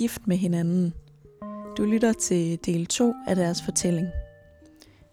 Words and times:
gift 0.00 0.26
med 0.26 0.36
hinanden. 0.36 0.94
Du 1.76 1.84
lytter 1.84 2.12
til 2.12 2.58
del 2.66 2.86
2 2.86 3.14
af 3.26 3.36
deres 3.36 3.62
fortælling. 3.62 4.08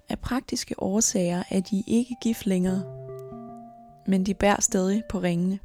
Af 0.09 0.19
praktiske 0.19 0.75
årsager 0.83 1.43
er 1.49 1.59
de 1.59 1.83
ikke 1.87 2.15
gift 2.21 2.45
længere, 2.45 2.83
men 4.07 4.25
de 4.25 4.33
bærer 4.33 4.61
stadig 4.61 5.03
på 5.09 5.19
ringene. 5.19 5.59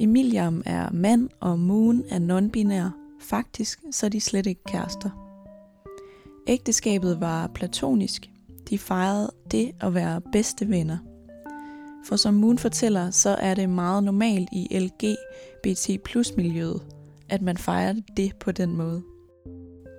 Emiliam 0.00 0.62
er 0.66 0.90
mand, 0.90 1.28
og 1.40 1.58
Moon 1.58 2.04
er 2.10 2.18
non-binær. 2.18 2.90
Faktisk 3.20 3.80
så 3.90 4.06
er 4.06 4.10
de 4.10 4.20
slet 4.20 4.46
ikke 4.46 4.64
kærester. 4.64 5.10
Ægteskabet 6.46 7.20
var 7.20 7.46
platonisk. 7.46 8.30
De 8.70 8.78
fejrede 8.78 9.32
det 9.50 9.72
at 9.80 9.94
være 9.94 10.20
bedste 10.32 10.68
venner. 10.68 10.98
For 12.06 12.16
som 12.16 12.34
Moon 12.34 12.58
fortæller, 12.58 13.10
så 13.10 13.30
er 13.30 13.54
det 13.54 13.68
meget 13.68 14.04
normalt 14.04 14.48
i 14.52 14.78
LGBT 14.78 16.02
plus 16.04 16.36
miljøet, 16.36 16.82
at 17.28 17.42
man 17.42 17.56
fejrer 17.56 17.94
det 18.16 18.36
på 18.40 18.52
den 18.52 18.76
måde. 18.76 19.02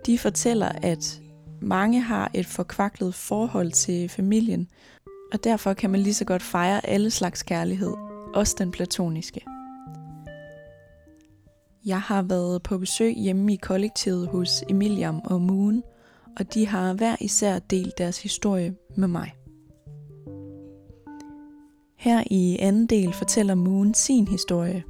De 0.06 0.18
fortæller, 0.18 0.72
at 0.82 1.22
mange 1.62 2.02
har 2.02 2.32
et 2.34 2.46
forkvaklet 2.46 3.16
forhold 3.16 3.72
til 3.72 4.10
familien, 4.10 4.68
og 5.34 5.44
derfor 5.44 5.74
kan 5.74 5.90
man 5.90 6.00
lige 6.00 6.14
så 6.14 6.26
godt 6.26 6.42
fejre 6.42 6.86
alle 6.86 7.12
slags 7.12 7.44
kærlighed, 7.44 7.94
også 8.34 8.56
den 8.60 8.72
platoniske. 8.72 9.42
Jeg 11.86 12.02
har 12.02 12.22
været 12.22 12.64
på 12.64 12.78
besøg 12.78 13.14
hjemme 13.14 13.54
i 13.54 13.56
kollektivet 13.56 14.28
hos 14.28 14.64
Emiliam 14.70 15.22
og 15.26 15.42
Moon, 15.42 15.84
og 16.40 16.54
de 16.54 16.68
har 16.68 16.94
hver 16.94 17.16
især 17.20 17.60
delt 17.60 17.98
deres 17.98 18.24
historie 18.24 18.76
med 18.98 19.08
mig. 19.08 19.36
Her 21.98 22.24
i 22.32 22.58
anden 22.60 22.86
del 22.86 23.14
fortæller 23.14 23.56
Moon 23.56 23.94
sin 23.94 24.28
historie. 24.28 24.84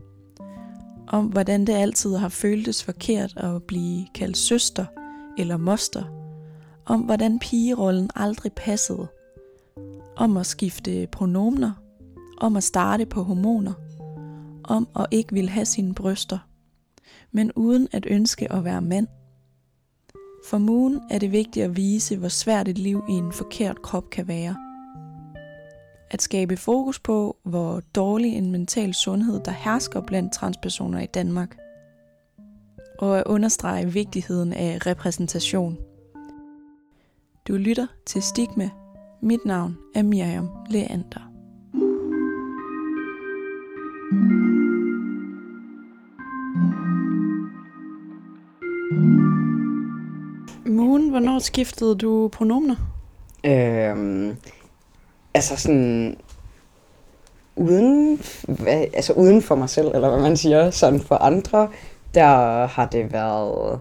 Om 1.08 1.26
hvordan 1.26 1.68
det 1.68 1.74
altid 1.74 2.16
har 2.16 2.30
føltes 2.30 2.84
forkert 2.84 3.38
at 3.38 3.64
blive 3.64 4.08
kaldt 4.16 4.38
søster 4.38 4.86
eller 5.38 5.58
moster. 5.58 6.04
Om 6.86 7.02
hvordan 7.02 7.40
pigerollen 7.40 8.10
aldrig 8.16 8.54
passede. 8.54 9.08
Om 10.16 10.38
at 10.38 10.46
skifte 10.46 11.08
pronomner, 11.12 11.72
Om 12.38 12.56
at 12.56 12.64
starte 12.64 13.06
på 13.06 13.24
hormoner. 13.24 13.74
Om 14.64 14.88
at 14.96 15.06
ikke 15.12 15.34
ville 15.34 15.50
have 15.50 15.66
sine 15.66 15.94
bryster. 15.94 16.38
Men 17.32 17.52
uden 17.52 17.88
at 17.92 18.06
ønske 18.10 18.52
at 18.52 18.64
være 18.64 18.82
mand. 18.82 19.08
For 20.50 20.58
Moon 20.58 21.02
er 21.10 21.20
det 21.20 21.32
vigtigt 21.32 21.66
at 21.66 21.78
vise, 21.78 22.18
hvor 22.18 22.28
svært 22.28 22.68
et 22.68 22.78
liv 22.78 23.04
i 23.10 23.12
en 23.12 23.32
forkert 23.32 23.82
krop 23.82 24.10
kan 24.10 24.28
være– 24.28 24.56
at 26.12 26.22
skabe 26.22 26.58
fokus 26.58 27.00
på, 27.00 27.38
hvor 27.44 27.82
dårlig 27.96 28.34
en 28.34 28.52
mental 28.52 28.94
sundhed, 28.94 29.40
der 29.46 29.52
hersker 29.52 30.02
blandt 30.02 30.34
transpersoner 30.34 31.00
i 31.00 31.06
Danmark. 31.06 31.58
Og 33.00 33.20
at 33.20 33.24
understrege 33.26 33.94
vigtigheden 33.94 34.54
af 34.54 34.86
repræsentation. 34.86 35.78
Du 37.48 37.54
lytter 37.54 37.88
til 38.06 38.22
Stigma. 38.22 38.70
Mit 39.22 39.46
navn 39.46 39.78
er 39.96 40.04
Miriam 40.04 40.50
Leander. 40.70 41.32
Moon, 50.66 51.10
hvornår 51.10 51.40
skiftede 51.40 51.96
du 51.96 52.30
pronomener? 52.34 52.76
Øhm, 53.46 54.38
altså 55.36 55.56
sådan 55.58 56.18
uden, 57.56 58.22
altså 58.94 59.14
uden 59.14 59.42
for 59.42 59.56
mig 59.56 59.70
selv, 59.70 59.88
eller 59.88 60.10
hvad 60.10 60.20
man 60.20 60.38
siger, 60.38 60.72
sådan 60.72 61.00
for 61.00 61.16
andre, 61.16 61.70
der 62.14 62.66
har 62.66 62.86
det 62.86 63.14
været 63.14 63.80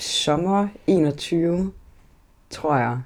sommer 0.00 0.68
21, 0.86 1.72
tror 2.50 2.76
jeg. 2.76 3.00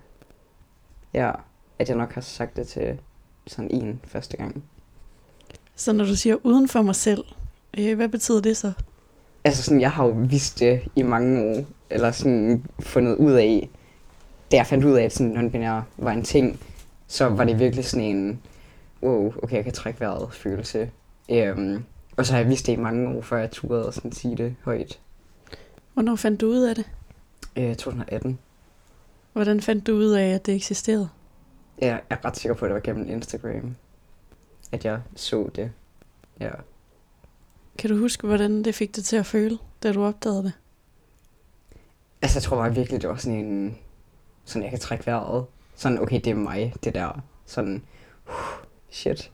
Ja, 1.14 1.30
at 1.78 1.88
jeg 1.88 1.96
nok 1.96 2.12
har 2.12 2.20
sagt 2.20 2.56
det 2.56 2.68
til 2.68 3.00
sådan 3.46 3.70
en 3.70 4.00
første 4.04 4.36
gang. 4.36 4.64
Så 5.76 5.92
når 5.92 6.04
du 6.04 6.16
siger 6.16 6.36
uden 6.42 6.68
for 6.68 6.82
mig 6.82 6.94
selv, 6.94 7.24
øh, 7.78 7.96
hvad 7.96 8.08
betyder 8.08 8.40
det 8.40 8.56
så? 8.56 8.72
Altså 9.44 9.62
sådan, 9.62 9.80
jeg 9.80 9.90
har 9.90 10.04
jo 10.04 10.10
vidst 10.10 10.58
det 10.58 10.80
i 10.96 11.02
mange 11.02 11.42
år, 11.42 11.64
eller 11.90 12.10
sådan 12.10 12.64
fundet 12.80 13.16
ud 13.16 13.32
af, 13.32 13.68
da 14.54 14.58
jeg 14.58 14.66
fandt 14.66 14.84
ud 14.84 14.92
af, 14.92 15.04
at 15.04 15.12
sådan 15.12 15.36
non-binær 15.36 15.82
var 15.96 16.12
en 16.12 16.22
ting, 16.22 16.60
så 17.06 17.28
var 17.28 17.44
det 17.44 17.58
virkelig 17.58 17.84
sådan 17.84 18.04
en, 18.04 18.42
wow, 19.02 19.34
okay, 19.42 19.56
jeg 19.56 19.64
kan 19.64 19.72
trække 19.72 20.00
vejret 20.00 20.32
følelse. 20.32 20.90
Um, 21.28 21.84
og 22.16 22.26
så 22.26 22.32
har 22.32 22.40
jeg 22.40 22.48
vidst 22.48 22.66
det 22.66 22.72
i 22.72 22.76
mange 22.76 23.08
år, 23.08 23.20
før 23.20 23.38
jeg 23.38 23.50
turde 23.50 23.92
sådan 23.92 24.12
sige 24.12 24.36
det 24.36 24.56
højt. 24.62 25.00
Hvornår 25.94 26.16
fandt 26.16 26.40
du 26.40 26.46
ud 26.46 26.62
af 26.62 26.74
det? 26.74 26.84
Uh, 27.56 27.76
2018. 27.76 28.38
Hvordan 29.32 29.60
fandt 29.60 29.86
du 29.86 29.92
ud 29.92 30.10
af, 30.10 30.28
at 30.28 30.46
det 30.46 30.54
eksisterede? 30.54 31.08
Jeg 31.78 32.00
er 32.10 32.24
ret 32.24 32.36
sikker 32.36 32.54
på, 32.54 32.64
at 32.64 32.68
det 32.68 32.74
var 32.74 32.80
gennem 32.80 33.10
Instagram, 33.10 33.76
at 34.72 34.84
jeg 34.84 35.00
så 35.16 35.50
det. 35.54 35.72
Ja. 36.40 36.50
Kan 37.78 37.90
du 37.90 37.98
huske, 37.98 38.26
hvordan 38.26 38.62
det 38.62 38.74
fik 38.74 38.96
dig 38.96 39.04
til 39.04 39.16
at 39.16 39.26
føle, 39.26 39.58
da 39.82 39.92
du 39.92 40.04
opdagede 40.04 40.42
det? 40.42 40.52
Altså, 42.22 42.38
jeg 42.38 42.42
tror 42.42 42.56
bare 42.56 42.74
virkelig, 42.74 43.02
det 43.02 43.08
var 43.08 43.16
sådan 43.16 43.38
en... 43.38 43.78
Sådan, 44.44 44.62
jeg 44.62 44.70
kan 44.70 44.80
trække 44.80 45.06
vejret. 45.06 45.44
Sådan, 45.74 45.98
okay, 45.98 46.20
det 46.20 46.30
er 46.30 46.34
mig, 46.34 46.74
det 46.84 46.94
der. 46.94 47.22
Sådan, 47.46 47.82
uh, 48.26 48.34
shit. 48.90 49.30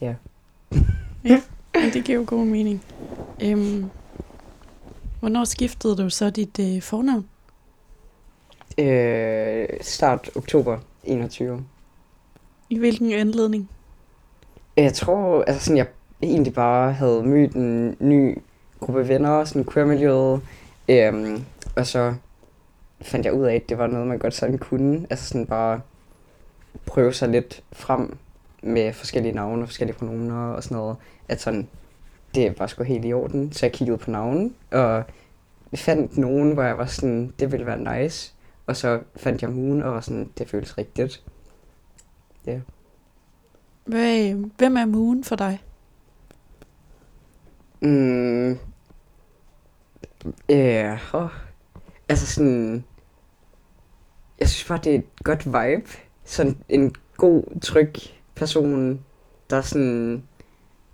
Ja. 0.00 0.14
ja, 1.24 1.42
det 1.74 2.04
giver 2.04 2.18
jo 2.18 2.24
god 2.26 2.46
mening. 2.46 2.84
Øhm, 3.42 3.90
hvornår 5.20 5.44
skiftede 5.44 5.96
du 5.96 6.10
så 6.10 6.30
dit 6.30 6.58
øh, 6.58 6.82
fornavn? 6.82 7.28
Øh, 8.78 9.68
start 9.80 10.30
oktober 10.36 10.78
21. 11.04 11.64
I 12.70 12.78
hvilken 12.78 13.12
anledning? 13.12 13.70
Jeg 14.76 14.92
tror, 14.92 15.42
altså 15.42 15.64
sådan, 15.64 15.76
jeg 15.76 15.86
egentlig 16.22 16.54
bare 16.54 16.92
havde 16.92 17.22
mødt 17.22 17.52
en 17.52 17.96
ny 18.00 18.38
gruppe 18.80 19.08
venner, 19.08 19.44
sådan 19.44 19.64
queer-miljøet, 19.64 20.40
øhm, 20.88 21.44
og 21.76 21.86
så 21.86 22.14
fandt 23.02 23.26
jeg 23.26 23.34
ud 23.34 23.44
af, 23.44 23.54
at 23.54 23.68
det 23.68 23.78
var 23.78 23.86
noget, 23.86 24.06
man 24.06 24.18
godt 24.18 24.34
sådan 24.34 24.58
kunne. 24.58 25.06
Altså 25.10 25.26
sådan 25.26 25.46
bare 25.46 25.80
prøve 26.86 27.12
sig 27.12 27.28
lidt 27.28 27.62
frem 27.72 28.16
med 28.62 28.92
forskellige 28.92 29.34
navne 29.34 29.62
og 29.62 29.68
forskellige 29.68 29.96
pronomener 29.96 30.52
og 30.52 30.62
sådan 30.62 30.76
noget. 30.76 30.96
At 31.28 31.40
sådan, 31.40 31.68
det 32.34 32.60
var 32.60 32.66
sgu 32.66 32.82
helt 32.82 33.04
i 33.04 33.12
orden. 33.12 33.52
Så 33.52 33.66
jeg 33.66 33.72
kiggede 33.72 33.98
på 33.98 34.10
navnen 34.10 34.54
og 34.70 35.04
fandt 35.74 36.18
nogen, 36.18 36.52
hvor 36.52 36.62
jeg 36.62 36.78
var 36.78 36.86
sådan, 36.86 37.34
det 37.38 37.52
ville 37.52 37.66
være 37.66 38.00
nice. 38.02 38.34
Og 38.66 38.76
så 38.76 39.00
fandt 39.16 39.42
jeg 39.42 39.50
Moon 39.50 39.82
og 39.82 39.92
var 39.92 40.00
sådan, 40.00 40.30
det 40.38 40.48
føles 40.48 40.78
rigtigt. 40.78 41.22
Ja. 42.46 42.52
Yeah. 42.52 42.60
Hvad, 43.84 44.34
hvem 44.58 44.76
er 44.76 44.84
Moon 44.84 45.24
for 45.24 45.36
dig? 45.36 45.62
Mm, 47.80 48.58
øh, 50.48 51.14
oh, 51.14 51.30
altså 52.08 52.26
sådan, 52.26 52.84
jeg 54.40 54.48
synes 54.48 54.68
bare, 54.68 54.80
det 54.84 54.94
er 54.94 54.98
et 54.98 55.24
godt 55.24 55.46
vibe. 55.46 55.90
Sådan 56.24 56.56
en 56.68 56.94
god, 57.16 57.60
tryg 57.60 57.94
person, 58.34 59.04
der 59.50 59.60
sådan 59.60 60.22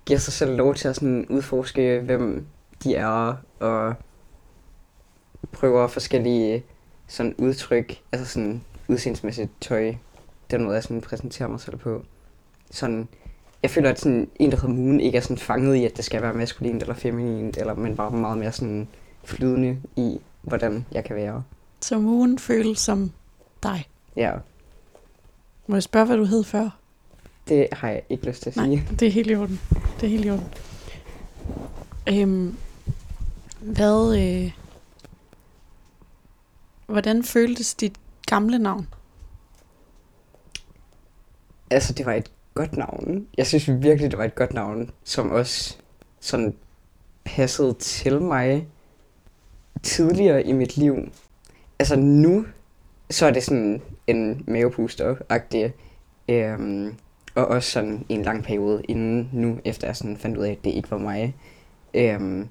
giver 0.07 0.19
sig 0.19 0.33
selv 0.33 0.57
lov 0.57 0.75
til 0.75 0.89
at 0.89 0.97
sådan 0.97 1.27
udforske, 1.29 2.01
hvem 2.01 2.47
de 2.85 2.95
er, 2.95 3.35
og 3.61 3.95
prøver 5.53 5.87
forskellige 5.87 6.65
sådan 7.07 7.35
udtryk, 7.39 8.01
altså 8.13 8.27
sådan 8.27 8.65
udseendsmæssigt 8.89 9.51
tøj, 9.61 9.95
den 10.51 10.65
måde, 10.65 10.75
jeg 10.75 10.83
sådan 10.83 11.01
præsenterer 11.01 11.49
mig 11.49 11.61
selv 11.61 11.77
på. 11.77 12.03
Sådan, 12.71 13.09
jeg 13.63 13.71
føler, 13.71 13.91
at 13.91 14.01
sådan 14.01 14.31
en, 14.37 14.51
der 14.51 14.57
hedder 14.57 14.75
Moon, 14.75 15.01
ikke 15.01 15.19
er 15.19 15.23
sådan 15.23 15.39
fanget 15.39 15.75
i, 15.75 15.85
at 15.85 15.97
det 15.97 16.05
skal 16.05 16.23
være 16.23 16.35
maskulint 16.35 16.83
eller 16.83 16.95
feminint, 16.95 17.57
eller, 17.57 17.75
men 17.75 17.97
bare 17.97 18.11
meget 18.11 18.39
mere 18.39 18.53
sådan 18.53 18.89
flydende 19.25 19.79
i, 19.97 20.21
hvordan 20.43 20.87
jeg 20.93 21.05
kan 21.05 21.17
være. 21.17 21.43
Så 21.81 21.99
Moon 21.99 22.39
føles 22.39 22.79
som 22.79 23.13
dig? 23.67 23.89
Ja. 24.17 24.33
Må 25.67 25.77
jeg 25.77 25.83
spørge, 25.83 26.07
hvad 26.07 26.17
du 26.17 26.25
hed 26.25 26.45
før? 26.45 26.79
Det 27.49 27.69
har 27.73 27.89
jeg 27.89 28.03
ikke 28.09 28.27
lyst 28.27 28.43
til 28.43 28.51
at 28.51 28.57
Nej, 28.57 28.67
sige. 28.67 28.87
det 29.01 29.09
er 29.09 29.13
helt 29.13 29.31
i 29.31 29.35
orden. 29.35 29.61
Det 30.01 30.07
er 30.07 30.11
helt 30.11 30.25
i 30.27 30.31
orden. 30.31 30.49
Øhm, 32.09 32.57
hvad, 33.61 34.19
øh, 34.19 34.53
hvordan 36.87 37.25
føltes 37.25 37.75
dit 37.75 37.93
gamle 38.27 38.59
navn? 38.59 38.89
Altså, 41.71 41.93
det 41.93 42.07
var 42.07 42.13
et 42.13 42.31
godt 42.55 42.77
navn. 42.77 43.27
Jeg 43.39 43.47
synes 43.47 43.69
virkelig, 43.69 44.11
det 44.11 44.19
var 44.19 44.25
et 44.25 44.35
godt 44.35 44.53
navn, 44.55 44.91
som 45.05 45.31
også 45.31 45.77
sådan 46.21 46.55
passede 47.25 47.75
til 47.75 48.23
mig 48.23 48.69
tidligere 49.83 50.43
i 50.47 50.53
mit 50.53 50.77
liv. 50.77 50.97
Altså 51.79 51.97
nu, 51.97 52.47
så 53.11 53.27
er 53.27 53.31
det 53.31 53.43
sådan 53.43 53.83
en 54.07 54.45
mavepuster-agtig. 54.49 55.73
Øhm, 56.29 56.95
og 57.35 57.47
også 57.47 57.71
sådan 57.71 58.07
en 58.09 58.23
lang 58.23 58.45
periode 58.45 58.83
inden 58.89 59.31
nu, 59.33 59.59
efter 59.65 59.87
jeg 59.87 59.97
sådan 59.97 60.17
fandt 60.17 60.39
ud 60.39 60.45
af, 60.45 60.51
at 60.51 60.65
det 60.65 60.71
ikke 60.71 60.91
var 60.91 60.99
mig. 60.99 61.37
Øhm, 61.95 62.49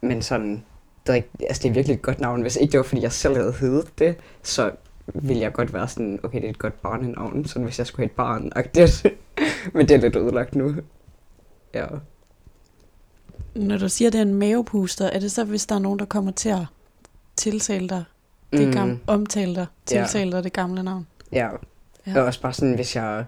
men 0.00 0.22
sådan, 0.22 0.64
det 1.06 1.12
er, 1.12 1.14
ikke, 1.14 1.28
altså 1.40 1.62
det 1.62 1.68
er 1.68 1.74
virkelig 1.74 1.94
et 1.94 2.02
godt 2.02 2.20
navn. 2.20 2.42
Hvis 2.42 2.56
ikke 2.56 2.72
det 2.72 2.78
var, 2.78 2.84
fordi 2.84 3.02
jeg 3.02 3.12
selv 3.12 3.36
havde 3.36 3.52
heddet 3.52 3.98
det, 3.98 4.16
så 4.42 4.70
ville 5.06 5.42
jeg 5.42 5.52
godt 5.52 5.74
være 5.74 5.88
sådan, 5.88 6.20
okay, 6.22 6.38
det 6.38 6.46
er 6.46 6.50
et 6.50 6.58
godt 6.58 6.82
barnenavn, 6.82 7.44
sådan 7.44 7.64
hvis 7.64 7.78
jeg 7.78 7.86
skulle 7.86 8.00
have 8.00 8.10
et 8.10 8.16
barn. 8.16 8.52
-agtigt. 8.56 9.08
Men 9.74 9.88
det 9.88 9.94
er 9.94 10.00
lidt 10.00 10.16
ødelagt 10.16 10.54
nu. 10.54 10.74
Ja. 11.74 11.86
Når 13.54 13.78
du 13.78 13.88
siger, 13.88 14.08
at 14.08 14.12
det 14.12 14.18
er 14.18 14.22
en 14.22 14.34
mavepuster, 14.34 15.06
er 15.06 15.20
det 15.20 15.32
så, 15.32 15.44
hvis 15.44 15.66
der 15.66 15.74
er 15.74 15.78
nogen, 15.78 15.98
der 15.98 16.04
kommer 16.04 16.32
til 16.32 16.48
at 16.48 16.66
tiltale 17.36 17.88
dig, 17.88 18.04
det 18.52 18.66
Mm. 18.66 18.72
gamle, 18.72 18.98
omtale 19.06 19.54
dig, 19.54 19.66
Ja. 19.92 19.96
tiltale 19.96 20.32
dig 20.32 20.44
det 20.44 20.52
gamle 20.52 20.82
navn? 20.82 21.06
Ja, 21.32 21.48
Ja. 22.06 22.12
ja. 22.12 22.20
og 22.20 22.26
også 22.26 22.40
bare 22.42 22.52
sådan, 22.52 22.74
hvis 22.74 22.96
jeg... 22.96 23.24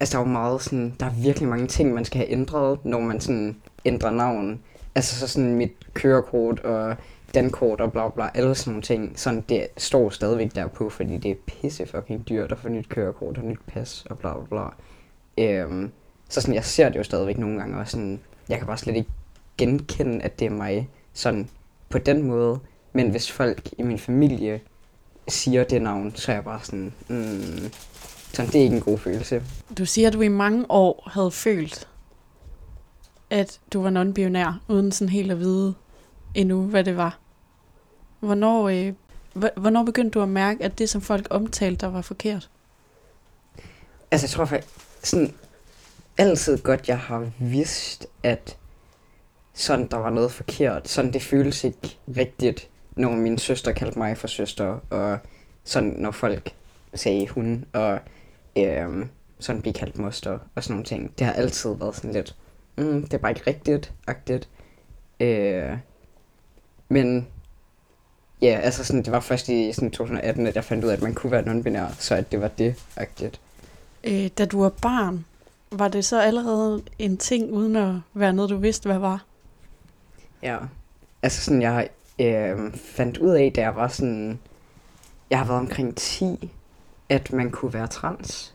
Altså, 0.00 0.18
der 0.18 0.24
er 0.24 0.26
jo 0.28 0.32
meget 0.32 0.62
sådan... 0.62 0.94
Der 1.00 1.06
er 1.06 1.10
virkelig 1.22 1.48
mange 1.48 1.66
ting, 1.66 1.94
man 1.94 2.04
skal 2.04 2.18
have 2.18 2.30
ændret, 2.30 2.84
når 2.84 3.00
man 3.00 3.20
sådan 3.20 3.56
ændrer 3.84 4.10
navn. 4.10 4.60
Altså, 4.94 5.18
så 5.18 5.28
sådan 5.28 5.54
mit 5.54 5.72
kørekort 5.94 6.60
og 6.60 6.96
dankort 7.34 7.80
og 7.80 7.92
bla 7.92 8.08
bla, 8.08 8.30
alle 8.34 8.54
sådan 8.54 8.70
nogle 8.70 8.82
ting. 8.82 9.12
Sådan, 9.18 9.44
det 9.48 9.66
står 9.76 10.10
stadigvæk 10.10 10.54
derpå, 10.54 10.88
fordi 10.90 11.16
det 11.18 11.30
er 11.30 11.34
pisse 11.46 11.86
fucking 11.86 12.28
dyrt 12.28 12.52
at 12.52 12.58
få 12.58 12.68
nyt 12.68 12.88
kørekort 12.88 13.38
og 13.38 13.44
nyt 13.44 13.58
pas 13.66 14.06
og 14.10 14.18
bla 14.18 14.32
bla 14.34 14.44
bla. 14.50 14.68
Øhm, 15.44 15.90
så 16.28 16.40
sådan, 16.40 16.54
jeg 16.54 16.64
ser 16.64 16.88
det 16.88 16.98
jo 16.98 17.02
stadigvæk 17.02 17.38
nogle 17.38 17.58
gange, 17.58 17.78
og 17.78 17.88
sådan, 17.88 18.20
jeg 18.48 18.58
kan 18.58 18.66
bare 18.66 18.78
slet 18.78 18.96
ikke 18.96 19.10
genkende, 19.58 20.22
at 20.24 20.38
det 20.38 20.46
er 20.46 20.50
mig, 20.50 20.88
sådan 21.12 21.48
på 21.88 21.98
den 21.98 22.22
måde. 22.22 22.58
Men 22.98 23.10
hvis 23.10 23.32
folk 23.32 23.68
i 23.78 23.82
min 23.82 23.98
familie 23.98 24.60
siger 25.28 25.64
det 25.64 25.82
navn, 25.82 26.16
så 26.16 26.32
er 26.32 26.36
jeg 26.36 26.44
bare 26.44 26.60
sådan, 26.62 26.92
mm, 27.08 27.70
sådan, 28.32 28.52
det 28.52 28.54
er 28.54 28.62
ikke 28.62 28.76
en 28.76 28.82
god 28.82 28.98
følelse. 28.98 29.42
Du 29.78 29.86
siger, 29.86 30.08
at 30.08 30.14
du 30.14 30.20
i 30.20 30.28
mange 30.28 30.66
år 30.68 31.10
havde 31.12 31.30
følt, 31.30 31.88
at 33.30 33.60
du 33.72 33.82
var 33.82 33.90
non-binær, 33.90 34.72
uden 34.72 34.92
sådan 34.92 35.08
helt 35.08 35.32
at 35.32 35.38
vide 35.38 35.74
endnu, 36.34 36.62
hvad 36.62 36.84
det 36.84 36.96
var. 36.96 37.18
Hvornår, 38.20 38.68
øh, 38.68 38.92
hv- 39.36 39.60
hvornår 39.60 39.84
begyndte 39.84 40.18
du 40.18 40.22
at 40.22 40.28
mærke, 40.28 40.64
at 40.64 40.78
det, 40.78 40.88
som 40.88 41.00
folk 41.00 41.26
omtalte 41.30 41.86
dig, 41.86 41.94
var 41.94 42.02
forkert? 42.02 42.50
Altså, 44.10 44.26
jeg 44.26 44.30
tror 44.30 44.44
faktisk, 44.44 44.74
sådan, 45.02 45.34
altid 46.18 46.58
godt, 46.58 46.88
jeg 46.88 46.98
har 46.98 47.30
vidst, 47.38 48.06
at 48.22 48.56
sådan, 49.54 49.88
der 49.90 49.96
var 49.96 50.10
noget 50.10 50.32
forkert. 50.32 50.88
Sådan, 50.88 51.12
det 51.12 51.22
føles 51.22 51.64
ikke 51.64 51.98
rigtigt, 52.16 52.68
når 52.98 53.10
min 53.10 53.38
søster 53.38 53.72
kaldte 53.72 53.98
mig 53.98 54.18
for 54.18 54.26
søster, 54.26 54.78
og 54.90 55.18
sådan, 55.64 55.94
når 55.98 56.10
folk 56.10 56.52
sagde 56.94 57.28
hun, 57.28 57.64
og 57.72 57.98
øhm, 58.56 59.08
sådan 59.38 59.62
blive 59.62 59.74
kaldt 59.74 59.98
moster, 59.98 60.38
og 60.54 60.64
sådan 60.64 60.72
nogle 60.74 60.84
ting. 60.84 61.18
Det 61.18 61.26
har 61.26 61.32
altid 61.32 61.74
været 61.74 61.96
sådan 61.96 62.12
lidt, 62.12 62.36
mm, 62.76 63.02
det 63.02 63.14
er 63.14 63.18
bare 63.18 63.30
ikke 63.30 63.46
rigtigt, 63.46 63.92
agtigt. 64.06 64.48
Øh, 65.20 65.78
men 66.88 67.26
ja, 68.42 68.60
altså 68.62 68.84
sådan, 68.84 69.02
det 69.02 69.12
var 69.12 69.20
først 69.20 69.48
i 69.48 69.72
sådan 69.72 69.90
2018, 69.90 70.46
at 70.46 70.56
jeg 70.56 70.64
fandt 70.64 70.84
ud 70.84 70.90
af, 70.90 70.96
at 70.96 71.02
man 71.02 71.14
kunne 71.14 71.32
være 71.32 71.42
non-binær, 71.42 71.94
så 71.98 72.14
at 72.14 72.32
det 72.32 72.40
var 72.40 72.48
det, 72.48 72.74
agtigt. 72.96 73.40
Øh, 74.04 74.28
da 74.38 74.44
du 74.44 74.60
var 74.60 74.72
barn, 74.82 75.24
var 75.70 75.88
det 75.88 76.04
så 76.04 76.20
allerede 76.20 76.82
en 76.98 77.16
ting, 77.16 77.52
uden 77.52 77.76
at 77.76 77.94
være 78.14 78.32
noget, 78.32 78.50
du 78.50 78.56
vidste, 78.56 78.88
hvad 78.88 78.98
var? 78.98 79.24
Ja. 80.42 80.58
Altså 81.22 81.40
sådan, 81.40 81.62
jeg 81.62 81.88
øh, 82.20 82.72
fandt 82.74 83.18
ud 83.18 83.30
af, 83.30 83.52
da 83.56 83.60
jeg 83.60 83.76
var 83.76 83.88
sådan... 83.88 84.38
Jeg 85.30 85.38
har 85.38 85.46
været 85.46 85.60
omkring 85.60 85.96
10, 85.96 86.52
at 87.08 87.32
man 87.32 87.50
kunne 87.50 87.74
være 87.74 87.86
trans. 87.86 88.54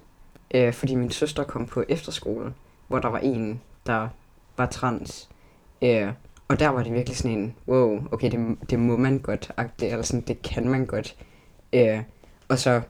Øh, 0.53 0.73
fordi 0.73 0.95
min 0.95 1.11
søster 1.11 1.43
kom 1.43 1.65
på 1.65 1.83
efterskole, 1.89 2.53
hvor 2.87 2.99
der 2.99 3.07
var 3.07 3.19
en, 3.19 3.61
der 3.85 4.07
var 4.57 4.65
trans. 4.65 5.29
Øh, 5.81 6.07
og 6.47 6.59
der 6.59 6.69
var 6.69 6.83
det 6.83 6.93
virkelig 6.93 7.17
sådan 7.17 7.37
en, 7.37 7.55
wow, 7.67 8.07
okay, 8.11 8.31
det, 8.31 8.57
det 8.69 8.79
må 8.79 8.97
man 8.97 9.19
godt, 9.19 9.51
agte, 9.57 9.87
eller 9.87 10.03
sådan, 10.03 10.21
det 10.21 10.41
kan 10.41 10.69
man 10.69 10.85
godt. 10.85 11.15
Øh, 11.73 11.99
og 12.47 12.59
så 12.59 12.81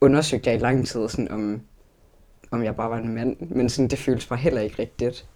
undersøgte 0.00 0.50
jeg 0.50 0.58
i 0.58 0.62
lang 0.62 0.86
tid, 0.86 1.08
sådan, 1.08 1.30
om, 1.30 1.60
om 2.50 2.62
jeg 2.62 2.76
bare 2.76 2.90
var 2.90 2.98
en 2.98 3.14
mand. 3.14 3.36
Men 3.40 3.68
sådan, 3.68 3.88
det 3.88 3.98
føltes 3.98 4.26
bare 4.26 4.38
heller 4.38 4.60
ikke 4.60 4.78
rigtigt 4.78 5.28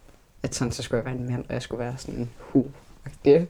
at 0.43 0.55
sådan, 0.55 0.73
så 0.73 0.83
skulle 0.83 0.99
jeg 0.99 1.05
være 1.05 1.15
en 1.15 1.31
mand, 1.31 1.45
og 1.49 1.55
jeg 1.55 1.63
skulle 1.63 1.85
være 1.85 1.95
sådan 1.99 2.31
hu. 2.39 2.67
Det, 3.25 3.49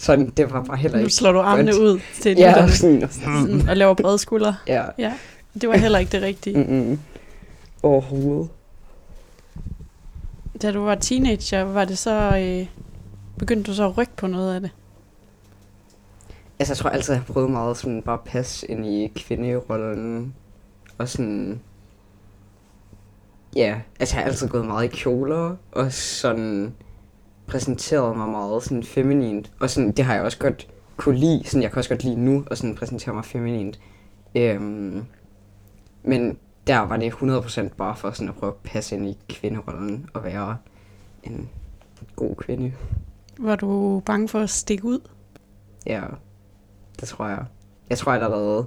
sådan, 0.00 0.30
det 0.30 0.52
var 0.52 0.62
bare 0.64 0.76
heller 0.76 0.98
Nu 0.98 1.04
ikke 1.04 1.14
slår 1.14 1.32
du 1.32 1.40
armene 1.40 1.72
godt. 1.72 1.82
ud 1.82 2.00
til 2.20 2.36
Ja, 2.38 2.48
lytterne, 2.50 2.72
sådan, 2.72 3.08
sådan, 3.10 3.68
og 3.68 3.76
laver 3.76 3.94
brede 3.94 4.18
skuldre. 4.18 4.56
ja. 4.66 4.84
Ja, 4.98 5.14
det 5.60 5.68
var 5.68 5.76
heller 5.76 5.98
ikke 5.98 6.12
det 6.12 6.22
rigtige. 6.22 6.58
Mm-mm. 6.58 6.98
Overhovedet. 7.82 8.48
Da 10.62 10.72
du 10.72 10.80
var 10.80 10.94
teenager, 10.94 11.62
var 11.62 11.84
det 11.84 11.98
så... 11.98 12.38
Øh, 12.38 12.66
begyndte 13.38 13.70
du 13.70 13.74
så 13.76 13.84
at 13.88 13.98
rykke 13.98 14.12
på 14.16 14.26
noget 14.26 14.54
af 14.54 14.60
det? 14.60 14.70
Altså, 16.58 16.72
jeg 16.72 16.76
tror 16.78 16.90
altid, 16.90 17.14
jeg 17.14 17.22
har 17.26 17.32
prøvet 17.32 17.50
meget 17.50 17.76
sådan 17.76 18.02
bare 18.02 18.14
at 18.14 18.20
passe 18.24 18.70
ind 18.70 18.86
i 18.86 19.12
kvinderollen. 19.16 20.34
Og 20.98 21.08
sådan... 21.08 21.60
Ja, 23.56 23.76
altså 24.00 24.16
jeg 24.16 24.22
har 24.24 24.30
altid 24.30 24.48
gået 24.48 24.66
meget 24.66 24.84
i 24.84 24.96
kjoler, 24.96 25.56
og 25.72 25.92
sådan 25.92 26.74
præsenteret 27.48 28.16
mig 28.16 28.28
meget 28.28 28.62
sådan 28.62 28.82
feminint. 28.82 29.52
Og 29.60 29.70
sådan, 29.70 29.92
det 29.92 30.04
har 30.04 30.14
jeg 30.14 30.22
også 30.22 30.38
godt 30.38 30.68
kunne 30.96 31.18
lide. 31.18 31.42
Sådan, 31.44 31.62
jeg 31.62 31.70
kan 31.70 31.78
også 31.78 31.90
godt 31.90 32.04
lide 32.04 32.20
nu 32.24 32.44
at 32.50 32.58
sådan 32.58 32.74
præsentere 32.74 33.14
mig 33.14 33.24
feminint. 33.24 33.80
Øhm, 34.34 35.04
men 36.02 36.38
der 36.66 36.78
var 36.78 36.96
det 36.96 37.12
100% 37.12 37.68
bare 37.76 37.96
for 37.96 38.10
sådan 38.10 38.28
at 38.28 38.34
prøve 38.34 38.52
at 38.52 38.56
passe 38.56 38.96
ind 38.96 39.06
i 39.06 39.18
kvinderollen 39.28 40.10
og 40.14 40.24
være 40.24 40.56
en 41.22 41.48
god 42.16 42.34
kvinde. 42.36 42.72
Var 43.38 43.56
du 43.56 44.02
bange 44.06 44.28
for 44.28 44.40
at 44.40 44.50
stikke 44.50 44.84
ud? 44.84 45.00
Ja, 45.86 46.02
det 47.00 47.08
tror 47.08 47.28
jeg. 47.28 47.44
Jeg 47.90 47.98
tror 47.98 48.12
allerede... 48.12 48.66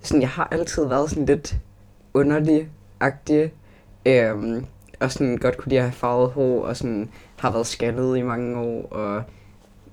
Sådan, 0.00 0.22
jeg 0.22 0.30
har 0.30 0.48
altid 0.50 0.86
været 0.86 1.10
sådan 1.10 1.26
lidt 1.26 1.56
underlig-agtig. 2.14 3.52
Øhm, 4.06 4.66
og 5.00 5.12
sådan 5.12 5.36
godt 5.36 5.56
kunne 5.56 5.76
at 5.76 5.82
have 5.82 5.92
farvet 5.92 6.30
hår, 6.30 6.64
og 6.64 6.76
sådan 6.76 7.10
har 7.38 7.50
været 7.50 7.66
skaldet 7.66 8.18
i 8.18 8.22
mange 8.22 8.58
år, 8.58 8.88
og 8.90 9.22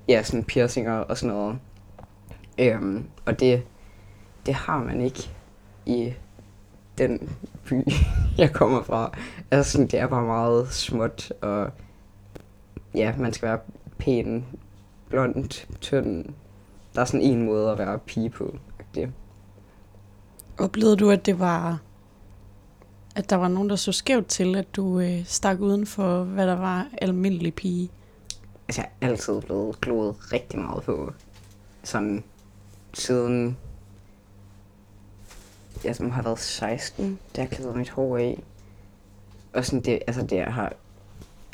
ja, 0.08 0.22
sådan 0.22 0.44
piercinger 0.44 0.98
og 0.98 1.18
sådan 1.18 1.34
noget. 1.34 1.58
Øhm, 2.58 3.04
og 3.24 3.40
det, 3.40 3.62
det 4.46 4.54
har 4.54 4.78
man 4.78 5.00
ikke 5.00 5.30
i 5.86 6.12
den 6.98 7.36
by, 7.64 7.82
jeg 8.38 8.52
kommer 8.52 8.82
fra. 8.82 9.18
Altså 9.50 9.72
sådan, 9.72 9.86
det 9.86 9.98
er 9.98 10.06
bare 10.06 10.26
meget 10.26 10.68
småt, 10.72 11.32
og 11.42 11.70
ja, 12.94 13.14
man 13.18 13.32
skal 13.32 13.48
være 13.48 13.58
pæn, 13.98 14.46
blond, 15.08 15.66
tynd. 15.80 16.24
Der 16.94 17.00
er 17.00 17.04
sådan 17.04 17.20
en 17.20 17.44
måde 17.44 17.70
at 17.70 17.78
være 17.78 17.98
pige 17.98 18.30
på. 18.30 18.56
Det. 18.94 19.12
Oplevede 20.58 20.96
du, 20.96 21.10
at 21.10 21.26
det 21.26 21.38
var 21.38 21.78
at 23.14 23.30
der 23.30 23.36
var 23.36 23.48
nogen, 23.48 23.70
der 23.70 23.76
så 23.76 23.92
skævt 23.92 24.26
til, 24.26 24.56
at 24.56 24.76
du 24.76 25.00
øh, 25.00 25.24
stak 25.26 25.60
uden 25.60 25.86
for, 25.86 26.24
hvad 26.24 26.46
der 26.46 26.56
var 26.56 26.88
almindelig 27.02 27.54
pige? 27.54 27.90
Altså, 28.68 28.80
jeg 28.80 28.90
er 29.00 29.08
altid 29.08 29.40
blevet 29.40 29.80
gloet 29.80 30.32
rigtig 30.32 30.58
meget 30.58 30.82
på. 30.82 31.12
Sådan 31.82 32.24
siden 32.94 33.56
jeg 35.84 35.96
som 35.96 36.10
har 36.10 36.22
været 36.22 36.38
16, 36.38 37.18
da 37.36 37.40
jeg 37.40 37.50
klædede 37.50 37.76
mit 37.78 37.90
hår 37.90 38.16
af. 38.16 38.42
Og 39.52 39.64
sådan 39.64 39.80
det, 39.80 39.98
altså 40.06 40.22
det 40.22 40.44
har 40.44 40.72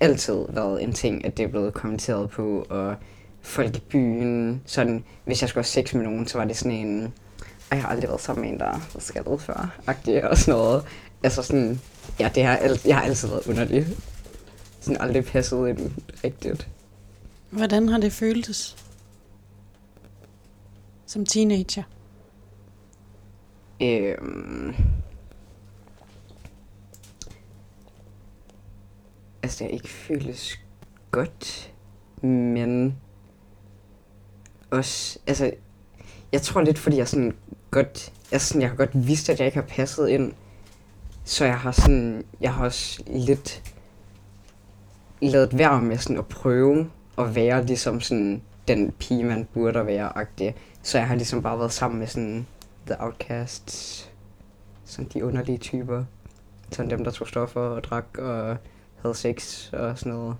altid 0.01 0.47
været 0.49 0.83
en 0.83 0.93
ting, 0.93 1.25
at 1.25 1.37
det 1.37 1.45
er 1.45 1.49
blevet 1.49 1.75
kommenteret 1.75 2.31
på, 2.31 2.67
og 2.71 2.97
folk 3.43 3.77
i 3.77 3.81
byen, 3.81 4.63
sådan, 4.67 5.05
hvis 5.25 5.41
jeg 5.43 5.49
skulle 5.49 5.65
have 5.65 5.85
sex 5.85 5.95
med 5.95 6.05
nogen, 6.05 6.27
så 6.27 6.39
var 6.39 6.45
det 6.45 6.57
sådan 6.57 6.79
en, 6.79 7.05
og 7.71 7.77
jeg 7.77 7.83
har 7.83 7.89
aldrig 7.89 8.09
været 8.09 8.21
sammen 8.21 8.43
med 8.45 8.53
en, 8.53 8.59
der 8.59 8.67
var 8.67 9.01
skaldet 9.01 9.41
før, 9.41 9.81
agtig 9.87 10.31
og 10.31 10.37
sådan 10.37 10.61
noget. 10.61 10.85
Altså 11.23 11.43
sådan, 11.43 11.81
ja, 12.21 12.31
det 12.35 12.45
har, 12.45 12.57
alt, 12.57 12.87
jeg 12.87 12.97
har 12.97 13.03
altid 13.03 13.29
været 13.29 13.47
underlig. 13.47 13.87
Sådan 14.81 15.01
aldrig 15.01 15.25
passet 15.25 15.69
ind 15.69 15.93
rigtigt. 16.25 16.69
Hvordan 17.51 17.89
har 17.89 17.99
det 17.99 18.13
føltes 18.13 18.77
som 21.07 21.27
teenager? 21.27 21.83
Øhm... 23.83 24.75
Altså, 29.43 29.59
det 29.59 29.67
har 29.67 29.75
ikke 29.75 29.89
føles 29.89 30.59
godt, 31.11 31.73
men 32.23 32.97
også, 34.71 35.19
altså, 35.27 35.53
jeg 36.33 36.43
tror 36.43 36.61
lidt, 36.61 36.79
fordi 36.79 36.97
jeg 36.97 37.09
sådan 37.09 37.37
godt, 37.71 38.13
altså 38.33 38.49
sådan, 38.49 38.63
jeg 38.63 38.71
har 38.71 38.77
godt 38.77 39.07
vidst, 39.07 39.29
at 39.29 39.39
jeg 39.39 39.47
ikke 39.47 39.59
har 39.59 39.67
passet 39.67 40.09
ind, 40.09 40.33
så 41.25 41.45
jeg 41.45 41.59
har 41.59 41.73
sådan, 41.73 42.25
jeg 42.41 42.55
har 42.55 42.65
også 42.65 43.03
lidt 43.07 43.75
lavet 45.23 45.59
værd 45.59 45.83
med 45.83 45.99
sådan 45.99 46.19
at 46.19 46.27
prøve 46.27 46.91
at 47.19 47.35
være 47.35 47.67
ligesom 47.67 48.01
sådan 48.01 48.43
den 48.69 48.93
pige, 48.93 49.25
man 49.25 49.49
burde 49.55 49.87
være, 49.87 50.19
agtig. 50.19 50.55
Så 50.83 50.99
jeg 50.99 51.09
har 51.09 51.15
ligesom 51.15 51.43
bare 51.43 51.59
været 51.59 51.73
sammen 51.73 51.99
med 51.99 52.07
sådan 52.07 52.47
The 52.87 53.01
Outcasts, 53.01 54.11
sådan 54.85 55.11
de 55.15 55.25
underlige 55.25 55.59
typer. 55.59 56.05
sådan 56.73 56.91
dem, 56.91 57.05
der 57.05 57.11
tog 57.11 57.29
stoffer 57.29 57.61
og 57.61 57.85
drak 57.85 58.19
og 58.19 58.57
havde 59.03 59.15
sex 59.15 59.69
og 59.73 59.99
sådan 59.99 60.13
noget. 60.13 60.37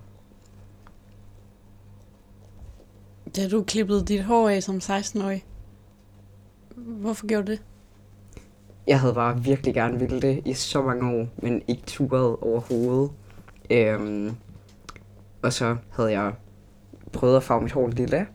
Da 3.35 3.49
du 3.49 3.63
klippede 3.63 4.05
dit 4.05 4.23
hår 4.23 4.49
af 4.49 4.63
som 4.63 4.75
16-årig, 4.75 5.45
hvorfor 6.75 7.27
gjorde 7.27 7.47
du 7.47 7.51
det? 7.51 7.61
Jeg 8.87 8.99
havde 8.99 9.13
bare 9.13 9.43
virkelig 9.43 9.73
gerne 9.73 9.99
ville 9.99 10.21
det 10.21 10.41
i 10.45 10.53
så 10.53 10.81
mange 10.81 11.17
år, 11.19 11.27
men 11.37 11.61
ikke 11.67 11.83
turet 11.87 12.35
overhovedet. 12.41 13.11
Øhm, 13.69 14.35
og 15.41 15.53
så 15.53 15.75
havde 15.91 16.11
jeg 16.11 16.33
prøvet 17.13 17.37
at 17.37 17.43
farve 17.43 17.61
mit 17.61 17.71
hår 17.71 17.87
lille, 17.87 18.27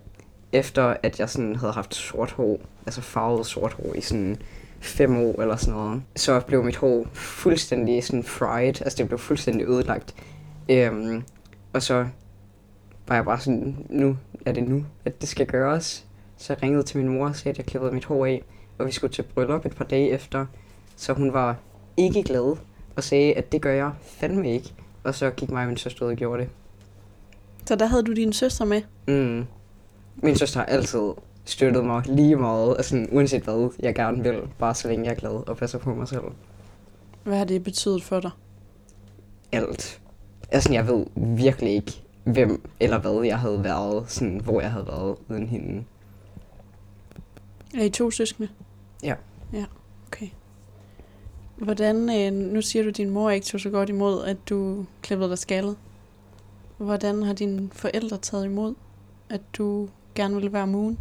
efter 0.53 0.97
at 1.03 1.21
jeg 1.21 1.31
sådan 1.31 1.57
havde 1.57 1.73
haft 1.73 1.95
sort 1.95 2.31
hår, 2.31 2.61
altså 2.87 3.01
farvet 3.01 3.47
sort 3.47 3.73
hår 3.73 3.95
i 3.95 4.01
sådan 4.01 4.37
fem 4.81 5.17
år 5.17 5.43
eller 5.43 5.57
sådan 5.57 5.81
noget. 5.81 6.03
Så 6.17 6.41
blev 6.41 6.65
mit 6.65 6.77
hår 6.77 7.07
fuldstændig 7.13 8.05
sådan 8.05 8.25
fried, 8.25 8.83
altså 8.83 8.97
det 8.99 9.09
blev 9.09 9.19
fuldstændig 9.19 9.69
ødelagt. 9.69 10.15
Øhm, 10.71 11.23
og 11.73 11.83
så 11.83 12.07
var 13.09 13.15
jeg 13.15 13.25
bare 13.25 13.41
sådan, 13.41 13.87
nu 13.89 14.17
er 14.47 14.53
det 14.53 14.69
nu, 14.69 14.85
at 15.05 15.21
det 15.21 15.29
skal 15.29 15.47
gøres. 15.47 16.07
Så 16.37 16.53
jeg 16.53 16.63
ringede 16.63 16.83
til 16.83 16.99
min 16.99 17.09
mor 17.09 17.29
og 17.29 17.37
sagde, 17.37 17.51
at 17.51 17.59
jeg 17.59 17.67
klippede 17.67 17.93
mit 17.93 18.05
hår 18.05 18.27
af, 18.27 18.43
og 18.79 18.87
vi 18.87 18.93
skulle 18.93 19.13
til 19.13 19.23
bryllup 19.23 19.67
et 19.67 19.77
par 19.77 19.85
dage 19.85 20.11
efter. 20.11 20.47
Så 20.97 21.13
hun 21.13 21.33
var 21.33 21.57
ikke 21.97 22.23
glad 22.23 22.57
og 22.97 23.05
sagde, 23.05 23.35
at 23.35 23.53
det 23.53 23.63
gør 23.63 23.73
jeg 23.73 23.93
fandme 24.03 24.53
ikke. 24.53 24.75
Og 25.05 25.15
så 25.15 25.31
gik 25.31 25.51
mig 25.51 25.63
og 25.63 25.69
min 25.69 25.77
søster 25.77 26.07
ud 26.07 26.11
og 26.11 26.17
gjorde 26.17 26.43
det. 26.43 26.51
Så 27.67 27.77
der 27.77 27.87
havde 27.87 28.03
du 28.03 28.13
din 28.13 28.33
søster 28.33 28.65
med? 28.65 28.83
Mm. 29.09 29.47
Min 30.17 30.37
søster 30.37 30.61
har 30.61 30.67
altid 30.67 31.13
støttet 31.45 31.85
mig 31.85 32.03
lige 32.07 32.37
meget, 32.37 32.77
altså 32.77 33.07
uanset 33.13 33.43
hvad 33.43 33.71
jeg 33.81 33.95
gerne 33.95 34.23
vil, 34.23 34.41
bare 34.59 34.75
så 34.75 34.89
længe 34.89 35.05
jeg 35.05 35.13
er 35.13 35.17
glad 35.17 35.49
og 35.49 35.57
passer 35.57 35.79
på 35.79 35.95
mig 35.95 36.09
selv. 36.09 36.25
Hvad 37.25 37.39
har 37.39 37.45
det 37.45 37.65
betydet 37.65 38.03
for 38.03 38.21
dig? 38.21 38.31
Alt. 39.53 40.01
Altså, 40.51 40.73
jeg 40.73 40.89
ved 40.89 41.07
virkelig 41.17 41.75
ikke, 41.75 42.03
hvem 42.25 42.69
eller 42.81 42.99
hvad 42.99 43.25
jeg 43.25 43.39
havde 43.39 43.65
været, 43.65 44.11
sådan, 44.11 44.41
hvor 44.41 44.61
jeg 44.61 44.73
havde 44.73 44.87
været 44.87 45.17
uden 45.29 45.49
hende. 45.49 45.85
Er 47.75 47.85
I 47.85 47.91
to 47.91 48.11
søskende? 48.11 48.49
Ja. 49.03 49.15
Ja, 49.53 49.65
okay. 50.07 50.29
Hvordan, 51.57 51.97
øh, 51.97 52.33
nu 52.33 52.63
siger 52.63 52.83
du, 52.83 52.89
at 52.89 52.97
din 52.97 53.11
mor 53.11 53.31
ikke 53.31 53.47
tog 53.47 53.61
så 53.61 53.71
godt 53.71 53.89
imod, 53.89 54.25
at 54.25 54.37
du 54.49 54.85
klippede 55.03 55.31
dig 55.31 55.39
skaldet. 55.39 55.77
Hvordan 56.79 57.23
har 57.23 57.33
dine 57.33 57.69
forældre 57.73 58.19
taget 58.19 58.45
imod, 58.45 58.75
at 59.31 59.41
du 59.59 59.89
gerne 60.15 60.35
ville 60.35 60.53
være 60.53 60.67
moon? 60.67 60.99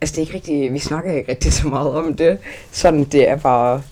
Altså, 0.00 0.14
det 0.14 0.18
er 0.18 0.20
ikke 0.20 0.34
rigtig, 0.34 0.72
vi 0.72 0.78
snakker 0.78 1.12
ikke 1.12 1.30
rigtig 1.30 1.52
så 1.52 1.68
meget 1.68 1.90
om 1.94 2.16
det. 2.16 2.38
Sådan, 2.72 3.04
det 3.04 3.28
er 3.28 3.36
bare... 3.36 3.82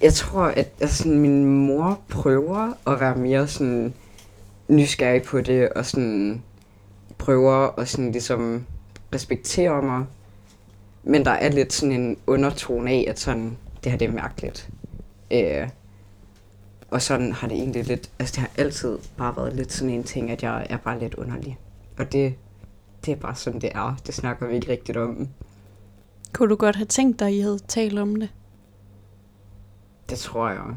Jeg 0.00 0.14
tror, 0.14 0.42
at 0.42 0.68
altså, 0.80 1.08
min 1.08 1.44
mor 1.44 2.00
prøver 2.08 2.72
at 2.86 3.00
være 3.00 3.16
mere 3.16 3.48
sådan 3.48 3.94
nysgerrig 4.68 5.22
på 5.22 5.40
det, 5.40 5.68
og 5.68 5.86
sådan 5.86 6.42
prøver 7.28 7.78
at 7.78 7.88
sådan 7.88 8.12
ligesom 8.12 8.66
respektere 9.14 9.82
mig. 9.82 10.06
Men 11.02 11.24
der 11.24 11.30
er 11.30 11.48
lidt 11.48 11.72
sådan 11.72 12.00
en 12.00 12.16
undertone 12.26 12.90
af, 12.90 13.04
at 13.08 13.18
sådan, 13.18 13.56
det 13.84 13.92
her 13.92 13.98
det 13.98 14.08
er 14.08 14.12
mærkeligt. 14.12 14.70
Øh, 15.30 15.68
og 16.90 17.02
sådan 17.02 17.32
har 17.32 17.48
det 17.48 17.56
egentlig 17.56 17.84
lidt, 17.84 18.10
altså 18.18 18.32
det 18.32 18.40
har 18.40 18.50
altid 18.64 18.98
bare 19.16 19.36
været 19.36 19.56
lidt 19.56 19.72
sådan 19.72 19.94
en 19.94 20.04
ting, 20.04 20.30
at 20.30 20.42
jeg 20.42 20.66
er 20.70 20.76
bare 20.76 20.98
lidt 20.98 21.14
underlig. 21.14 21.58
Og 21.98 22.12
det, 22.12 22.34
det 23.04 23.12
er 23.12 23.16
bare 23.16 23.34
sådan, 23.34 23.60
det 23.60 23.70
er. 23.74 23.96
Det 24.06 24.14
snakker 24.14 24.46
vi 24.46 24.54
ikke 24.54 24.72
rigtigt 24.72 24.98
om. 24.98 25.28
Kunne 26.32 26.50
du 26.50 26.56
godt 26.56 26.76
have 26.76 26.86
tænkt 26.86 27.18
dig, 27.18 27.28
at 27.28 27.34
I 27.34 27.40
havde 27.40 27.58
talt 27.58 27.98
om 27.98 28.16
det? 28.16 28.28
Det 30.10 30.18
tror 30.18 30.48
jeg. 30.48 30.76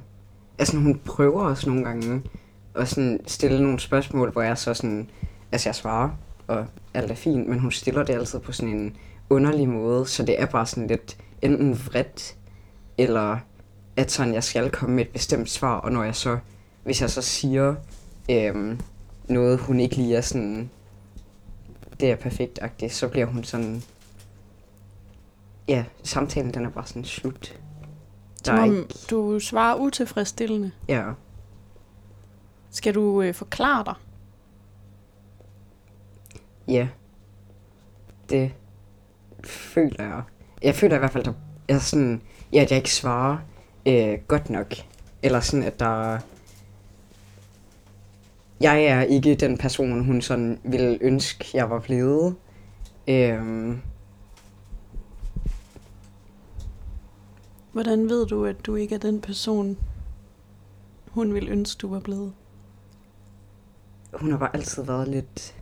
Altså 0.59 0.77
hun 0.77 1.01
prøver 1.05 1.41
også 1.41 1.69
nogle 1.69 1.85
gange 1.85 2.21
at 2.75 2.87
sådan 2.87 3.19
stille 3.27 3.63
nogle 3.63 3.79
spørgsmål, 3.79 4.31
hvor 4.31 4.41
jeg 4.41 4.57
så 4.57 4.73
sådan, 4.73 5.09
altså 5.51 5.69
jeg 5.69 5.75
svarer, 5.75 6.09
og 6.51 6.65
alt 6.93 7.11
er 7.11 7.15
fint, 7.15 7.49
men 7.49 7.59
hun 7.59 7.71
stiller 7.71 8.03
det 8.03 8.13
altid 8.13 8.39
på 8.39 8.51
sådan 8.51 8.73
en 8.73 8.95
underlig 9.29 9.69
måde, 9.69 10.05
så 10.05 10.23
det 10.23 10.41
er 10.41 10.45
bare 10.45 10.65
sådan 10.65 10.87
lidt 10.87 11.17
enten 11.41 11.79
vredt, 11.85 12.37
eller 12.97 13.37
at 13.95 14.11
sådan, 14.11 14.33
jeg 14.33 14.43
skal 14.43 14.69
komme 14.69 14.95
med 14.95 15.05
et 15.05 15.11
bestemt 15.11 15.49
svar, 15.49 15.77
og 15.77 15.91
når 15.91 16.03
jeg 16.03 16.15
så, 16.15 16.37
hvis 16.83 17.01
jeg 17.01 17.09
så 17.09 17.21
siger 17.21 17.75
øhm, 18.31 18.79
noget, 19.29 19.59
hun 19.59 19.79
ikke 19.79 19.95
lige 19.95 20.15
er 20.15 20.21
sådan, 20.21 20.69
det 21.99 22.11
er 22.11 22.15
perfekt 22.15 22.59
så 22.89 23.07
bliver 23.07 23.25
hun 23.25 23.43
sådan, 23.43 23.83
ja, 25.67 25.85
samtalen 26.03 26.53
den 26.53 26.65
er 26.65 26.69
bare 26.69 26.85
sådan 26.85 27.05
slut. 27.05 27.59
Der 28.45 28.55
Som 28.55 28.59
om 28.59 28.75
ikke... 28.75 28.93
du 29.09 29.39
svarer 29.39 29.75
utilfredsstillende. 29.75 30.71
Ja. 30.87 31.03
Skal 32.71 32.95
du 32.95 33.21
øh, 33.21 33.33
forklare 33.33 33.83
dig? 33.85 33.95
Ja. 36.71 36.87
Det 38.29 38.53
føler 39.43 40.03
jeg. 40.03 40.23
Jeg 40.63 40.75
føler 40.75 40.95
i 40.95 40.99
hvert 40.99 41.11
fald, 41.11 41.27
at 41.27 41.33
jeg 41.67 41.81
sådan, 41.81 42.21
ja, 42.53 42.61
at 42.61 42.71
jeg 42.71 42.77
ikke 42.77 42.93
svarer 42.93 43.37
øh, 43.85 44.17
godt 44.27 44.49
nok. 44.49 44.73
Eller 45.23 45.39
sådan, 45.39 45.63
at 45.63 45.79
der... 45.79 46.19
Jeg 48.59 48.83
er 48.83 49.01
ikke 49.01 49.35
den 49.35 49.57
person, 49.57 50.05
hun 50.05 50.21
sådan 50.21 50.59
ville 50.63 50.97
ønske, 51.01 51.45
jeg 51.53 51.69
var 51.69 51.79
blevet. 51.79 52.35
Øhm. 53.07 53.81
Hvordan 57.71 58.09
ved 58.09 58.25
du, 58.25 58.45
at 58.45 58.65
du 58.65 58.75
ikke 58.75 58.95
er 58.95 58.99
den 58.99 59.21
person, 59.21 59.77
hun 61.07 61.33
ville 61.33 61.49
ønske, 61.49 61.79
du 61.79 61.87
var 61.87 61.99
blevet? 61.99 62.33
Hun 64.13 64.31
har 64.31 64.37
bare 64.37 64.55
altid 64.55 64.83
været 64.83 65.07
lidt 65.07 65.60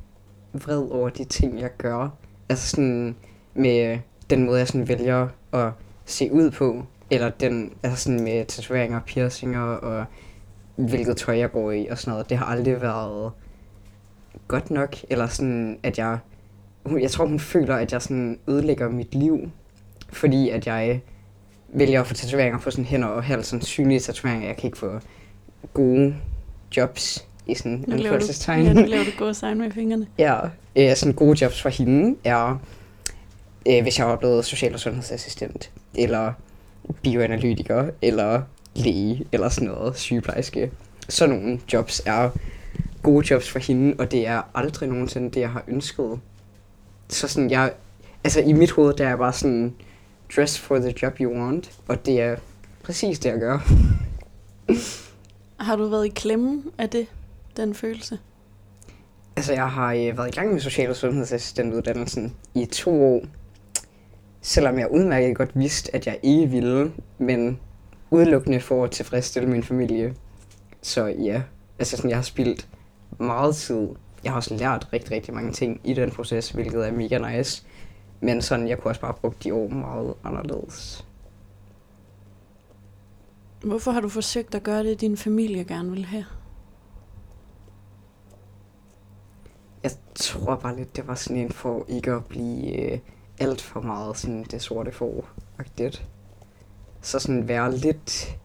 vred 0.53 0.91
over 0.91 1.09
de 1.09 1.23
ting, 1.23 1.59
jeg 1.59 1.69
gør. 1.77 2.09
Altså 2.49 2.69
sådan 2.69 3.15
med 3.53 3.99
den 4.29 4.45
måde, 4.45 4.59
jeg 4.59 4.67
sådan 4.67 4.87
vælger 4.87 5.27
at 5.53 5.71
se 6.05 6.31
ud 6.31 6.51
på. 6.51 6.83
Eller 7.11 7.29
den, 7.29 7.73
altså 7.83 8.03
sådan 8.03 8.23
med 8.23 8.45
tatoveringer, 8.45 8.99
piercinger 8.99 9.61
og 9.61 10.05
hvilket 10.75 11.17
tøj 11.17 11.37
jeg 11.37 11.51
går 11.51 11.71
i 11.71 11.87
og 11.87 11.97
sådan 11.97 12.11
noget. 12.11 12.29
Det 12.29 12.37
har 12.37 12.45
aldrig 12.45 12.81
været 12.81 13.31
godt 14.47 14.71
nok. 14.71 14.95
Eller 15.09 15.27
sådan, 15.27 15.79
at 15.83 15.97
jeg... 15.97 16.17
Jeg 16.99 17.11
tror, 17.11 17.25
hun 17.25 17.39
føler, 17.39 17.75
at 17.75 17.93
jeg 17.93 18.01
sådan 18.01 18.39
ødelægger 18.47 18.89
mit 18.89 19.15
liv. 19.15 19.51
Fordi 20.09 20.49
at 20.49 20.67
jeg 20.67 21.01
vælger 21.73 22.01
at 22.01 22.07
få 22.07 22.13
tatoveringer 22.13 22.59
på 22.59 22.71
sådan 22.71 22.85
hænder 22.85 23.07
og 23.07 23.23
hals, 23.23 23.47
sådan 23.47 23.61
synlige 23.61 23.99
tatoveringer. 23.99 24.47
Jeg 24.47 24.57
kan 24.57 24.67
ikke 24.67 24.77
få 24.77 24.99
gode 25.73 26.15
jobs 26.77 27.28
i 27.47 27.55
sådan 27.55 27.71
en 27.71 27.93
anførselstegn. 27.93 28.65
Ja, 28.65 28.73
nu 28.73 28.81
laver 28.81 29.03
du 29.03 29.11
gå 29.17 29.33
sign 29.33 29.57
med 29.57 29.71
fingrene. 29.71 30.07
Ja, 30.17 30.39
øh, 30.75 30.95
sådan 30.95 31.13
gode 31.13 31.43
jobs 31.43 31.61
for 31.61 31.69
hende 31.69 32.15
er, 32.23 32.61
øh, 33.67 33.81
hvis 33.81 33.99
jeg 33.99 34.07
var 34.07 34.15
blevet 34.15 34.45
social- 34.45 34.73
og 34.73 34.79
sundhedsassistent, 34.79 35.71
eller 35.95 36.33
bioanalytiker, 37.01 37.89
eller 38.01 38.41
læge, 38.75 39.25
eller 39.31 39.49
sådan 39.49 39.67
noget, 39.67 39.97
sygeplejerske. 39.97 40.71
Sådan 41.09 41.35
nogle 41.35 41.59
jobs 41.73 42.01
er 42.05 42.29
gode 43.03 43.33
jobs 43.33 43.49
for 43.49 43.59
hende, 43.59 43.95
og 43.99 44.11
det 44.11 44.27
er 44.27 44.41
aldrig 44.55 44.89
nogensinde 44.89 45.31
det, 45.31 45.39
jeg 45.41 45.49
har 45.49 45.63
ønsket. 45.67 46.19
Så 47.09 47.27
sådan, 47.27 47.51
jeg, 47.51 47.71
altså 48.23 48.39
i 48.41 48.53
mit 48.53 48.71
hoved, 48.71 48.93
der 48.93 49.07
er 49.07 49.15
bare 49.15 49.33
sådan, 49.33 49.73
dress 50.35 50.59
for 50.59 50.77
the 50.77 50.93
job 51.01 51.19
you 51.19 51.33
want, 51.33 51.71
og 51.87 52.05
det 52.05 52.21
er 52.21 52.35
præcis 52.83 53.19
det, 53.19 53.29
jeg 53.29 53.39
gør. 53.39 53.59
har 55.65 55.75
du 55.75 55.87
været 55.87 56.05
i 56.05 56.09
klemme 56.09 56.63
af 56.77 56.89
det, 56.89 57.07
den 57.61 57.73
følelse? 57.73 58.19
Altså, 59.35 59.53
jeg 59.53 59.71
har 59.71 59.93
øh, 59.93 60.17
været 60.17 60.27
i 60.27 60.31
gang 60.31 60.53
med 60.53 60.59
social- 60.59 60.89
og 60.89 60.95
sundhedsassistentuddannelsen 60.95 62.35
i 62.53 62.65
to 62.65 63.03
år, 63.03 63.21
selvom 64.41 64.79
jeg 64.79 64.91
udmærket 64.91 65.37
godt 65.37 65.51
vidste, 65.53 65.95
at 65.95 66.07
jeg 66.07 66.19
ikke 66.23 66.47
ville, 66.47 66.91
men 67.17 67.59
udelukkende 68.11 68.59
for 68.59 68.83
at 68.83 68.91
tilfredsstille 68.91 69.49
min 69.49 69.63
familie. 69.63 70.15
Så 70.81 71.05
ja, 71.05 71.41
altså 71.79 71.97
sådan, 71.97 72.09
jeg 72.09 72.17
har 72.17 72.23
spildt 72.23 72.67
meget 73.19 73.55
tid. 73.55 73.87
Jeg 74.23 74.31
har 74.31 74.37
også 74.37 74.55
lært 74.55 74.87
rigtig, 74.93 75.11
rigtig 75.11 75.33
mange 75.33 75.51
ting 75.51 75.81
i 75.83 75.93
den 75.93 76.11
proces, 76.11 76.49
hvilket 76.49 76.87
er 76.87 76.91
mega 76.91 77.37
nice. 77.37 77.63
Men 78.21 78.41
sådan, 78.41 78.67
jeg 78.67 78.77
kunne 78.77 78.91
også 78.91 79.01
bare 79.01 79.13
bruge 79.13 79.33
de 79.43 79.53
år 79.53 79.67
meget 79.67 80.13
anderledes. 80.23 81.05
Hvorfor 83.63 83.91
har 83.91 84.01
du 84.01 84.09
forsøgt 84.09 84.55
at 84.55 84.63
gøre 84.63 84.83
det, 84.83 85.01
din 85.01 85.17
familie 85.17 85.63
gerne 85.63 85.91
vil 85.91 86.05
have? 86.05 86.25
Jeg 89.83 89.91
tror 90.19 90.55
bare 90.55 90.75
lidt, 90.75 90.95
det 90.95 91.07
var 91.07 91.15
sådan 91.15 91.37
en 91.37 91.51
for 91.51 91.85
ikke 91.87 92.11
at 92.11 92.25
blive 92.25 92.91
øh, 92.91 92.99
alt 93.39 93.61
for 93.61 93.81
meget 93.81 94.17
sådan 94.17 94.43
det 94.51 94.61
sorte 94.61 94.91
for 94.91 95.25
-agtigt. 95.59 96.01
Så 97.01 97.19
sådan 97.19 97.47
være 97.47 97.77
lidt 97.77 98.35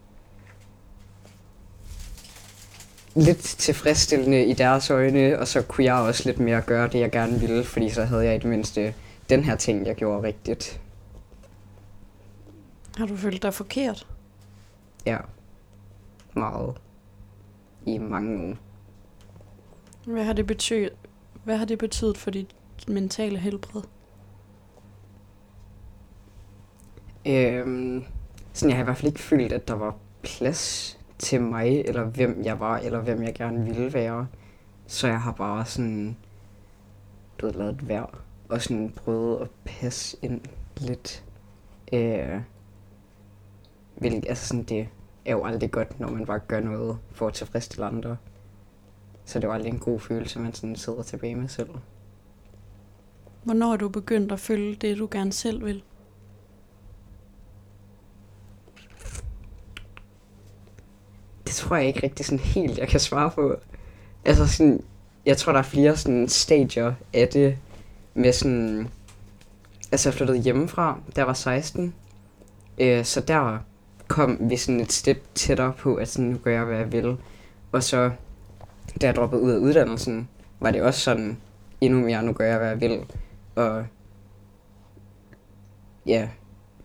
lidt 3.16 3.38
tilfredsstillende 3.38 4.44
i 4.44 4.52
deres 4.52 4.90
øjne, 4.90 5.38
og 5.38 5.48
så 5.48 5.62
kunne 5.62 5.84
jeg 5.84 5.94
også 5.94 6.22
lidt 6.26 6.38
mere 6.38 6.60
gøre 6.60 6.88
det, 6.88 7.00
jeg 7.00 7.10
gerne 7.10 7.40
ville, 7.40 7.64
fordi 7.64 7.90
så 7.90 8.04
havde 8.04 8.24
jeg 8.24 8.34
i 8.34 8.38
det 8.38 8.48
mindste 8.48 8.94
den 9.28 9.44
her 9.44 9.56
ting, 9.56 9.86
jeg 9.86 9.94
gjorde 9.94 10.22
rigtigt. 10.22 10.80
Har 12.96 13.06
du 13.06 13.16
følt 13.16 13.42
dig 13.42 13.54
forkert? 13.54 14.06
Ja. 15.06 15.18
Meget. 16.34 16.74
I 17.86 17.98
mange 17.98 18.42
år. 18.42 18.54
Hvad 20.10 20.24
har 20.24 20.32
det 20.32 20.46
betydet, 20.46 20.92
hvad 21.44 21.56
har 21.56 21.64
det 21.64 21.78
betydet 21.78 22.18
for 22.18 22.30
dit 22.30 22.54
mentale 22.88 23.38
helbred? 23.38 23.82
Øhm, 27.26 28.04
sådan, 28.52 28.70
jeg 28.70 28.76
har 28.76 28.82
i 28.82 28.84
hvert 28.84 28.96
fald 28.96 29.12
ikke 29.12 29.20
følt, 29.20 29.52
at 29.52 29.68
der 29.68 29.74
var 29.74 29.96
plads 30.22 30.98
til 31.18 31.42
mig, 31.42 31.80
eller 31.80 32.04
hvem 32.04 32.42
jeg 32.44 32.60
var, 32.60 32.78
eller 32.78 33.00
hvem 33.00 33.22
jeg 33.22 33.34
gerne 33.34 33.64
ville 33.64 33.92
være. 33.92 34.26
Så 34.86 35.06
jeg 35.06 35.20
har 35.20 35.32
bare 35.32 35.64
sådan, 35.64 36.16
du 37.38 37.46
ved, 37.46 37.54
lavet 37.54 37.88
værd, 37.88 38.18
og 38.48 38.62
sådan 38.62 38.92
prøvet 38.96 39.40
at 39.40 39.48
passe 39.64 40.16
ind 40.22 40.40
lidt. 40.76 41.24
Øh, 41.92 42.40
hvilket, 43.96 44.24
altså 44.28 44.46
sådan, 44.46 44.64
det 44.64 44.88
er 45.24 45.32
jo 45.32 45.44
aldrig 45.44 45.70
godt, 45.70 46.00
når 46.00 46.08
man 46.08 46.26
bare 46.26 46.38
gør 46.38 46.60
noget 46.60 46.98
for 47.12 47.26
at 47.26 47.34
tilfredsstille 47.34 47.86
andre. 47.86 48.16
Så 49.24 49.40
det 49.40 49.48
var 49.48 49.54
aldrig 49.54 49.72
en 49.72 49.78
god 49.78 50.00
følelse, 50.00 50.38
man 50.38 50.54
sådan 50.54 50.76
sidder 50.76 51.02
tilbage 51.02 51.34
med 51.34 51.48
selv. 51.48 51.68
Hvornår 53.44 53.72
er 53.72 53.76
du 53.76 53.88
begyndt 53.88 54.32
at 54.32 54.40
følge 54.40 54.74
det, 54.74 54.98
du 54.98 55.08
gerne 55.10 55.32
selv 55.32 55.64
vil? 55.64 55.82
Det 61.44 61.52
tror 61.52 61.76
jeg 61.76 61.86
ikke 61.86 62.02
rigtig 62.02 62.26
sådan 62.26 62.38
helt, 62.38 62.78
jeg 62.78 62.88
kan 62.88 63.00
svare 63.00 63.30
på. 63.30 63.56
Altså 64.24 64.46
sådan, 64.46 64.84
jeg 65.26 65.36
tror, 65.36 65.52
der 65.52 65.58
er 65.58 65.62
flere 65.62 65.96
sådan 65.96 66.28
stadier 66.28 66.94
af 67.12 67.28
det 67.28 67.58
med 68.14 68.32
sådan... 68.32 68.88
Altså 69.92 70.08
jeg 70.08 70.14
flyttede 70.14 70.38
hjemmefra, 70.38 70.98
jeg 71.16 71.26
var 71.26 71.32
16. 71.32 71.94
Øh, 72.78 73.04
så 73.04 73.20
der 73.20 73.58
kom 74.08 74.38
vi 74.40 74.56
sådan 74.56 74.80
et 74.80 74.92
step 74.92 75.22
tættere 75.34 75.72
på, 75.72 75.94
at 75.94 76.08
sådan, 76.08 76.30
nu 76.30 76.38
gør 76.38 76.52
jeg, 76.52 76.64
hvad 76.64 76.78
jeg 76.78 76.92
vil. 76.92 77.16
Og 77.72 77.82
så, 77.82 78.10
da 79.00 79.06
jeg 79.06 79.14
droppede 79.16 79.42
ud 79.42 79.50
af 79.50 79.58
uddannelsen, 79.58 80.28
var 80.60 80.70
det 80.70 80.82
også 80.82 81.00
sådan, 81.00 81.36
endnu 81.80 82.00
mere, 82.00 82.22
nu 82.22 82.32
gør 82.32 82.44
jeg, 82.46 82.58
hvad 82.58 82.68
jeg 82.68 82.80
vil. 82.80 83.04
Og 83.54 83.86
ja, 86.06 86.28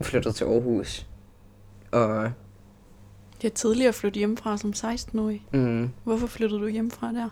flyttede 0.01 0.33
til 0.33 0.43
Aarhus. 0.45 1.07
Og 1.91 2.31
Det 3.41 3.47
er 3.51 3.55
tidligere 3.55 3.89
at 3.89 3.95
flytte 3.95 4.17
hjemmefra 4.17 4.57
som 4.57 4.73
16-årig. 4.75 5.45
mm, 5.53 5.89
Hvorfor 6.03 6.27
flyttede 6.27 6.61
du 6.61 6.67
hjemmefra 6.67 7.11
der? 7.13 7.29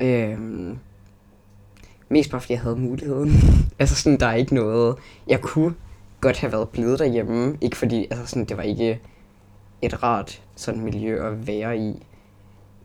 Øhm, 0.00 0.78
mest 2.08 2.30
bare 2.30 2.40
fordi 2.40 2.52
jeg 2.52 2.60
havde 2.60 2.76
muligheden. 2.76 3.30
altså 3.78 3.94
sådan, 3.94 4.20
der 4.20 4.26
er 4.26 4.34
ikke 4.34 4.54
noget... 4.54 4.96
Jeg 5.26 5.40
kunne 5.40 5.74
godt 6.20 6.38
have 6.38 6.52
været 6.52 6.68
blevet 6.68 6.98
derhjemme. 6.98 7.58
Ikke 7.60 7.76
fordi, 7.76 8.06
altså 8.10 8.26
sådan, 8.26 8.44
det 8.44 8.56
var 8.56 8.62
ikke 8.62 9.00
et 9.82 10.02
rart 10.02 10.42
sådan 10.56 10.80
miljø 10.80 11.26
at 11.28 11.46
være 11.46 11.78
i. 11.78 12.06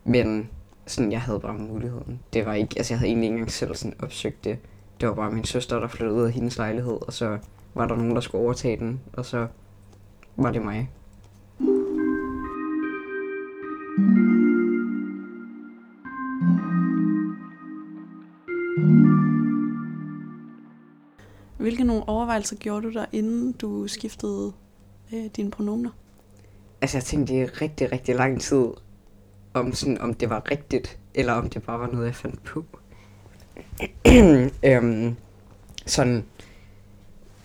Men 0.04 0.50
sådan, 0.86 1.12
jeg 1.12 1.20
havde 1.20 1.40
bare 1.40 1.54
muligheden. 1.54 2.20
Det 2.32 2.46
var 2.46 2.54
ikke, 2.54 2.74
altså 2.76 2.94
jeg 2.94 2.98
havde 2.98 3.08
egentlig 3.08 3.26
ikke 3.26 3.34
engang 3.34 3.50
selv 3.50 3.74
sådan 3.74 3.96
opsøgt 4.02 4.44
det. 4.44 4.58
Det 5.00 5.08
var 5.08 5.14
bare 5.14 5.30
min 5.30 5.44
søster, 5.44 5.80
der 5.80 5.88
flyttede 5.88 6.18
ud 6.18 6.24
af 6.24 6.32
hendes 6.32 6.56
lejlighed, 6.56 6.98
og 7.06 7.12
så 7.12 7.38
var 7.74 7.88
der 7.88 7.96
nogen, 7.96 8.14
der 8.14 8.20
skulle 8.20 8.44
overtage 8.44 8.76
den, 8.76 9.00
og 9.12 9.26
så 9.26 9.46
var 10.36 10.52
det 10.52 10.62
mig. 10.62 10.90
Hvilke 21.56 21.84
nogle 21.84 22.08
overvejelser 22.08 22.56
gjorde 22.56 22.86
du 22.86 22.92
der, 22.92 23.06
inden 23.12 23.52
du 23.52 23.86
skiftede 23.86 24.52
øh, 25.14 25.24
dine 25.36 25.50
pronomener? 25.50 25.90
Altså 26.80 26.96
jeg 26.96 27.04
tænkte 27.04 27.34
i 27.34 27.44
rigtig, 27.44 27.92
rigtig 27.92 28.14
lang 28.14 28.40
tid, 28.40 28.66
om, 29.54 29.72
sådan, 29.72 30.00
om 30.00 30.14
det 30.14 30.30
var 30.30 30.50
rigtigt, 30.50 30.98
eller 31.14 31.32
om 31.32 31.48
det 31.48 31.62
bare 31.62 31.80
var 31.80 31.86
noget, 31.92 32.06
jeg 32.06 32.14
fandt 32.14 32.44
på. 32.44 32.64
øhm, 34.64 35.16
sådan 35.86 36.24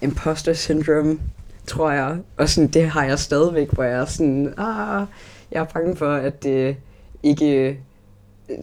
imposter 0.02 0.54
syndrome, 0.54 1.20
tror 1.68 1.92
jeg. 1.92 2.18
Og 2.38 2.50
sådan, 2.50 2.68
det 2.68 2.90
har 2.90 3.06
jeg 3.06 3.20
stadigvæk, 3.20 3.72
hvor 3.72 3.84
jeg 3.84 4.00
er 4.00 4.06
sådan, 4.06 4.54
ah, 4.58 5.08
jeg 5.52 5.62
er 5.62 5.66
bange 5.66 5.96
for, 5.96 6.14
at 6.14 6.44
det 6.44 6.78
ikke 7.24 7.80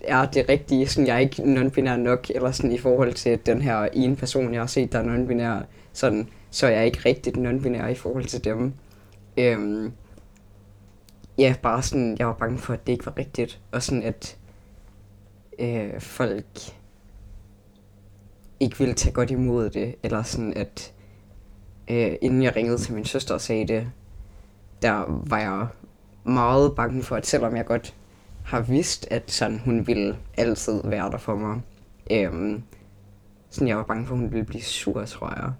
er 0.05 0.27
det 0.27 0.49
rigtige. 0.49 0.89
Sådan, 0.89 1.07
jeg 1.07 1.15
er 1.15 1.21
ikke 1.21 1.43
non-binær 1.43 1.97
nok, 1.97 2.31
eller 2.35 2.51
sådan 2.51 2.73
i 2.73 2.79
forhold 2.79 3.13
til 3.13 3.39
den 3.47 3.63
her 3.63 3.89
ene 3.93 4.17
person, 4.17 4.53
jeg 4.53 4.61
har 4.61 4.67
set, 4.67 4.93
der 4.93 4.99
er 4.99 5.17
non-binær. 5.17 5.65
Sådan, 5.93 6.29
så 6.51 6.67
jeg 6.67 6.79
er 6.79 6.83
ikke 6.83 7.01
rigtigt 7.07 7.37
non-binær 7.37 7.87
i 7.87 7.95
forhold 7.95 8.25
til 8.25 8.45
dem. 8.45 8.73
Øhm, 9.37 9.93
ja, 11.39 11.55
bare 11.63 11.83
sådan, 11.83 12.17
jeg 12.19 12.27
var 12.27 12.33
bange 12.33 12.59
for, 12.59 12.73
at 12.73 12.87
det 12.87 12.93
ikke 12.93 13.07
var 13.07 13.19
rigtigt. 13.19 13.61
Og 13.73 13.83
sådan, 13.83 14.03
at 14.03 14.37
øh, 15.59 16.01
folk 16.01 16.47
ikke 18.61 18.79
ville 18.79 18.95
tage 18.95 19.13
godt 19.13 19.31
imod 19.31 19.71
det. 19.71 19.95
Eller 20.03 20.23
sådan, 20.23 20.55
at 20.57 20.93
øh, 21.91 22.13
inden 22.21 22.43
jeg 22.43 22.57
ringede 22.57 22.79
til 22.79 22.95
min 22.95 23.05
søster 23.05 23.35
og 23.35 23.41
sagde 23.41 23.69
det, 23.69 23.91
der 24.83 25.23
var 25.27 25.39
jeg 25.39 25.67
meget 26.25 26.75
bange 26.77 27.03
for, 27.03 27.17
at 27.17 27.27
selvom 27.27 27.57
jeg 27.57 27.67
godt 27.67 27.95
har 28.45 28.61
vidst, 28.61 29.07
at 29.11 29.31
sådan, 29.31 29.59
hun 29.59 29.87
ville 29.87 30.17
altid 30.37 30.81
være 30.85 31.11
der 31.11 31.19
for 31.19 31.37
mig, 31.37 31.61
øh, 32.11 32.61
sådan, 33.51 33.69
jeg 33.69 33.77
var 33.77 33.83
bange 33.83 34.07
for, 34.07 34.15
at 34.15 34.21
hun 34.21 34.33
ville 34.33 34.45
blive 34.45 34.63
sur, 34.63 35.05
tror 35.05 35.33
jeg. 35.37 35.53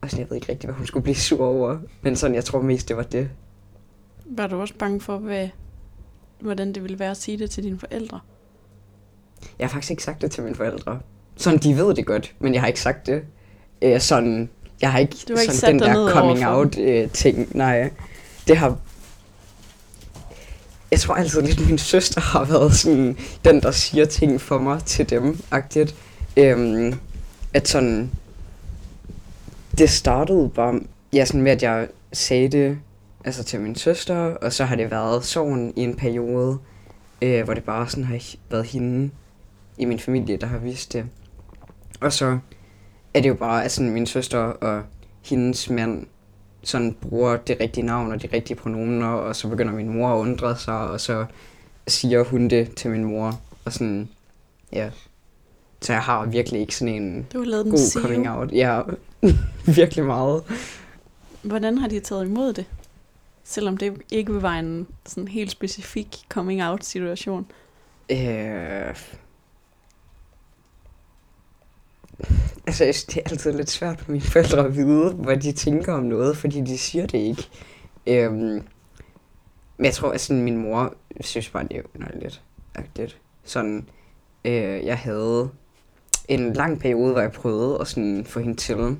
Og 0.00 0.10
sådan, 0.10 0.20
jeg 0.20 0.30
ved 0.30 0.36
ikke 0.36 0.52
rigtig, 0.52 0.66
hvad 0.66 0.76
hun 0.76 0.86
skulle 0.86 1.02
blive 1.02 1.16
sur 1.16 1.46
over. 1.46 1.78
Men 2.02 2.16
sådan, 2.16 2.34
jeg 2.34 2.44
tror 2.44 2.62
mest, 2.62 2.88
det 2.88 2.96
var 2.96 3.02
det. 3.02 3.30
Var 4.32 4.46
du 4.46 4.60
også 4.60 4.74
bange 4.74 5.00
for, 5.00 5.18
hvad, 5.18 5.48
hvordan 6.40 6.72
det 6.72 6.82
ville 6.82 6.98
være 6.98 7.10
at 7.10 7.16
sige 7.16 7.38
det 7.38 7.50
til 7.50 7.64
dine 7.64 7.78
forældre? 7.78 8.20
Jeg 9.58 9.66
har 9.66 9.70
faktisk 9.72 9.90
ikke 9.90 10.02
sagt 10.02 10.22
det 10.22 10.30
til 10.30 10.42
mine 10.42 10.56
forældre. 10.56 11.00
Sådan, 11.36 11.58
de 11.58 11.76
ved 11.76 11.94
det 11.94 12.06
godt, 12.06 12.34
men 12.38 12.54
jeg 12.54 12.62
har 12.62 12.68
ikke 12.68 12.80
sagt 12.80 13.06
det. 13.06 13.22
Øh, 13.82 14.00
sådan, 14.00 14.48
jeg 14.80 14.92
har 14.92 14.98
ikke, 14.98 15.16
Du 15.28 15.34
har 15.34 15.40
ikke 15.40 15.54
sådan 15.54 15.78
den 15.78 15.88
der 15.88 16.12
coming 16.12 16.46
out 16.46 16.78
øh, 16.78 17.10
ting. 17.10 17.56
Nej, 17.56 17.90
det 18.48 18.56
har... 18.56 18.76
Jeg 20.90 21.00
tror 21.00 21.14
altid 21.14 21.42
lidt, 21.42 21.68
min 21.68 21.78
søster 21.78 22.20
har 22.20 22.44
været 22.44 22.74
sådan, 22.74 23.16
den 23.44 23.62
der 23.62 23.70
siger 23.70 24.04
ting 24.04 24.40
for 24.40 24.58
mig 24.58 24.84
til 24.84 25.10
dem, 25.10 25.38
agtigt. 25.50 25.94
Øhm, 26.36 26.94
at 27.54 27.68
sådan, 27.68 28.10
det 29.78 29.90
startede 29.90 30.50
bare, 30.54 30.80
ja, 31.12 31.24
sådan 31.24 31.42
med, 31.42 31.52
at 31.52 31.62
jeg 31.62 31.88
sagde 32.12 32.48
det 32.48 32.78
altså 33.24 33.44
til 33.44 33.60
min 33.60 33.74
søster, 33.74 34.16
og 34.16 34.52
så 34.52 34.64
har 34.64 34.76
det 34.76 34.90
været 34.90 35.24
sådan 35.24 35.72
i 35.76 35.80
en 35.80 35.94
periode, 35.96 36.58
øh, 37.22 37.44
hvor 37.44 37.54
det 37.54 37.64
bare 37.64 37.88
sådan 37.88 38.04
har 38.04 38.20
været 38.50 38.66
hende 38.66 39.10
i 39.78 39.84
min 39.84 39.98
familie, 39.98 40.36
der 40.36 40.46
har 40.46 40.58
vist 40.58 40.92
det. 40.92 41.06
Og 42.00 42.12
så 42.12 42.38
er 43.14 43.20
det 43.20 43.28
jo 43.28 43.34
bare, 43.34 43.64
at 43.64 43.72
sådan 43.72 43.90
min 43.90 44.06
søster 44.06 44.38
og 44.38 44.82
hendes 45.24 45.70
mand 45.70 46.06
sådan 46.62 46.96
bruger 47.00 47.36
det 47.36 47.56
rigtige 47.60 47.86
navn 47.86 48.12
og 48.12 48.22
de 48.22 48.28
rigtige 48.32 48.56
pronomener, 48.56 49.08
og 49.08 49.36
så 49.36 49.48
begynder 49.48 49.72
min 49.72 49.88
mor 49.88 50.08
at 50.08 50.18
undre 50.18 50.58
sig, 50.58 50.78
og 50.78 51.00
så 51.00 51.26
siger 51.88 52.24
hun 52.24 52.48
det 52.48 52.74
til 52.76 52.90
min 52.90 53.04
mor, 53.04 53.40
og 53.64 53.72
sådan, 53.72 54.08
ja. 54.72 54.90
Så 55.80 55.92
jeg 55.92 56.02
har 56.02 56.26
virkelig 56.26 56.60
ikke 56.60 56.76
sådan 56.76 56.94
en 56.94 57.26
Du 57.32 57.38
har 57.38 57.46
lavet 57.46 57.64
god 57.70 58.02
coming 58.02 58.30
out. 58.30 58.52
Ja, 58.52 58.80
virkelig 59.80 60.04
meget. 60.04 60.42
Hvordan 61.42 61.78
har 61.78 61.88
de 61.88 62.00
taget 62.00 62.26
imod 62.26 62.52
det? 62.52 62.64
Selvom 63.50 63.76
det 63.76 64.02
ikke 64.10 64.42
var 64.42 64.58
en 64.58 64.86
sådan 65.06 65.28
helt 65.28 65.50
specifik 65.50 66.16
coming 66.28 66.62
out 66.62 66.84
situation. 66.84 67.46
Øh... 68.10 68.94
Altså, 72.66 72.84
jeg 72.84 72.94
synes, 72.94 73.04
det 73.04 73.16
er 73.16 73.30
altid 73.30 73.52
lidt 73.52 73.70
svært 73.70 74.00
for 74.00 74.12
mine 74.12 74.24
forældre 74.24 74.64
at 74.64 74.76
vide, 74.76 75.12
hvad 75.12 75.36
de 75.36 75.52
tænker 75.52 75.92
om 75.92 76.02
noget, 76.02 76.36
fordi 76.36 76.60
de 76.60 76.78
siger 76.78 77.06
det 77.06 77.18
ikke. 77.18 77.48
Øhm... 78.06 78.62
Men 79.76 79.84
jeg 79.84 79.94
tror, 79.94 80.10
at 80.10 80.20
sådan, 80.20 80.42
min 80.42 80.56
mor 80.56 80.94
synes 81.20 81.50
bare, 81.50 81.62
det 81.62 81.76
er 81.76 81.82
underligt. 81.94 82.42
Agtigt. 82.74 83.20
Sådan, 83.44 83.88
øh, 84.44 84.84
jeg 84.84 84.98
havde 84.98 85.50
en 86.28 86.52
lang 86.52 86.80
periode, 86.80 87.12
hvor 87.12 87.20
jeg 87.20 87.32
prøvede 87.32 87.80
at 87.80 87.88
sådan, 87.88 88.24
få 88.24 88.40
hende 88.40 88.56
til 88.56 88.96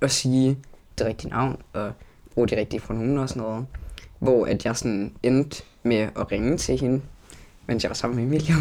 at 0.00 0.10
sige 0.10 0.58
det 0.98 1.06
rigtige 1.06 1.30
navn, 1.30 1.62
og 1.72 1.92
bruge 2.34 2.48
de 2.48 2.56
rigtige 2.56 2.80
pronomener 2.80 3.22
og 3.22 3.28
sådan 3.28 3.42
noget. 3.42 3.66
Hvor 4.18 4.46
at 4.46 4.64
jeg 4.64 4.76
sådan 4.76 5.12
endte 5.22 5.62
med 5.82 5.96
at 5.96 6.32
ringe 6.32 6.56
til 6.56 6.80
hende, 6.80 7.00
mens 7.66 7.82
jeg 7.84 7.90
var 7.90 7.94
sammen 7.94 8.16
med 8.16 8.24
Emilie. 8.24 8.54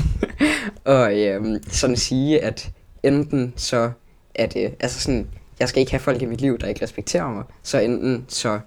og 0.95 1.19
øhm, 1.19 1.63
sådan 1.67 1.95
sige, 1.95 2.43
at 2.43 2.71
enten 3.03 3.53
så 3.55 3.91
er 4.35 4.45
det, 4.45 4.65
øh, 4.65 4.71
altså 4.79 4.99
sådan, 4.99 5.27
jeg 5.59 5.69
skal 5.69 5.79
ikke 5.79 5.91
have 5.91 5.99
folk 5.99 6.21
i 6.21 6.25
mit 6.25 6.41
liv, 6.41 6.57
der 6.57 6.67
ikke 6.67 6.83
respekterer 6.83 7.33
mig, 7.33 7.43
så 7.63 7.79
enten 7.79 8.25
så 8.27 8.59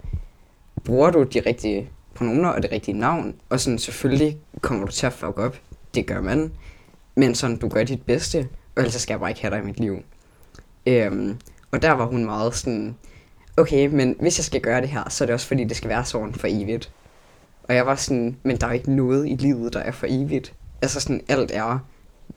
bruger 0.84 1.10
du 1.10 1.22
de 1.22 1.40
rigtige 1.40 1.90
pronomener 2.14 2.48
og 2.48 2.62
det 2.62 2.72
rigtige 2.72 2.98
navn, 2.98 3.34
og 3.48 3.60
sådan 3.60 3.78
selvfølgelig 3.78 4.38
kommer 4.60 4.86
du 4.86 4.92
til 4.92 5.06
at 5.06 5.12
fuck 5.12 5.38
op, 5.38 5.56
det 5.94 6.06
gør 6.06 6.20
man, 6.20 6.52
men 7.14 7.34
sådan 7.34 7.56
du 7.56 7.68
gør 7.68 7.84
dit 7.84 8.02
bedste, 8.02 8.48
og 8.76 8.82
ellers 8.82 8.94
skal 8.94 9.12
jeg 9.12 9.20
bare 9.20 9.30
ikke 9.30 9.40
have 9.40 9.54
dig 9.54 9.62
i 9.62 9.66
mit 9.66 9.80
liv. 9.80 9.98
Øhm, 10.86 11.36
og 11.70 11.82
der 11.82 11.92
var 11.92 12.06
hun 12.06 12.24
meget 12.24 12.54
sådan, 12.54 12.96
okay, 13.56 13.86
men 13.86 14.16
hvis 14.20 14.38
jeg 14.38 14.44
skal 14.44 14.60
gøre 14.60 14.80
det 14.80 14.88
her, 14.88 15.08
så 15.08 15.24
er 15.24 15.26
det 15.26 15.34
også 15.34 15.46
fordi, 15.46 15.64
det 15.64 15.76
skal 15.76 15.90
være 15.90 16.04
sådan 16.04 16.34
for 16.34 16.46
evigt. 16.50 16.92
Og 17.62 17.74
jeg 17.74 17.86
var 17.86 17.94
sådan, 17.94 18.36
men 18.42 18.56
der 18.56 18.66
er 18.66 18.72
ikke 18.72 18.94
noget 18.94 19.28
i 19.28 19.36
livet, 19.36 19.72
der 19.72 19.80
er 19.80 19.92
for 19.92 20.06
evigt. 20.10 20.54
Altså 20.82 21.00
sådan, 21.00 21.20
alt 21.28 21.50
er 21.54 21.78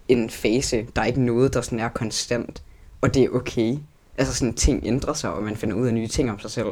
en 0.08 0.30
fase. 0.30 0.88
Der 0.96 1.02
er 1.02 1.06
ikke 1.06 1.22
noget, 1.22 1.54
der 1.54 1.62
sådan 1.62 1.80
er 1.80 1.90
konstant. 1.90 2.64
Og 3.02 3.14
det 3.14 3.24
er 3.24 3.30
okay. 3.30 3.78
Altså 4.18 4.34
sådan, 4.34 4.54
ting 4.54 4.82
ændrer 4.86 5.14
sig, 5.14 5.34
og 5.34 5.44
man 5.44 5.56
finder 5.56 5.76
ud 5.76 5.88
af 5.88 5.94
nye 5.94 6.08
ting 6.08 6.32
om 6.32 6.40
sig 6.40 6.52
selv. 6.52 6.68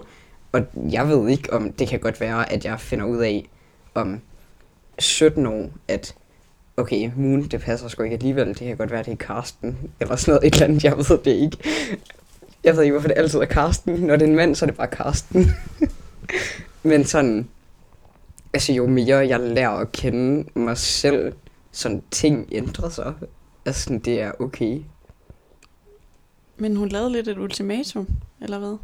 Og 0.52 0.62
jeg 0.92 1.08
ved 1.10 1.30
ikke, 1.30 1.54
om 1.54 1.72
det 1.72 1.88
kan 1.88 2.00
godt 2.00 2.22
være, 2.22 2.52
at 2.52 2.66
jeg 2.66 2.80
finder 2.80 3.06
ud 3.06 3.18
af 3.18 3.50
om 3.96 4.22
17 5.00 5.46
år, 5.46 5.70
at 5.88 6.16
okay, 6.78 7.12
Moon, 7.16 7.44
det 7.44 7.62
passer 7.62 7.88
sgu 7.88 8.04
ikke 8.04 8.14
alligevel. 8.14 8.48
Det 8.48 8.58
kan 8.58 8.78
godt 8.78 8.92
være, 8.92 9.04
det 9.04 9.12
er 9.12 9.16
Karsten, 9.16 9.78
eller 10.00 10.16
sådan 10.16 10.32
noget, 10.32 10.48
et 10.48 10.54
eller 10.54 10.66
andet, 10.66 10.84
jeg 10.84 10.98
ved 10.98 11.18
det 11.26 11.32
ikke. 11.32 11.58
Jeg 12.64 12.76
ved 12.76 12.84
ikke, 12.84 12.92
hvorfor 12.94 13.08
det 13.08 13.18
altid 13.18 13.40
er 13.40 13.46
Karsten. 13.46 13.96
Når 13.96 14.16
det 14.16 14.26
er 14.26 14.30
en 14.30 14.36
mand, 14.36 14.56
så 14.56 14.66
er 14.66 14.68
det 14.68 14.78
bare 14.78 14.88
Karsten. 14.88 15.46
Men 16.84 17.06
sådan, 17.06 17.48
altså 18.54 18.74
jo 18.74 18.88
mere 18.88 19.18
jeg 19.18 19.40
lærer 19.40 19.70
at 19.70 19.92
kende 19.92 20.60
mig 20.60 20.78
selv, 20.78 21.34
sådan 21.72 22.04
ting 22.12 22.48
ændrer 22.52 22.90
sig. 22.90 23.14
Altså 23.66 23.84
sådan, 23.84 24.00
det 24.00 24.22
er 24.22 24.32
okay. 24.40 24.82
Men 26.58 26.76
hun 26.76 26.90
lavede 26.90 27.12
lidt 27.12 27.28
et 27.28 27.38
ultimatum, 27.38 28.08
eller 28.42 28.60
hvad? 28.60 28.78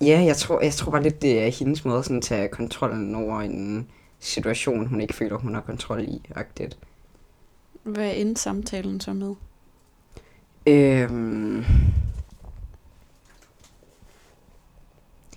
Ja, 0.00 0.22
jeg 0.26 0.36
tror, 0.36 0.60
jeg 0.60 0.72
tror 0.72 0.90
bare 0.92 1.02
lidt, 1.02 1.22
det 1.22 1.42
er 1.42 1.48
hendes 1.48 1.84
måde 1.84 2.02
sådan, 2.02 2.16
at 2.16 2.22
tage 2.22 2.48
kontrollen 2.48 3.14
over 3.14 3.40
en 3.40 3.88
situation, 4.20 4.86
hun 4.86 5.00
ikke 5.00 5.14
føler, 5.14 5.38
hun 5.38 5.54
har 5.54 5.60
kontrol 5.60 6.00
i, 6.00 6.22
agtigt. 6.34 6.78
Hvad 7.82 8.12
endte 8.16 8.42
samtalen 8.42 9.00
så 9.00 9.12
med? 9.12 9.34
Øhm... 10.68 11.64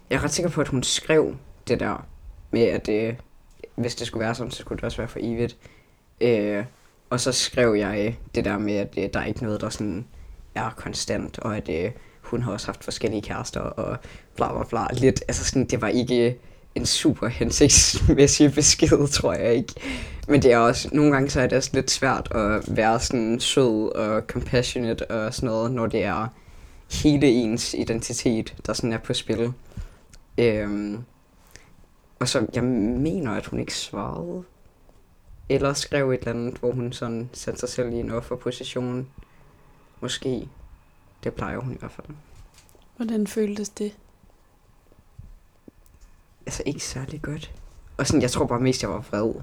Jeg 0.10 0.18
er 0.18 0.24
ret 0.24 0.32
sikker 0.32 0.50
på, 0.50 0.62
at 0.62 0.68
hun 0.68 0.84
skrev 0.84 1.36
det 1.68 1.80
der 1.80 2.06
med, 2.52 2.62
at 2.62 2.90
øh, 2.90 3.14
hvis 3.76 3.96
det 3.96 4.08
skulle 4.08 4.26
være 4.26 4.36
sådan, 4.36 4.52
så 4.52 4.58
skulle 4.58 4.78
det 4.78 4.84
også 4.84 4.98
være 4.98 5.08
for 5.08 5.20
evigt. 5.22 5.58
Øh, 6.22 6.66
og 7.10 7.20
så 7.20 7.32
skrev 7.32 7.74
jeg 7.74 8.18
det 8.36 8.46
der 8.46 8.58
med, 8.58 8.76
at 8.76 8.94
øh, 8.98 9.10
der 9.14 9.20
er 9.20 9.26
ikke 9.26 9.44
noget, 9.44 9.62
der 9.62 9.70
sådan 9.70 10.08
er 10.56 10.70
konstant, 10.70 11.40
og 11.40 11.58
at 11.58 11.70
øh, 11.70 11.92
hun 12.22 12.42
har 12.42 12.52
også 12.52 12.68
haft 12.68 12.84
forskellige 12.84 13.22
kærester, 13.22 13.60
og 13.60 13.98
bla 14.36 14.54
bla 14.54 14.64
bla. 14.64 14.88
Lidt, 14.94 15.24
altså 15.28 15.46
sådan, 15.46 15.68
det 15.68 15.82
var 15.82 15.88
ikke 15.88 16.38
en 16.76 16.86
super 16.86 17.28
hensigtsmæssig 17.28 18.54
besked, 18.54 19.08
tror 19.08 19.34
jeg 19.34 19.54
ikke. 19.54 19.74
Men 20.28 20.42
det 20.42 20.52
er 20.52 20.58
også, 20.58 20.90
nogle 20.92 21.12
gange 21.12 21.30
så 21.30 21.42
er 21.42 21.48
det 21.48 21.58
også 21.58 21.70
lidt 21.74 21.92
svært 21.92 22.32
at 22.32 22.76
være 22.78 23.00
sådan 23.00 23.40
sød 23.40 23.96
og 23.96 24.22
compassionate 24.28 25.12
og 25.12 25.34
sådan 25.34 25.48
noget, 25.48 25.72
når 25.72 25.88
det 25.88 26.04
er 26.04 26.28
hele 26.92 27.28
ens 27.28 27.74
identitet, 27.74 28.56
der 28.66 28.74
sådan 28.74 28.94
er 28.94 28.98
på 28.98 29.14
spil. 29.14 29.54
Øhm, 30.38 31.04
og 32.20 32.28
så, 32.28 32.48
jeg 32.54 32.64
mener, 32.64 33.32
at 33.32 33.46
hun 33.46 33.60
ikke 33.60 33.74
svarede. 33.74 34.44
Eller 35.50 35.74
skrev 35.74 36.12
et 36.12 36.20
eller 36.20 36.32
andet, 36.32 36.58
hvor 36.58 36.72
hun 36.72 36.94
sådan 36.94 37.30
satte 37.34 37.60
sig 37.60 37.70
selv 37.70 37.94
i 37.94 37.96
en 37.96 38.12
offerposition. 38.12 39.08
Måske. 40.02 40.48
Det 41.24 41.34
plejer 41.34 41.58
hun 41.58 41.74
i 41.74 41.78
hvert 41.80 41.92
fald. 41.92 42.08
Hvordan 42.96 43.28
føltes 43.28 43.70
det? 43.70 43.94
Altså 46.46 46.64
ikke 46.66 46.80
særlig 46.80 47.22
godt. 47.22 47.54
Og 47.98 48.08
sådan, 48.08 48.22
jeg 48.22 48.32
tror 48.32 48.46
bare 48.46 48.60
mest, 48.60 48.82
jeg 48.82 48.90
var 48.90 49.06
vred. 49.12 49.34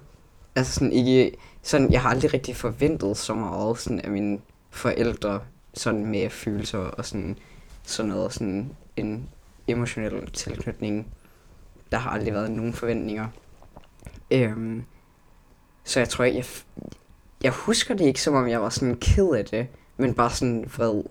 Altså 0.54 0.72
sådan 0.72 0.92
ikke... 0.92 1.36
Sådan, 1.62 1.92
jeg 1.92 2.02
har 2.02 2.10
aldrig 2.10 2.34
rigtig 2.34 2.56
forventet 2.56 3.16
så 3.16 3.34
meget 3.34 3.78
sådan, 3.78 4.00
af 4.00 4.10
mine 4.10 4.38
forældre 4.70 5.40
sådan 5.74 6.06
med 6.06 6.30
følelser 6.30 6.78
og 6.78 7.04
sådan, 7.04 7.38
sådan 7.82 8.10
noget, 8.10 8.32
sådan 8.32 8.76
en 8.96 9.28
emotionel 9.68 10.30
tilknytning. 10.30 11.06
Der 11.92 11.98
har 11.98 12.10
aldrig 12.10 12.34
været 12.34 12.50
nogen 12.50 12.72
forventninger. 12.72 13.28
Øhm, 14.30 14.84
så 15.84 16.00
jeg 16.00 16.08
tror 16.08 16.24
jeg, 16.24 16.44
jeg 17.42 17.52
husker 17.52 17.94
det 17.94 18.04
ikke, 18.04 18.22
som 18.22 18.34
om 18.34 18.48
jeg 18.48 18.62
var 18.62 18.68
sådan 18.68 18.96
ked 18.96 19.28
af 19.34 19.44
det, 19.44 19.66
men 19.96 20.14
bare 20.14 20.30
sådan 20.30 20.70
vred. 20.76 21.02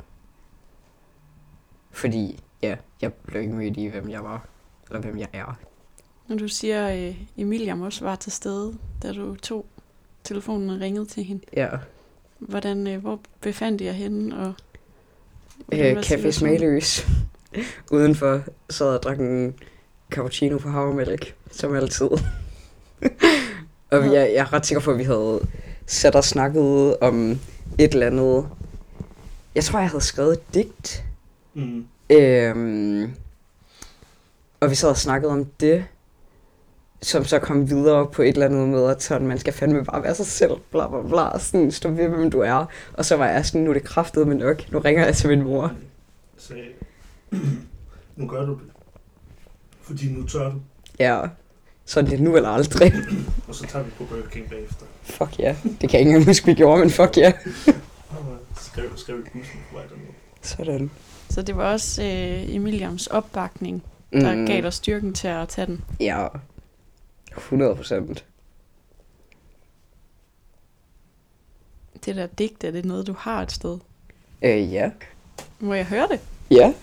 Fordi, 1.91 2.39
ja, 2.61 2.75
jeg 3.01 3.13
blev 3.13 3.41
ikke 3.41 3.53
mødt 3.53 3.77
i, 3.77 3.87
hvem 3.87 4.09
jeg 4.09 4.23
var, 4.23 4.47
eller 4.87 5.01
hvem 5.01 5.17
jeg 5.17 5.27
er. 5.33 5.59
Når 6.27 6.35
du 6.35 6.47
siger, 6.47 6.87
at 6.87 7.15
Emilia 7.37 7.81
også 7.81 8.05
var 8.05 8.15
til 8.15 8.31
stede, 8.31 8.73
da 9.03 9.11
du 9.11 9.35
tog 9.35 9.65
telefonen 10.23 10.69
og 10.69 10.79
ringede 10.79 11.05
til 11.05 11.23
hende. 11.23 11.43
Ja. 11.55 11.69
Hvordan, 12.39 12.87
øh, 12.87 13.01
hvor 13.01 13.19
befandt 13.41 13.81
jeg 13.81 13.93
hende? 13.93 14.37
Og 14.37 14.53
Øh, 15.71 15.99
Café 15.99 16.31
Smagløs. 16.31 17.07
Udenfor 17.91 18.41
sad 18.69 18.87
og 18.87 19.03
drak 19.03 19.19
en 19.19 19.55
cappuccino 20.11 20.57
på 20.57 20.69
havremælk, 20.69 21.35
som 21.51 21.75
altid. 21.75 22.09
og 23.91 24.05
jeg, 24.05 24.13
jeg 24.13 24.35
er 24.35 24.53
ret 24.53 24.65
sikker 24.65 24.81
på, 24.81 24.91
at 24.91 24.97
vi 24.97 25.03
havde 25.03 25.47
sat 25.85 26.15
og 26.15 26.23
snakket 26.23 26.97
om 26.97 27.39
et 27.77 27.93
eller 27.93 28.07
andet. 28.07 28.47
Jeg 29.55 29.63
tror, 29.63 29.79
jeg 29.79 29.89
havde 29.89 30.03
skrevet 30.03 30.33
et 30.33 30.53
digt. 30.53 31.03
Mm. 31.53 31.85
Øhm, 32.09 33.11
og 34.59 34.69
vi 34.69 34.75
sad 34.75 34.89
og 34.89 34.97
snakkede 34.97 35.31
om 35.31 35.45
det, 35.45 35.85
som 37.01 37.25
så 37.25 37.39
kom 37.39 37.69
videre 37.69 38.07
på 38.07 38.21
et 38.21 38.27
eller 38.27 38.45
andet 38.45 38.69
med, 38.69 38.89
at 38.89 39.03
sådan, 39.03 39.27
man 39.27 39.39
skal 39.39 39.53
fandme 39.53 39.85
bare 39.85 40.03
være 40.03 40.15
sig 40.15 40.25
selv, 40.25 40.51
bla 40.71 40.87
bla 40.87 41.01
bla, 41.01 41.39
sådan, 41.39 41.71
stå 41.71 41.89
ved, 41.89 42.07
hvem 42.07 42.31
du 42.31 42.39
er. 42.39 42.65
Og 42.93 43.05
så 43.05 43.15
var 43.15 43.27
jeg 43.27 43.45
sådan, 43.45 43.61
nu 43.61 43.69
er 43.69 43.73
det 43.73 43.83
kraftet 43.83 44.27
med 44.27 44.35
nok, 44.35 44.71
nu 44.71 44.79
ringer 44.79 45.05
jeg 45.05 45.15
til 45.15 45.29
min 45.29 45.43
mor. 45.43 45.71
sagde, 46.37 46.63
nu 48.17 48.27
gør 48.27 48.45
du 48.45 48.51
det. 48.51 48.71
Fordi 49.81 50.11
nu 50.13 50.27
tør 50.27 50.51
du. 50.51 50.57
Ja, 50.99 51.21
så 51.85 51.99
er 51.99 52.03
det 52.03 52.19
nu 52.19 52.35
eller 52.35 52.49
aldrig. 52.49 52.93
Og 53.47 53.55
så 53.55 53.67
tager 53.67 53.85
vi 53.85 53.91
på 53.97 54.03
Burger 54.03 54.29
King 54.29 54.49
bagefter. 54.49 54.85
Fuck 55.03 55.39
ja, 55.39 55.43
yeah. 55.43 55.63
det 55.63 55.79
kan 55.79 55.91
jeg 55.91 55.99
ikke 55.99 56.09
engang 56.09 56.25
huske, 56.25 56.45
vi 56.45 56.53
gjorde, 56.53 56.79
men 56.79 56.89
fuck 56.89 57.17
ja. 57.17 57.31
Yeah. 57.67 57.79
Skrev, 58.61 58.97
skrev 58.97 59.19
i 59.19 59.21
bussen 59.21 59.59
på 59.69 59.77
vej 59.77 59.85
dernede. 59.85 60.07
Sådan. 60.41 60.91
Så 61.29 61.41
det 61.41 61.57
var 61.57 61.71
også 61.71 62.03
øh, 62.03 62.55
Emiliams 62.55 63.07
opbakning, 63.07 63.83
der 64.13 64.35
mm. 64.35 64.45
gav 64.45 64.61
dig 64.61 64.73
styrken 64.73 65.13
til 65.13 65.27
at 65.27 65.47
tage 65.47 65.65
den. 65.65 65.83
Ja, 65.99 66.27
100 67.37 67.75
procent. 67.75 68.25
Det 72.05 72.15
der 72.15 72.27
digt, 72.27 72.63
er 72.63 72.71
det 72.71 72.85
noget, 72.85 73.07
du 73.07 73.13
har 73.17 73.41
et 73.41 73.51
sted? 73.51 73.77
Øh, 74.41 74.73
ja. 74.73 74.91
Må 75.59 75.73
jeg 75.73 75.85
høre 75.85 76.07
det? 76.07 76.19
Ja. 76.51 76.73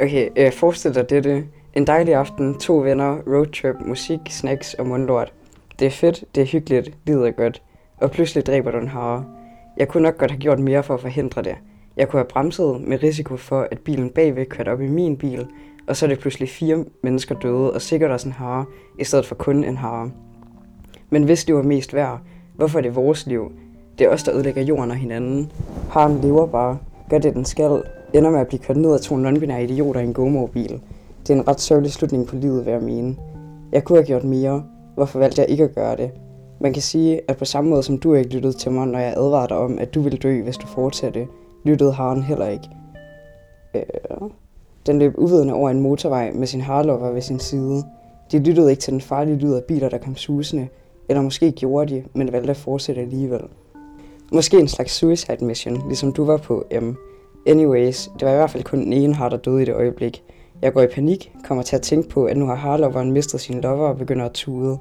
Okay, 0.00 0.30
øh, 0.36 0.52
forestil 0.52 0.94
dig 0.94 1.10
dette. 1.10 1.44
En 1.74 1.86
dejlig 1.86 2.14
aften, 2.14 2.58
to 2.58 2.78
venner, 2.78 3.18
roadtrip, 3.26 3.74
musik, 3.80 4.20
snacks 4.30 4.74
og 4.74 4.86
mundlort. 4.86 5.32
Det 5.78 5.86
er 5.86 5.90
fedt, 5.90 6.24
det 6.34 6.40
er 6.40 6.46
hyggeligt, 6.46 6.90
livet 7.06 7.28
er 7.28 7.32
godt. 7.32 7.62
Og 7.96 8.10
pludselig 8.10 8.46
dræber 8.46 8.70
du 8.70 8.78
en 8.78 8.88
hare. 8.88 9.24
Jeg 9.76 9.88
kunne 9.88 10.02
nok 10.02 10.18
godt 10.18 10.30
have 10.30 10.40
gjort 10.40 10.58
mere 10.58 10.82
for 10.82 10.94
at 10.94 11.00
forhindre 11.00 11.42
det. 11.42 11.56
Jeg 11.96 12.08
kunne 12.08 12.20
have 12.20 12.28
bremset 12.28 12.80
med 12.80 13.02
risiko 13.02 13.36
for, 13.36 13.68
at 13.70 13.78
bilen 13.78 14.10
bagved 14.10 14.46
kørte 14.46 14.68
op 14.68 14.80
i 14.80 14.88
min 14.88 15.16
bil, 15.16 15.46
og 15.86 15.96
så 15.96 16.06
er 16.06 16.08
det 16.08 16.18
pludselig 16.18 16.48
fire 16.48 16.84
mennesker 17.02 17.34
døde, 17.34 17.72
og 17.72 17.82
sikkert 17.82 18.10
også 18.10 18.28
en 18.28 18.32
hare, 18.32 18.64
i 18.98 19.04
stedet 19.04 19.26
for 19.26 19.34
kun 19.34 19.64
en 19.64 19.76
hare. 19.76 20.10
Men 21.10 21.22
hvis 21.22 21.44
det 21.44 21.54
var 21.54 21.62
mest 21.62 21.94
værd, 21.94 22.20
hvorfor 22.56 22.78
er 22.78 22.82
det 22.82 22.96
vores 22.96 23.26
liv? 23.26 23.52
Det 23.98 24.06
er 24.06 24.10
os, 24.10 24.22
der 24.22 24.34
ødelægger 24.34 24.62
jorden 24.62 24.90
og 24.90 24.96
hinanden. 24.96 25.52
Haren 25.90 26.20
lever 26.20 26.46
bare, 26.46 26.78
gør 27.10 27.18
det 27.18 27.34
den 27.34 27.44
skal, 27.44 27.82
ender 28.14 28.30
med 28.30 28.40
at 28.40 28.48
blive 28.48 28.60
kørt 28.60 28.76
ned 28.76 28.94
af 28.94 29.00
to 29.00 29.16
nonbinære 29.16 29.64
idioter 29.64 30.00
i 30.00 30.04
en 30.04 30.12
gomobil. 30.12 30.80
Det 31.22 31.30
er 31.30 31.40
en 31.40 31.48
ret 31.48 31.60
sørgelig 31.60 31.92
slutning 31.92 32.26
på 32.26 32.36
livet, 32.36 32.66
vil 32.66 32.72
jeg 32.72 32.82
mene. 32.82 33.16
Jeg 33.72 33.84
kunne 33.84 33.98
have 33.98 34.06
gjort 34.06 34.24
mere. 34.24 34.64
Hvorfor 34.94 35.18
valgte 35.18 35.40
jeg 35.40 35.50
ikke 35.50 35.64
at 35.64 35.74
gøre 35.74 35.96
det? 35.96 36.10
Man 36.60 36.72
kan 36.72 36.82
sige, 36.82 37.20
at 37.28 37.36
på 37.36 37.44
samme 37.44 37.70
måde 37.70 37.82
som 37.82 37.98
du 37.98 38.14
ikke 38.14 38.34
lyttede 38.34 38.52
til 38.52 38.72
mig, 38.72 38.86
når 38.86 38.98
jeg 38.98 39.14
advarede 39.16 39.48
dig 39.48 39.56
om, 39.56 39.78
at 39.78 39.94
du 39.94 40.00
ville 40.00 40.18
dø, 40.18 40.42
hvis 40.42 40.56
du 40.56 40.66
fortsatte, 40.66 41.26
lyttede 41.64 41.92
haren 41.92 42.22
heller 42.22 42.46
ikke. 42.46 42.68
Øh, 43.74 44.30
den 44.86 44.98
løb 44.98 45.14
uvidende 45.18 45.54
over 45.54 45.70
en 45.70 45.80
motorvej 45.80 46.32
med 46.32 46.46
sin 46.46 46.60
harlover 46.60 47.10
ved 47.10 47.22
sin 47.22 47.38
side. 47.38 47.84
De 48.32 48.38
lyttede 48.38 48.70
ikke 48.70 48.80
til 48.80 48.92
den 48.92 49.00
farlige 49.00 49.36
lyd 49.36 49.54
af 49.54 49.64
biler, 49.64 49.88
der 49.88 49.98
kom 49.98 50.16
susende, 50.16 50.68
eller 51.08 51.22
måske 51.22 51.52
gjorde 51.52 51.94
de, 51.94 52.04
men 52.14 52.32
valgte 52.32 52.50
at 52.50 52.56
fortsætte 52.56 53.00
alligevel. 53.00 53.40
Måske 54.32 54.58
en 54.58 54.68
slags 54.68 54.92
suicide 54.92 55.44
mission, 55.44 55.82
ligesom 55.88 56.12
du 56.12 56.24
var 56.24 56.36
på 56.36 56.64
M. 56.82 56.94
Anyways, 57.46 58.10
det 58.18 58.26
var 58.26 58.32
i 58.32 58.36
hvert 58.36 58.50
fald 58.50 58.64
kun 58.64 58.84
den 58.84 58.92
ene 58.92 59.14
har, 59.14 59.28
der 59.28 59.36
døde 59.36 59.62
i 59.62 59.64
det 59.64 59.74
øjeblik. 59.74 60.22
Jeg 60.62 60.72
går 60.72 60.82
i 60.82 60.86
panik, 60.86 61.32
kommer 61.44 61.64
til 61.64 61.76
at 61.76 61.82
tænke 61.82 62.08
på, 62.08 62.24
at 62.24 62.36
nu 62.36 62.46
har 62.46 62.54
harloveren 62.54 63.12
mistet 63.12 63.40
sin 63.40 63.60
lover 63.60 63.88
og 63.88 63.96
begynder 63.96 64.24
at 64.24 64.32
tude. 64.32 64.78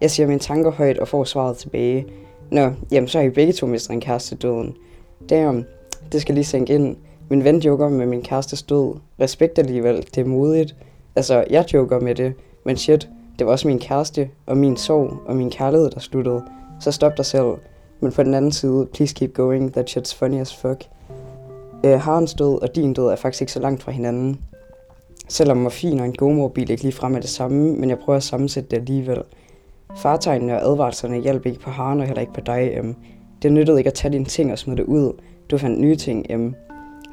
Jeg 0.00 0.10
siger 0.10 0.26
mine 0.26 0.40
tanker 0.40 0.70
højt 0.70 0.98
og 0.98 1.08
får 1.08 1.24
svaret 1.24 1.56
tilbage. 1.56 2.06
Nå, 2.50 2.70
jamen 2.92 3.08
så 3.08 3.18
har 3.18 3.24
I 3.24 3.30
begge 3.30 3.52
to 3.52 3.66
mistet 3.66 3.90
en 3.90 4.00
kæreste 4.00 4.36
døden. 4.36 4.74
Damn, 5.30 5.64
det 6.12 6.20
skal 6.20 6.34
lige 6.34 6.44
sænke 6.44 6.74
ind. 6.74 6.96
Min 7.28 7.44
ven 7.44 7.58
joker 7.58 7.88
med 7.88 8.06
min 8.06 8.22
kæreste 8.22 8.64
død. 8.68 8.94
Respekt 9.20 9.58
alligevel, 9.58 9.96
det 10.14 10.18
er 10.18 10.24
modigt. 10.24 10.76
Altså, 11.16 11.44
jeg 11.50 11.74
joker 11.74 12.00
med 12.00 12.14
det, 12.14 12.32
men 12.64 12.76
shit, 12.76 13.08
det 13.38 13.46
var 13.46 13.52
også 13.52 13.68
min 13.68 13.78
kæreste, 13.78 14.30
og 14.46 14.56
min 14.56 14.76
sorg, 14.76 15.12
og 15.26 15.36
min 15.36 15.50
kærlighed, 15.50 15.90
der 15.90 16.00
sluttede. 16.00 16.42
Så 16.80 16.92
stop 16.92 17.16
dig 17.16 17.24
selv. 17.24 17.46
Men 18.00 18.12
på 18.12 18.22
den 18.22 18.34
anden 18.34 18.52
side, 18.52 18.86
please 18.94 19.14
keep 19.14 19.34
going, 19.34 19.72
that 19.72 19.96
shit's 19.96 20.18
funny 20.18 20.40
as 20.40 20.56
fuck. 20.56 20.84
Øh, 21.84 22.00
Harens 22.00 22.34
død 22.34 22.62
og 22.62 22.76
din 22.76 22.92
død 22.92 23.06
er 23.06 23.16
faktisk 23.16 23.42
ikke 23.42 23.52
så 23.52 23.60
langt 23.60 23.82
fra 23.82 23.92
hinanden. 23.92 24.40
Selvom 25.28 25.56
morfin 25.56 26.00
og 26.00 26.06
en 26.06 26.16
gomorbil 26.16 26.70
ikke 26.70 26.82
ligefrem 26.82 27.14
er 27.14 27.20
det 27.20 27.30
samme, 27.30 27.72
men 27.72 27.90
jeg 27.90 27.98
prøver 27.98 28.16
at 28.16 28.22
sammensætte 28.22 28.70
det 28.70 28.76
alligevel. 28.76 29.22
Fartegnene 29.96 30.54
og 30.54 30.70
advarslerne 30.70 31.20
hjalp 31.20 31.46
ikke 31.46 31.60
på 31.60 31.70
Haren 31.70 32.00
og 32.00 32.06
heller 32.06 32.20
ikke 32.20 32.32
på 32.32 32.40
dig, 32.40 32.84
M. 32.84 32.94
Det 33.42 33.52
nyttede 33.52 33.78
ikke 33.78 33.88
at 33.88 33.94
tage 33.94 34.12
dine 34.12 34.24
ting 34.24 34.52
og 34.52 34.58
smide 34.58 34.76
det 34.76 34.84
ud. 34.84 35.12
Du 35.50 35.58
fandt 35.58 35.80
nye 35.80 35.96
ting, 35.96 36.40
M. 36.40 36.54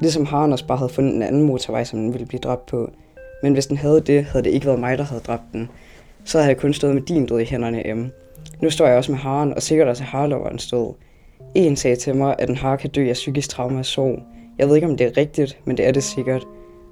Ligesom 0.02 0.26
Haren 0.26 0.52
også 0.52 0.68
bare 0.68 0.78
havde 0.78 0.90
fundet 0.90 1.16
en 1.16 1.22
anden 1.22 1.42
motorvej, 1.42 1.84
som 1.84 2.00
den 2.00 2.14
ville 2.14 2.28
blive 2.28 2.40
dræbt 2.40 2.66
på. 2.66 2.90
Men 3.44 3.54
hvis 3.54 3.68
den 3.68 3.78
havde 3.78 4.02
det, 4.02 4.24
havde 4.24 4.44
det 4.44 4.50
ikke 4.50 4.66
været 4.66 4.80
mig, 4.80 4.98
der 4.98 5.04
havde 5.04 5.22
dræbt 5.22 5.44
den. 5.54 5.70
Så 6.26 6.38
havde 6.38 6.50
jeg 6.50 6.58
kun 6.58 6.74
stået 6.74 6.94
med 6.94 7.02
din 7.02 7.26
død 7.26 7.40
i 7.40 7.46
hænderne, 7.46 7.94
M. 7.94 8.08
Nu 8.62 8.70
står 8.70 8.88
jeg 8.88 8.98
også 8.98 9.12
med 9.12 9.20
Haren, 9.20 9.54
og 9.54 9.62
sikkert 9.62 9.88
også 9.88 10.04
Harloveren 10.04 10.60
stod. 10.60 10.94
En 11.56 11.76
sagde 11.76 11.96
til 11.96 12.16
mig, 12.16 12.36
at 12.40 12.50
en 12.50 12.56
har 12.56 12.76
kan 12.76 12.90
dø 12.90 13.10
af 13.10 13.14
psykisk 13.14 13.50
trauma 13.50 13.80
og 13.80 13.86
sorg. 13.86 14.20
Jeg 14.58 14.68
ved 14.68 14.76
ikke, 14.76 14.88
om 14.88 14.98
det 14.98 15.08
er 15.08 15.18
rigtigt, 15.18 15.60
men 15.66 15.78
det 15.78 15.88
er 15.88 15.92
det 15.92 16.04
sikkert. 16.04 16.44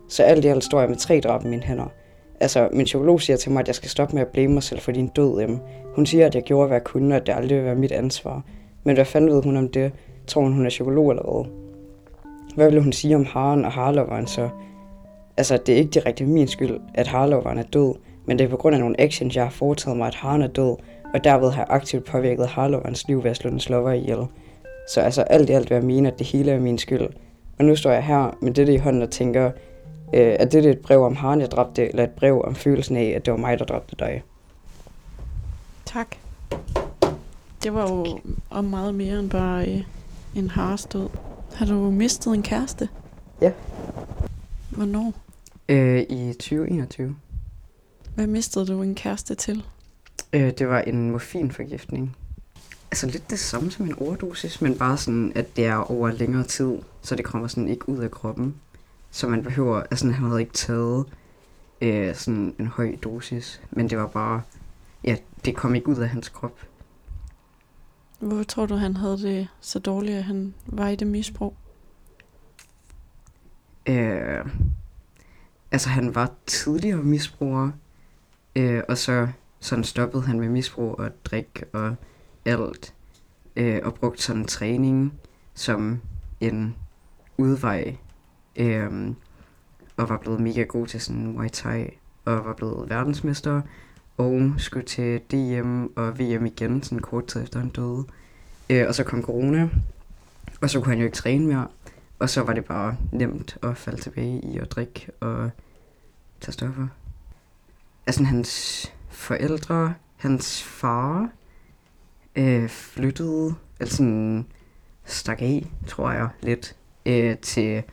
Så 0.10 0.24
alt 0.24 0.46
i 0.46 0.48
alt 0.48 0.64
står 0.64 0.80
jeg 0.80 0.90
med 0.90 0.98
tre 0.98 1.20
drab 1.20 1.46
i 1.46 1.48
mine 1.48 1.64
hænder. 1.64 1.92
Altså, 2.40 2.70
min 2.74 2.86
psykolog 2.86 3.22
siger 3.22 3.38
til 3.38 3.52
mig, 3.52 3.60
at 3.60 3.68
jeg 3.68 3.76
skal 3.76 3.90
stoppe 3.90 4.16
med 4.16 4.22
at 4.22 4.28
blame 4.28 4.54
mig 4.54 4.64
selv 4.64 4.80
for 4.80 4.92
din 4.92 5.08
død, 5.08 5.48
M. 5.48 5.58
Hun 5.96 6.06
siger, 6.06 6.26
at 6.26 6.36
jeg 6.36 6.44
gjorde, 6.44 6.68
hvad 6.68 6.78
jeg 6.78 6.84
kunne, 6.84 7.16
og 7.16 7.22
at 7.22 7.28
det 7.28 7.34
aldrig 7.34 7.58
vil 7.58 7.66
være 7.66 7.76
mit 7.76 7.92
ansvar. 7.92 8.42
Men 8.84 8.96
hvad 8.96 9.06
fanden 9.06 9.32
ved 9.32 9.44
hun 9.44 9.58
om 9.58 9.70
det? 9.70 9.92
Tror 10.28 10.42
hun, 10.42 10.54
hun 10.54 10.66
er 10.66 10.70
psykolog 10.70 11.10
eller 11.10 11.24
hvad? 11.24 11.61
Hvad 12.56 12.66
ville 12.66 12.82
hun 12.82 12.94
sige 12.94 13.16
om 13.16 13.26
Haren 13.26 13.66
og 13.66 13.72
Harloveren 13.72 14.28
så? 14.28 14.50
Altså, 15.38 15.58
det 15.58 15.74
er 15.74 15.78
ikke 15.78 15.92
direkte 15.92 16.26
min 16.26 16.48
skyld, 16.48 16.80
at 16.94 17.08
Harloveren 17.08 17.58
er 17.58 17.64
død, 17.64 17.96
men 18.26 18.40
det 18.40 18.46
er 18.46 18.50
på 18.50 18.58
grund 18.58 18.76
af 18.76 18.80
nogle 18.80 19.02
actions, 19.02 19.36
jeg 19.36 19.44
har 19.44 19.52
foretaget 19.52 19.98
mig, 19.98 20.08
at 20.08 20.16
Haren 20.16 20.42
er 20.42 20.48
død, 20.48 20.76
og 21.14 21.24
derved 21.24 21.52
har 21.52 21.62
jeg 21.62 21.68
aktivt 21.70 22.06
påvirket 22.06 22.48
Harloverens 22.48 23.08
liv 23.08 23.24
ved 23.24 23.32
at 23.32 23.38
slå 23.38 23.50
den 23.50 23.60
slover 23.60 23.92
ihjel. 23.92 24.26
Så 24.90 25.02
altså 25.02 25.22
alt 25.22 25.50
i 25.50 25.54
alt 25.54 25.70
vil 25.70 25.76
jeg 25.76 25.84
mene, 25.84 26.12
at 26.12 26.20
det 26.20 26.28
hele 26.28 26.52
er 26.52 26.60
min 26.60 26.78
skyld. 26.78 27.08
Og 27.60 27.66
nu 27.66 27.76
står 27.76 27.92
jeg 27.92 28.04
her 28.04 28.38
med 28.42 28.54
dette 28.54 28.74
i 28.74 28.78
hånden 28.78 29.02
og 29.02 29.10
tænker, 29.10 29.52
øh, 30.14 30.36
at 30.40 30.52
det 30.52 30.66
er 30.66 30.72
et 30.72 30.80
brev 30.80 31.04
om 31.04 31.16
Haren, 31.16 31.42
jeg 31.42 31.52
dræbte, 31.52 31.90
eller 31.90 32.04
et 32.04 32.12
brev 32.12 32.42
om 32.44 32.56
følelsen 32.56 32.98
af, 32.98 33.14
at 33.16 33.26
det 33.26 33.32
var 33.32 33.38
mig, 33.40 33.60
der 33.60 33.66
dræbte 33.66 33.96
dig. 34.00 34.24
Tak. 35.86 36.16
Det 37.64 37.74
var 37.74 37.90
jo 37.90 38.20
om 38.50 38.66
meget 38.66 38.96
mere 38.96 39.20
end 39.20 39.30
bare 39.30 39.68
øh, 39.68 39.82
en 40.36 40.50
harestød. 40.50 41.10
Har 41.56 41.66
du 41.66 41.92
mistet 41.92 42.34
en 42.34 42.44
kæreste? 42.44 42.90
Ja. 43.42 43.52
Hvornår? 44.70 45.14
Øh, 45.70 46.00
I 46.10 46.34
2021. 46.34 47.16
Hvad 48.16 48.28
mistede 48.28 48.68
du 48.68 48.82
en 48.82 48.96
kæreste 48.96 49.36
til? 49.36 49.66
Øh, 50.34 50.52
det 50.58 50.68
var 50.68 50.80
en 50.80 51.12
morfinforgiftning. 51.12 52.16
Altså 52.92 53.08
lidt 53.08 53.30
det 53.30 53.40
samme 53.40 53.72
som 53.72 53.86
en 53.86 53.96
overdosis, 54.00 54.62
men 54.62 54.78
bare 54.78 54.98
sådan, 54.98 55.32
at 55.36 55.56
det 55.56 55.66
er 55.66 55.92
over 55.92 56.12
længere 56.12 56.44
tid, 56.44 56.78
så 57.02 57.16
det 57.16 57.26
kommer 57.26 57.48
sådan 57.48 57.68
ikke 57.68 57.90
ud 57.90 57.98
af 57.98 58.12
kroppen. 58.12 58.56
Så 59.12 59.28
man 59.28 59.44
behøver, 59.44 59.80
altså 59.80 60.12
han 60.12 60.26
havde 60.30 60.42
ikke 60.42 60.54
taget 60.54 61.06
øh, 61.82 62.16
sådan 62.16 62.56
en 62.60 62.68
høj 62.68 62.96
dosis, 63.04 63.62
men 63.72 63.90
det 63.90 63.98
var 63.98 64.08
bare, 64.08 64.42
ja, 65.04 65.16
det 65.46 65.56
kom 65.56 65.76
ikke 65.76 65.90
ud 65.90 65.96
af 65.98 66.10
hans 66.10 66.30
krop. 66.30 66.60
Hvorfor 68.22 68.44
tror 68.44 68.66
du, 68.66 68.76
han 68.76 68.98
havde 68.98 69.18
det 69.18 69.48
så 69.62 69.80
dårligt, 69.80 70.18
at 70.18 70.24
han 70.24 70.54
var 70.66 70.88
i 70.88 70.96
det 70.96 71.08
misbrug? 71.08 71.56
Øh, 73.86 74.46
altså 75.72 75.90
han 75.90 76.16
var 76.16 76.32
tidligere 76.46 77.04
misbruger, 77.04 77.72
øh, 78.56 78.84
og 78.90 78.98
så 78.98 79.28
sådan 79.60 79.84
stoppede 79.84 80.24
han 80.24 80.40
med 80.40 80.50
misbrug 80.50 81.00
og 81.00 81.26
drik 81.26 81.64
og 81.74 81.96
alt, 82.46 82.94
øh, 83.56 83.80
og 83.84 83.94
brugte 83.94 84.24
sådan 84.24 84.46
træning 84.46 85.14
som 85.54 86.02
en 86.40 86.76
udvej, 87.38 87.98
øh, 88.56 89.14
og 89.98 90.10
var 90.10 90.18
blevet 90.18 90.40
mega 90.40 90.64
god 90.64 90.88
til 90.88 91.02
sådan 91.02 91.28
Muay 91.28 91.50
Thai, 91.50 91.90
og 92.26 92.46
var 92.46 92.54
blevet 92.54 92.90
verdensmester, 92.90 93.62
og 94.17 94.52
skulle 94.58 94.86
til 94.86 95.19
DM 95.32 95.86
og 95.95 96.19
VM 96.19 96.45
igen, 96.45 96.84
sådan 96.84 97.00
kort 97.00 97.28
tid 97.28 97.43
efter 97.43 97.60
han 97.60 97.69
døde. 97.69 98.06
Øh, 98.69 98.88
og 98.88 98.95
så 98.95 99.04
kom 99.04 99.24
corona, 99.24 99.69
og 100.62 100.69
så 100.69 100.80
kunne 100.80 100.89
han 100.89 101.00
jo 101.00 101.06
ikke 101.06 101.17
træne 101.17 101.47
mere, 101.47 101.67
og 102.19 102.30
så 102.30 102.41
var 102.41 102.54
det 102.54 102.65
bare 102.65 102.97
nemt 103.12 103.58
at 103.63 103.78
falde 103.78 104.02
tilbage 104.02 104.41
i 104.43 104.58
at 104.58 104.71
drikke 104.71 105.08
og 105.19 105.50
tage 106.41 106.54
stoffer. 106.54 106.88
Altså 108.08 108.24
hans 108.24 108.86
forældre, 109.10 109.93
hans 110.17 110.63
far, 110.63 111.30
øh, 112.36 112.69
flyttede, 112.69 113.56
altså 113.80 113.97
sådan 113.97 114.45
stak 115.06 115.41
af, 115.41 115.71
tror 115.88 116.12
jeg, 116.12 116.30
lidt, 116.41 116.76
øh, 117.06 117.38
til, 117.38 117.84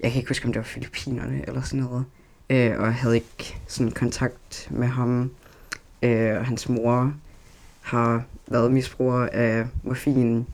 jeg 0.00 0.10
kan 0.10 0.14
ikke 0.14 0.30
huske, 0.30 0.46
om 0.46 0.52
det 0.52 0.60
var 0.60 0.64
Filippinerne 0.64 1.44
eller 1.48 1.62
sådan 1.62 1.84
noget, 1.84 2.04
øh, 2.54 2.80
og 2.80 2.94
havde 2.94 3.14
ikke 3.14 3.60
sådan 3.66 3.92
kontakt 3.92 4.68
med 4.70 4.88
ham. 4.88 5.30
Øh, 6.02 6.38
og 6.38 6.46
hans 6.46 6.68
mor 6.68 7.14
har 7.80 8.24
været 8.46 8.72
misbruger 8.72 9.28
af 9.32 9.66
morfin, 9.82 10.46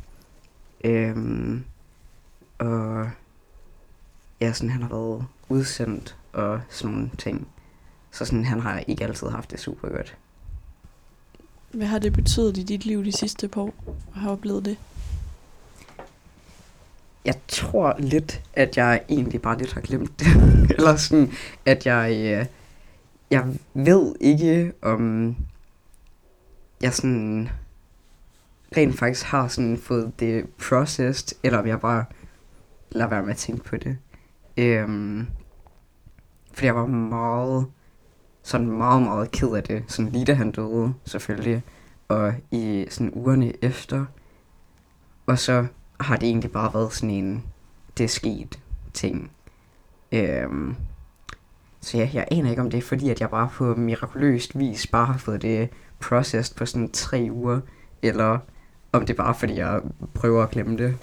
øh, 0.85 1.17
og 2.59 3.11
ja, 4.41 4.53
sådan, 4.53 4.71
han 4.71 4.83
har 4.83 4.89
været 4.89 5.25
udsendt 5.49 6.17
og 6.33 6.61
sådan 6.69 6.95
nogle 6.95 7.11
ting. 7.19 7.49
Så 8.11 8.25
sådan, 8.25 8.45
han 8.45 8.61
har 8.61 8.79
ikke 8.79 9.05
altid 9.05 9.29
haft 9.29 9.51
det 9.51 9.61
super 9.61 9.89
godt. 9.89 10.17
Hvad 11.71 11.87
har 11.87 11.99
det 11.99 12.13
betydet 12.13 12.57
i 12.57 12.63
dit 12.63 12.87
liv 12.87 13.05
de 13.05 13.13
sidste 13.13 13.49
par 13.49 13.61
år? 13.61 13.75
Hvad 14.13 14.23
har 14.23 14.31
oplevet 14.31 14.65
det? 14.65 14.77
Jeg 17.25 17.35
tror 17.49 17.97
lidt, 17.99 18.43
at 18.55 18.77
jeg 18.77 19.03
egentlig 19.09 19.43
bare 19.43 19.59
lidt 19.59 19.73
har 19.73 19.81
glemt 19.81 20.21
det. 20.21 20.50
Eller 20.77 20.97
sådan, 20.97 21.33
at 21.67 21.87
jeg... 21.87 22.39
Øh, 22.41 22.47
jeg 23.31 23.59
ved 23.75 24.15
ikke, 24.21 24.73
om 24.83 25.37
jeg 26.83 26.95
sådan 26.95 27.49
rent 28.77 28.99
faktisk 28.99 29.27
har 29.27 29.49
sådan 29.49 29.79
fået 29.79 30.13
det 30.21 30.47
processed, 30.69 31.39
eller 31.43 31.59
om 31.59 31.67
jeg 31.67 31.81
bare 31.81 32.05
lader 32.91 33.09
være 33.09 33.23
med 33.23 33.31
at 33.31 33.37
tænke 33.37 33.65
på 33.65 33.77
det. 33.77 33.99
Øhm, 34.57 35.27
fordi 36.53 36.67
jeg 36.67 36.75
var 36.75 36.87
meget, 36.87 37.67
sådan 38.43 38.67
meget, 38.67 39.03
meget 39.03 39.31
ked 39.31 39.49
af 39.49 39.63
det. 39.63 39.85
Sådan 39.89 40.13
lige 40.13 40.25
da 40.25 40.35
han 40.35 40.51
døde, 40.51 40.95
selvfølgelig. 41.05 41.63
Og 42.09 42.35
i 42.51 42.87
sådan 42.91 43.13
ugerne 43.15 43.65
efter. 43.65 44.05
Og 45.27 45.39
så 45.39 45.67
har 46.01 46.17
det 46.17 46.29
egentlig 46.29 46.53
bare 46.53 46.75
været 46.75 46.93
sådan 46.93 47.11
en, 47.11 47.45
det 47.99 48.05
er 48.05 48.09
sket 48.09 48.61
ting. 48.95 49.31
Øhm, 50.13 50.77
så 51.81 51.99
ja, 51.99 52.11
jeg 52.15 52.29
aner 52.31 52.51
ikke 52.51 52.63
om 52.63 52.71
det 52.71 52.79
er 52.79 52.83
fordi, 52.83 53.11
at 53.11 53.21
jeg 53.21 53.31
bare 53.31 53.49
på 53.53 53.75
mirakuløst 53.75 54.59
vis 54.59 54.87
bare 54.87 55.07
har 55.07 55.19
fået 55.19 55.43
det 55.43 55.69
processed 56.01 56.57
på 56.57 56.67
sådan 56.67 56.91
tre 56.91 57.29
uger. 57.31 57.61
Eller 58.03 58.39
om 58.93 59.07
det 59.07 59.11
er 59.11 59.23
bare 59.25 59.35
fordi, 59.35 59.57
jeg 59.57 59.81
prøver 60.15 60.43
at 60.43 60.51
glemme 60.51 60.79
det. 60.79 60.97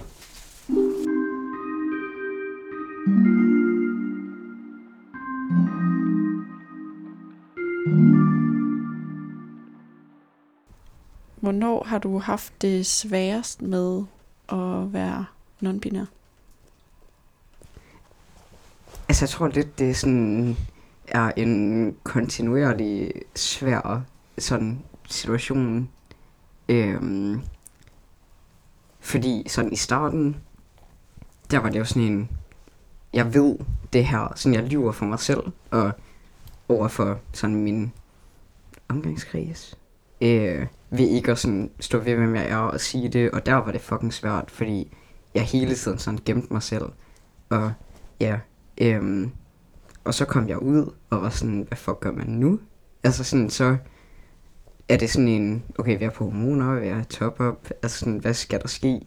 Hvornår 11.36 11.84
har 11.84 12.00
du 12.00 12.20
haft 12.20 12.62
det 12.62 12.86
sværest 12.86 13.62
med 13.62 14.04
at 14.50 14.94
være 14.94 15.26
non-binær? 15.64 16.06
Altså, 19.10 19.26
jeg 19.26 19.30
tror 19.30 19.48
lidt, 19.48 19.80
det 19.80 19.90
er 19.90 19.94
sådan 19.94 20.58
er 21.08 21.32
en 21.38 21.96
kontinuerlig 22.04 23.12
svær 23.36 24.02
sådan 24.38 24.84
situation. 25.08 25.90
Øhm, 26.70 27.42
fordi 29.00 29.44
sådan 29.50 29.74
i 29.74 29.76
starten, 29.76 30.38
der 31.52 31.60
var 31.60 31.70
det 31.70 31.80
jo 31.80 31.86
sådan 31.86 32.04
en, 32.04 32.30
jeg 33.14 33.34
ved 33.34 33.58
det 33.94 34.06
her, 34.06 34.34
sådan 34.36 34.54
jeg 34.54 34.64
lyver 34.64 34.92
for 34.92 35.06
mig 35.06 35.20
selv, 35.20 35.44
og 35.72 35.92
over 36.70 36.88
for 36.88 37.20
sådan 37.34 37.56
min 37.56 37.92
omgangskreds. 38.88 39.78
Øh, 40.22 40.68
ved 40.90 41.08
ikke 41.08 41.32
at 41.32 41.38
sådan 41.38 41.72
stå 41.80 42.00
ved, 42.00 42.16
hvem 42.16 42.36
jeg 42.36 42.50
er 42.50 42.58
og 42.58 42.82
sige 42.82 43.10
det, 43.10 43.32
og 43.32 43.46
der 43.46 43.54
var 43.54 43.72
det 43.72 43.82
fucking 43.82 44.14
svært, 44.14 44.52
fordi 44.52 44.98
jeg 45.34 45.44
hele 45.44 45.76
tiden 45.76 46.00
sådan 46.00 46.20
gemte 46.26 46.54
mig 46.54 46.64
selv. 46.64 46.86
Og 47.50 47.74
ja, 48.20 48.40
øhm, 48.78 49.32
og 50.04 50.14
så 50.14 50.26
kom 50.26 50.48
jeg 50.48 50.62
ud 50.62 50.94
og 51.10 51.22
var 51.22 51.30
sådan, 51.30 51.66
hvad 51.68 51.78
fuck 51.78 52.00
gør 52.00 52.12
man 52.12 52.28
nu? 52.28 52.60
Altså 53.04 53.24
sådan, 53.24 53.50
så 53.50 53.78
er 54.90 54.98
det 54.98 55.10
sådan 55.10 55.28
en, 55.28 55.64
okay, 55.78 55.98
vi 55.98 56.06
er 56.06 56.10
på 56.10 56.24
hormoner, 56.24 56.80
vi 56.80 56.88
er 56.88 57.04
top-up, 57.04 57.70
altså 57.84 58.00
sådan, 58.00 58.18
hvad 58.18 58.34
skal 58.34 58.62
der 58.62 58.68
ske? 58.68 59.02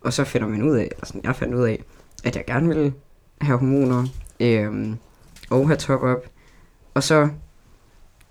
Og 0.00 0.12
så 0.12 0.24
finder 0.24 0.48
man 0.48 0.62
ud 0.62 0.76
af, 0.76 0.88
eller 0.92 1.06
sådan, 1.06 1.20
jeg 1.24 1.36
fandt 1.36 1.54
ud 1.54 1.62
af, 1.62 1.84
at 2.24 2.36
jeg 2.36 2.44
gerne 2.46 2.68
ville 2.68 2.94
have 3.40 3.58
hormoner, 3.58 4.06
øhm, 4.40 4.96
og 5.50 5.66
have 5.66 5.76
top-up, 5.76 6.26
og 6.94 7.02
så 7.02 7.28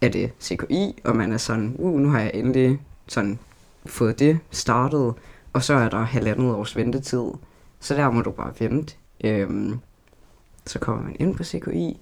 er 0.02 0.10
det 0.10 0.32
CKI, 0.42 1.02
og 1.04 1.16
man 1.16 1.32
er 1.32 1.38
sådan, 1.38 1.76
uh, 1.80 2.00
nu 2.00 2.10
har 2.10 2.20
jeg 2.20 2.32
endelig 2.34 2.80
sådan 3.08 3.40
fået 3.86 4.20
det 4.20 4.40
startet, 4.52 5.14
og 5.54 5.64
så 5.64 5.74
er 5.74 5.90
der 5.90 6.02
halvandet 6.02 6.52
års 6.52 6.76
ventetid. 6.76 7.24
Så 7.80 7.96
der 7.96 8.12
må 8.12 8.22
du 8.22 8.32
bare 8.32 8.54
vente 8.60 8.96
Øhm, 9.24 9.80
så 10.70 10.80
kommer 10.80 11.04
man 11.04 11.16
ind 11.20 11.36
på 11.36 11.44
CKI, 11.44 12.00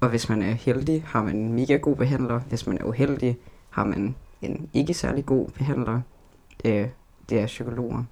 og 0.00 0.08
hvis 0.08 0.28
man 0.28 0.42
er 0.42 0.52
heldig, 0.52 1.04
har 1.06 1.22
man 1.22 1.36
en 1.36 1.52
mega 1.52 1.76
god 1.76 1.96
behandler. 1.96 2.40
Hvis 2.40 2.66
man 2.66 2.78
er 2.78 2.84
uheldig, 2.84 3.38
har 3.70 3.84
man 3.84 4.14
en 4.42 4.70
ikke 4.74 4.94
særlig 4.94 5.26
god 5.26 5.48
behandler. 5.48 6.00
Øh, 6.64 6.88
det 7.28 7.40
er 7.40 7.46
psykologer. 7.46 8.04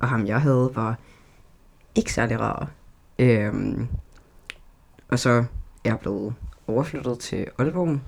Og 0.00 0.08
ham 0.08 0.26
jeg 0.26 0.40
havde 0.40 0.70
var 0.74 0.98
ikke 1.94 2.12
særlig 2.12 2.40
rar. 2.40 2.70
Øhm, 3.18 3.88
og 5.08 5.18
så 5.18 5.30
er 5.30 5.44
jeg 5.84 5.98
blevet 5.98 6.34
overflyttet 6.66 7.18
til 7.18 7.46
Aalborg, 7.58 8.00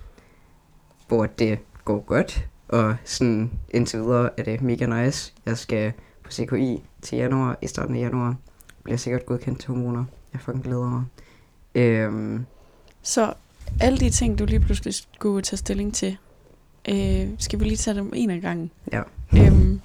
hvor 1.09 1.27
det 1.27 1.59
går 1.85 2.01
godt, 2.01 2.49
og 2.69 2.97
sådan 3.05 3.51
indtil 3.71 4.01
videre 4.01 4.41
er 4.41 4.45
det 4.45 4.63
mega 4.63 5.05
nice. 5.05 5.35
Jeg 5.47 5.59
skal 5.59 5.93
på 6.23 6.31
CKI 6.31 6.85
til 7.03 7.19
januar, 7.19 7.59
i 7.63 7.67
starten 7.67 7.97
af 7.97 8.01
januar. 8.01 8.35
Bliver 8.83 8.97
sikkert 8.97 9.27
godkendt 9.27 9.61
til 9.61 9.69
hormoner. 9.69 10.05
Jeg 10.37 10.41
fucking 10.45 10.65
glæder 10.65 10.91
mig. 10.91 11.05
Øhm, 11.75 12.47
Så 13.03 13.35
alle 13.81 13.99
de 13.99 14.11
ting, 14.11 14.39
du 14.39 14.45
lige 14.45 14.61
pludselig 14.61 14.95
skulle 14.95 15.43
tage 15.43 15.57
stilling 15.59 15.95
til, 15.95 16.17
øh, 16.89 17.29
skal 17.39 17.61
vi 17.61 17.65
lige 17.65 17.77
tage 17.77 17.95
dem 17.95 18.13
en 18.15 18.31
af 18.31 18.41
gangen. 18.41 18.71
Ja. 18.93 19.03
Øhm, 19.37 19.81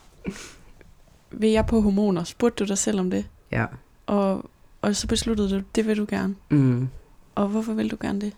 vil 1.32 1.50
jeg 1.50 1.66
på 1.66 1.82
hormoner? 1.82 2.24
Spurgte 2.24 2.64
du 2.64 2.68
dig 2.68 2.78
selv 2.78 3.00
om 3.00 3.10
det? 3.12 3.26
ja. 3.52 3.66
Og, 4.08 4.46
og 4.82 4.96
så 4.96 5.08
besluttede 5.08 5.50
du, 5.50 5.62
det 5.76 5.88
vil 5.88 5.98
du 5.98 6.06
gerne. 6.10 6.36
Mm. 6.50 6.88
Og 7.36 7.48
hvorfor 7.48 7.74
vil 7.74 7.92
du 7.92 7.98
gerne 8.02 8.22
det? 8.22 8.34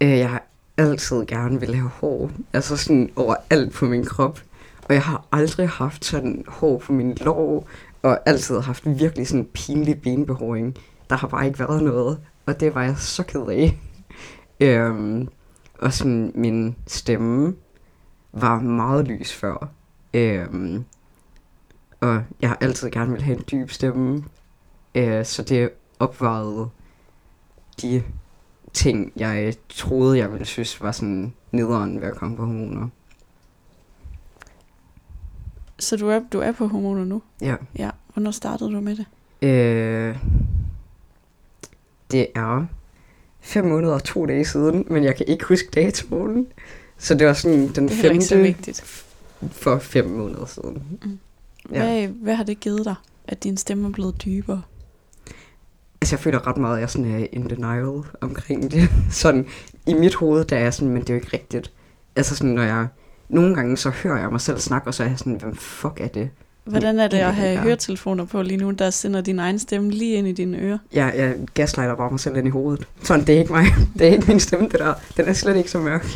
Øh, 0.00 0.10
jeg 0.18 0.30
har 0.30 0.42
altid 0.76 1.26
gerne 1.26 1.60
vil 1.60 1.74
have 1.74 1.88
hår. 1.88 2.30
Altså 2.52 2.76
sådan 2.76 3.10
overalt 3.16 3.72
på 3.72 3.84
min 3.84 4.04
krop. 4.04 4.40
Og 4.88 4.94
jeg 4.94 5.02
har 5.02 5.24
aldrig 5.32 5.68
haft 5.68 6.04
sådan 6.04 6.44
hår 6.48 6.78
på 6.78 6.92
min 6.92 7.14
lår. 7.20 7.68
Og 8.02 8.18
altid 8.26 8.60
haft 8.60 8.82
virkelig 8.86 9.28
sådan 9.28 9.44
pinlig 9.44 10.02
benbehåring. 10.02 10.76
Der 11.10 11.16
har 11.16 11.28
bare 11.28 11.46
ikke 11.46 11.58
været 11.58 11.82
noget. 11.82 12.20
Og 12.46 12.60
det 12.60 12.74
var 12.74 12.82
jeg 12.82 12.96
så 12.96 13.22
ked 13.22 13.46
af. 13.48 13.78
øhm, 14.60 15.28
og 15.78 15.92
sådan 15.92 16.32
min 16.34 16.76
stemme 16.86 17.54
var 18.32 18.60
meget 18.60 19.08
lys 19.08 19.32
før. 19.32 19.68
Øhm, 20.14 20.84
og 22.00 22.22
jeg 22.40 22.48
har 22.50 22.58
altid 22.60 22.90
gerne 22.90 23.12
vil 23.12 23.22
have 23.22 23.36
en 23.38 23.44
dyb 23.52 23.70
stemme. 23.70 24.24
Øh, 24.94 25.24
så 25.24 25.42
det 25.42 25.70
opvejede 25.98 26.68
de 27.82 28.02
ting, 28.72 29.12
jeg 29.16 29.54
troede, 29.68 30.18
jeg 30.18 30.32
ville 30.32 30.44
synes 30.46 30.82
var 30.82 30.92
sådan 30.92 31.32
nederen 31.52 32.00
ved 32.00 32.08
at 32.08 32.16
komme 32.16 32.36
på 32.36 32.46
hormoner. 32.46 32.88
Så 35.78 35.96
du 35.96 36.08
er, 36.08 36.20
du 36.32 36.38
er 36.38 36.52
på 36.52 36.66
hormoner 36.66 37.04
nu? 37.04 37.22
Ja. 37.40 37.56
Ja. 37.78 37.90
Hvornår 38.12 38.30
startede 38.30 38.72
du 38.72 38.80
med 38.80 38.96
det? 38.96 39.06
Øh, 39.42 40.16
det 42.10 42.26
er 42.34 42.66
fem 43.40 43.64
måneder 43.64 43.94
og 43.94 44.04
to 44.04 44.26
dage 44.26 44.44
siden, 44.44 44.84
men 44.90 45.04
jeg 45.04 45.16
kan 45.16 45.26
ikke 45.28 45.44
huske 45.44 45.68
datoen. 45.74 46.46
Så 46.98 47.14
det 47.14 47.26
var 47.26 47.32
sådan 47.32 47.68
den 47.68 47.88
Det 47.88 47.96
så 47.96 48.02
femte 48.02 48.42
vigtigt. 48.42 49.06
for 49.52 49.78
fem 49.78 50.06
måneder 50.10 50.46
siden. 50.46 50.82
Ja. 51.72 51.84
Hvad, 51.84 52.06
hvad 52.08 52.34
har 52.34 52.44
det 52.44 52.60
givet 52.60 52.84
dig, 52.84 52.94
at 53.28 53.44
din 53.44 53.56
stemme 53.56 53.88
er 53.88 53.92
blevet 53.92 54.22
dybere? 54.24 54.62
Altså, 56.02 56.14
jeg 56.16 56.20
føler 56.20 56.46
ret 56.46 56.56
meget, 56.56 56.74
at 56.76 56.80
jeg 56.80 56.90
sådan 56.90 57.10
er 57.14 57.26
in 57.32 57.50
denial 57.50 58.02
omkring 58.20 58.70
det. 58.70 58.88
Sådan, 59.10 59.46
i 59.86 59.94
mit 59.94 60.14
hoved, 60.14 60.44
der 60.44 60.56
er 60.56 60.70
sådan, 60.70 60.88
men 60.88 61.02
det 61.02 61.10
er 61.10 61.14
jo 61.14 61.20
ikke 61.20 61.32
rigtigt. 61.32 61.72
Altså 62.16 62.36
sådan, 62.36 62.54
når 62.54 62.62
jeg... 62.62 62.86
Nogle 63.28 63.54
gange 63.54 63.76
så 63.76 63.90
hører 63.90 64.20
jeg 64.20 64.30
mig 64.30 64.40
selv 64.40 64.58
snakke, 64.58 64.88
og 64.88 64.94
så 64.94 65.04
er 65.04 65.08
jeg 65.08 65.18
sådan, 65.18 65.34
hvem 65.34 65.56
fuck 65.56 66.00
er 66.00 66.08
det? 66.08 66.30
Hvordan 66.64 67.00
er 67.00 67.08
det 67.08 67.16
at 67.16 67.34
have 67.34 67.52
Ja. 67.52 67.60
høretelefoner 67.62 68.24
på 68.24 68.42
lige 68.42 68.56
nu, 68.56 68.70
der 68.70 68.90
sender 68.90 69.20
din 69.20 69.38
egen 69.38 69.58
stemme 69.58 69.90
lige 69.90 70.14
ind 70.16 70.28
i 70.28 70.32
dine 70.32 70.58
ører? 70.58 70.78
Jeg, 70.92 71.12
jeg 71.16 71.36
gaslighter 71.54 71.94
bare 71.96 72.10
mig 72.10 72.20
selv 72.20 72.36
ind 72.36 72.46
i 72.46 72.50
hovedet. 72.50 72.86
Sådan, 73.02 73.26
det 73.26 73.34
er 73.34 73.38
ikke 73.38 73.52
mig. 73.52 73.64
Det 73.98 74.06
er 74.08 74.12
ikke 74.12 74.26
min 74.28 74.40
stemme, 74.40 74.68
det 74.68 74.78
der. 74.80 74.94
Den 75.16 75.24
er 75.28 75.32
slet 75.32 75.56
ikke 75.56 75.70
så 75.70 75.78
mørk. 75.78 76.06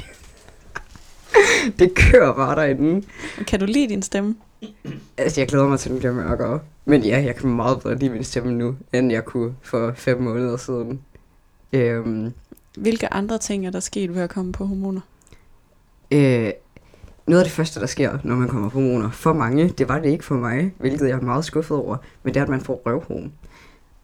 det 1.78 1.94
kører 1.94 2.35
bare 2.35 2.57
derinde. 2.57 3.07
Kan 3.46 3.61
du 3.61 3.66
lide 3.66 3.88
din 3.88 4.02
stemme? 4.02 4.35
Altså, 5.18 5.40
jeg 5.40 5.48
glæder 5.48 5.68
mig 5.68 5.78
til, 5.78 5.88
at 5.88 5.90
den 5.92 5.98
bliver 5.98 6.14
mørkere. 6.14 6.61
Men 6.85 7.02
ja, 7.04 7.22
jeg 7.24 7.37
kan 7.37 7.48
meget 7.50 7.80
bedre 7.83 7.98
lide 7.98 8.11
min 8.12 8.24
stemme 8.24 8.52
nu, 8.52 8.76
end 8.92 9.12
jeg 9.12 9.24
kunne 9.24 9.54
for 9.62 9.92
fem 9.96 10.20
måneder 10.22 10.57
siden. 10.57 11.00
Øhm, 11.72 12.33
Hvilke 12.78 13.12
andre 13.14 13.38
ting 13.38 13.66
er 13.66 13.70
der 13.70 13.80
sket 13.80 14.14
ved 14.14 14.22
at 14.22 14.30
komme 14.30 14.52
på 14.52 14.66
hormoner? 14.66 15.00
øh, 16.11 16.50
noget 17.26 17.40
af 17.40 17.44
det 17.44 17.52
første, 17.52 17.80
der 17.80 17.87
sker, 17.87 18.18
når 18.24 18.37
man 18.37 18.48
kommer 18.48 18.68
på 18.68 18.80
hormoner, 18.80 19.10
for 19.10 19.32
mange, 19.32 19.68
det 19.68 19.88
var 19.88 19.98
det 19.98 20.10
ikke 20.10 20.24
for 20.24 20.34
mig, 20.34 20.74
hvilket 20.78 21.08
jeg 21.08 21.16
er 21.16 21.20
meget 21.20 21.44
skuffet 21.44 21.76
over, 21.76 21.96
men 22.22 22.34
det 22.34 22.40
er, 22.40 22.44
at 22.44 22.50
man 22.50 22.60
får 22.60 22.82
røvhorn. 22.87 23.32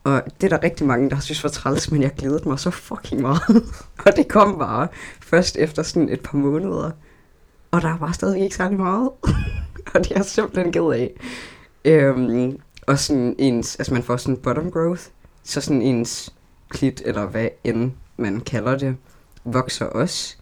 Og 0.05 0.23
det 0.41 0.53
er 0.53 0.57
der 0.57 0.65
rigtig 0.65 0.87
mange, 0.87 1.11
der 1.11 1.21
synes 1.21 1.45
var 1.45 1.51
træls, 1.51 1.93
men 1.93 2.03
jeg 2.03 2.15
glædede 2.17 2.49
mig 2.49 2.59
så 2.59 2.71
fucking 2.71 3.21
meget. 3.21 3.65
og 4.07 4.17
det 4.17 4.29
kom 4.29 4.59
bare 4.59 4.89
først 5.23 5.57
efter 5.57 5.83
sådan 5.83 6.09
et 6.09 6.21
par 6.21 6.39
måneder. 6.39 6.91
Og 7.71 7.83
der 7.83 7.89
er 7.89 7.99
bare 7.99 8.15
stadig 8.15 8.43
ikke 8.43 8.57
særlig 8.57 8.79
meget. 8.79 9.11
og 9.95 10.05
det 10.05 10.11
er 10.11 10.15
jeg 10.17 10.25
simpelthen 10.25 10.73
ked 10.73 10.83
af. 10.83 11.11
Øhm, 11.85 12.59
og 12.87 12.99
sådan 12.99 13.35
ens, 13.39 13.77
altså 13.77 13.95
man 13.95 14.03
får 14.03 14.17
sådan 14.17 14.37
bottom 14.37 14.71
growth, 14.71 15.03
så 15.45 15.61
sådan 15.61 15.83
ens 15.83 16.35
klit, 16.69 17.03
eller 17.05 17.27
hvad 17.27 17.49
end 17.65 17.93
man 18.17 18.41
kalder 18.41 18.79
det, 18.79 18.97
vokser 19.45 19.87
også. 19.87 20.37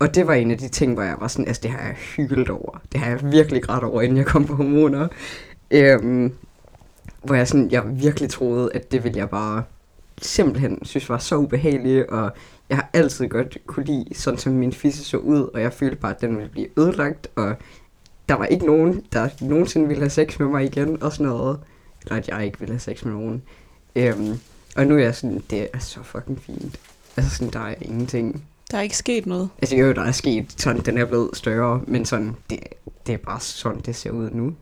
Og 0.00 0.14
det 0.14 0.26
var 0.26 0.34
en 0.34 0.50
af 0.50 0.58
de 0.58 0.68
ting, 0.68 0.94
hvor 0.94 1.02
jeg 1.02 1.16
var 1.20 1.28
sådan, 1.28 1.46
altså 1.46 1.62
det 1.62 1.70
har 1.70 1.78
jeg 1.78 1.96
hygget 2.16 2.50
over. 2.50 2.80
Det 2.92 3.00
har 3.00 3.10
jeg 3.10 3.32
virkelig 3.32 3.62
grædt 3.62 3.84
over, 3.84 4.02
inden 4.02 4.16
jeg 4.18 4.26
kom 4.26 4.44
på 4.44 4.54
hormoner. 4.54 5.08
Øhm, 5.70 6.32
hvor 7.22 7.34
jeg 7.34 7.48
sådan, 7.48 7.70
jeg 7.70 7.82
virkelig 8.02 8.30
troede, 8.30 8.70
at 8.74 8.92
det 8.92 9.04
ville 9.04 9.18
jeg 9.18 9.30
bare 9.30 9.62
simpelthen 10.22 10.84
synes 10.84 11.08
var 11.08 11.18
så 11.18 11.36
ubehageligt, 11.36 12.06
og 12.06 12.32
jeg 12.68 12.76
har 12.76 12.90
altid 12.92 13.28
godt 13.28 13.58
kunne 13.66 13.86
lide, 13.86 14.14
sådan 14.14 14.38
som 14.38 14.52
min 14.52 14.72
fisse 14.72 15.04
så 15.04 15.16
ud, 15.16 15.42
og 15.54 15.60
jeg 15.60 15.72
følte 15.72 15.96
bare, 15.96 16.14
at 16.14 16.20
den 16.20 16.36
ville 16.36 16.50
blive 16.50 16.68
ødelagt, 16.78 17.28
og 17.36 17.54
der 18.28 18.34
var 18.34 18.44
ikke 18.44 18.66
nogen, 18.66 19.02
der 19.12 19.28
nogensinde 19.40 19.88
ville 19.88 20.02
have 20.02 20.10
sex 20.10 20.38
med 20.38 20.48
mig 20.48 20.64
igen, 20.64 21.02
og 21.02 21.12
sådan 21.12 21.26
noget. 21.26 21.60
Eller 22.02 22.16
at 22.16 22.28
jeg 22.28 22.44
ikke 22.44 22.58
ville 22.58 22.72
have 22.72 22.80
sex 22.80 23.04
med 23.04 23.12
nogen. 23.12 23.42
Øhm, 23.96 24.38
og 24.76 24.86
nu 24.86 24.94
er 24.94 24.98
jeg 24.98 25.14
sådan, 25.14 25.42
det 25.50 25.68
er 25.72 25.78
så 25.78 26.02
fucking 26.02 26.40
fint. 26.40 26.80
Altså 27.16 27.36
sådan, 27.36 27.52
der 27.52 27.60
er 27.60 27.74
ingenting. 27.80 28.44
Der 28.70 28.78
er 28.78 28.82
ikke 28.82 28.96
sket 28.96 29.26
noget. 29.26 29.48
Altså 29.58 29.76
jo, 29.76 29.92
der 29.92 30.02
er 30.02 30.12
sket 30.12 30.54
sådan, 30.56 30.82
den 30.82 30.98
er 30.98 31.04
blevet 31.04 31.30
større, 31.36 31.80
men 31.86 32.04
sådan, 32.04 32.36
det, 32.50 32.58
det 33.06 33.12
er 33.12 33.18
bare 33.18 33.40
sådan, 33.40 33.80
det 33.80 33.96
ser 33.96 34.10
ud 34.10 34.30
nu. 34.30 34.54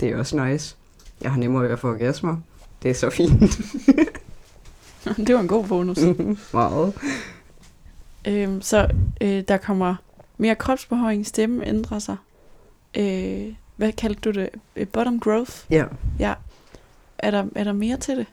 Det 0.00 0.08
er 0.08 0.18
også 0.18 0.44
nice. 0.44 0.76
Jeg 1.22 1.30
har 1.30 1.38
nemmere 1.38 1.62
ved 1.62 1.70
at 1.70 1.78
få 1.78 1.88
orgasmer. 1.88 2.36
Det 2.82 2.90
er 2.90 2.94
så 2.94 3.10
fint. 3.10 3.40
det 5.26 5.34
var 5.34 5.40
en 5.40 5.48
god 5.48 5.66
bonus. 5.66 5.98
Meget. 6.52 6.92
øhm, 8.26 8.62
så 8.62 8.88
øh, 9.20 9.42
der 9.48 9.56
kommer 9.56 9.94
mere 10.38 10.54
kropsbehøjning, 10.54 11.26
stemme 11.26 11.66
ændrer 11.66 11.98
sig. 11.98 12.16
Øh, 12.96 13.54
hvad 13.76 13.92
kaldte 13.92 14.20
du 14.20 14.30
det? 14.30 14.48
Øh, 14.76 14.88
Bottom 14.88 15.20
growth? 15.20 15.52
Ja. 15.70 15.84
Ja. 16.18 16.34
Er 17.18 17.30
der, 17.30 17.44
er 17.54 17.64
der 17.64 17.72
mere 17.72 17.96
til 17.96 18.16
det? 18.16 18.26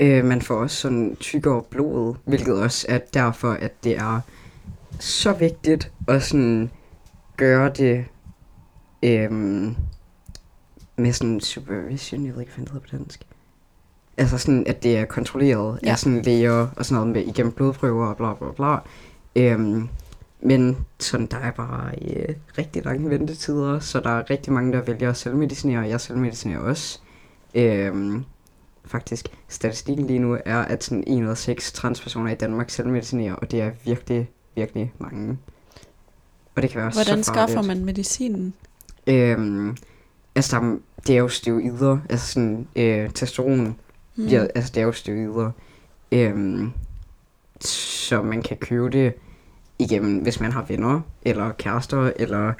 Øh, 0.00 0.24
man 0.24 0.42
får 0.42 0.54
også 0.54 0.76
sådan 0.76 1.16
tykkere 1.20 1.62
blod, 1.62 2.14
hvilket 2.24 2.54
også 2.54 2.86
er 2.88 2.98
derfor, 2.98 3.52
at 3.52 3.84
det 3.84 3.96
er 3.98 4.20
så 4.98 5.32
vigtigt 5.32 5.92
at 6.08 6.22
sådan 6.22 6.70
gøre 7.36 7.68
det 7.68 8.04
øhm, 9.02 9.76
med 10.96 11.12
sådan 11.12 11.40
supervision, 11.40 12.26
jeg 12.26 12.34
ved 12.34 12.40
ikke, 12.40 12.52
hvad 12.54 12.64
det 12.64 12.72
hedder 12.72 12.86
på 12.88 12.96
dansk. 12.96 13.26
Altså 14.16 14.38
sådan, 14.38 14.66
at 14.66 14.82
det 14.82 14.98
er 14.98 15.04
kontrolleret 15.04 15.78
ja. 15.82 15.86
Ja. 15.86 15.92
af 15.92 15.98
sådan 15.98 16.22
læger 16.22 16.68
og 16.76 16.86
sådan 16.86 16.94
noget 16.94 17.12
med 17.12 17.34
igennem 17.34 17.52
blodprøver 17.52 18.06
og 18.06 18.16
bla 18.16 18.34
bla 18.34 18.52
bla. 18.56 18.76
Øhm, 19.36 19.88
men 20.40 20.76
sådan, 20.98 21.26
der 21.26 21.36
er 21.36 21.50
bare 21.50 21.94
øh, 22.02 22.34
rigtig 22.58 22.84
lange 22.84 23.10
ventetider, 23.10 23.78
så 23.78 24.00
der 24.00 24.10
er 24.10 24.30
rigtig 24.30 24.52
mange, 24.52 24.72
der 24.72 24.80
vælger 24.82 25.10
at 25.10 25.16
selvmedicinere, 25.16 25.78
og 25.78 25.88
jeg 25.88 26.00
selvmedicinerer 26.00 26.60
også. 26.60 27.00
Øhm, 27.54 28.24
faktisk, 28.84 29.28
statistikken 29.48 30.06
lige 30.06 30.18
nu 30.18 30.38
er, 30.44 30.58
at 30.58 30.84
sådan 30.84 31.04
1 31.06 31.22
ud 31.22 31.28
af 31.28 31.38
6 31.38 31.72
transpersoner 31.72 32.30
i 32.30 32.34
Danmark 32.34 32.70
selvmedicinerer, 32.70 33.34
og 33.34 33.50
det 33.50 33.60
er 33.60 33.70
virkelig, 33.84 34.30
virkelig 34.54 34.92
mange. 34.98 35.38
Og 36.56 36.62
det 36.62 36.70
kan 36.70 36.80
være 36.80 36.90
Hvordan 36.90 37.24
så 37.24 37.32
farligt. 37.32 37.50
skaffer 37.52 37.68
man 37.74 37.84
medicinen? 37.84 38.54
Øhm, 39.06 39.76
altså, 40.34 40.56
der, 40.60 40.62
er- 40.66 40.76
det 41.06 41.14
er 41.14 41.18
jo 41.18 41.28
steroider, 41.28 41.98
altså 42.10 42.26
sådan, 42.26 42.66
øh, 42.76 43.10
testosteron, 43.10 43.76
mm. 44.16 44.26
ja, 44.26 44.46
altså 44.54 44.72
det 44.74 44.80
er 44.80 44.84
jo 44.84 44.92
steroider. 44.92 45.50
Øhm, 46.12 46.72
så 47.60 48.22
man 48.22 48.42
kan 48.42 48.56
købe 48.56 48.90
det 48.90 49.14
igennem, 49.78 50.18
hvis 50.22 50.40
man 50.40 50.52
har 50.52 50.62
venner, 50.68 51.00
eller 51.22 51.52
kærester, 51.52 52.12
eller 52.16 52.52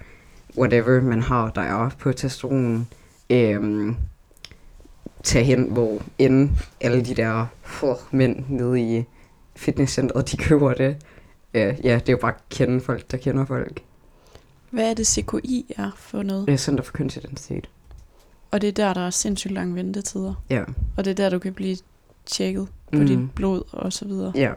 whatever 0.58 1.00
man 1.00 1.22
har, 1.22 1.50
der 1.50 1.60
er 1.62 1.90
på 1.98 2.12
testosteron. 2.12 2.88
Øhm, 3.30 3.96
tage 5.22 5.44
hen, 5.44 5.68
hvor 5.70 6.02
end 6.18 6.50
alle 6.80 7.04
de 7.04 7.14
der 7.14 7.46
for, 7.62 7.98
mænd 8.10 8.44
nede 8.48 8.80
i 8.98 9.04
fitnesscenteret, 9.56 10.30
de 10.32 10.36
køber 10.36 10.74
det. 10.74 10.96
Øh, 11.54 11.78
ja, 11.84 11.94
det 11.94 12.08
er 12.08 12.12
jo 12.12 12.16
bare 12.16 12.34
at 12.34 12.40
kende 12.50 12.80
folk, 12.80 13.10
der 13.10 13.16
kender 13.16 13.44
folk. 13.44 13.82
Hvad 14.70 14.90
er 14.90 14.94
det 14.94 15.06
CKI 15.06 15.74
er 15.76 15.90
for 15.96 16.22
noget? 16.22 16.46
Det 16.46 16.52
er 16.54 16.58
Center 16.58 16.84
for 16.84 16.92
Kønsidentitet. 16.92 17.70
Og 18.50 18.60
det 18.60 18.68
er 18.68 18.72
der, 18.72 18.94
der 18.94 19.00
er 19.06 19.10
sindssygt 19.10 19.52
lange 19.54 19.74
ventetider. 19.74 20.34
Ja. 20.50 20.64
Og 20.96 21.04
det 21.04 21.10
er 21.10 21.14
der, 21.14 21.30
du 21.30 21.38
kan 21.38 21.54
blive 21.54 21.76
tjekket 22.26 22.66
på 22.68 22.72
Mm. 22.96 23.00
mm. 23.00 23.06
dit 23.06 23.30
blod 23.34 23.62
og 23.72 23.92
så 23.92 24.04
videre. 24.04 24.32
Ja, 24.34 24.52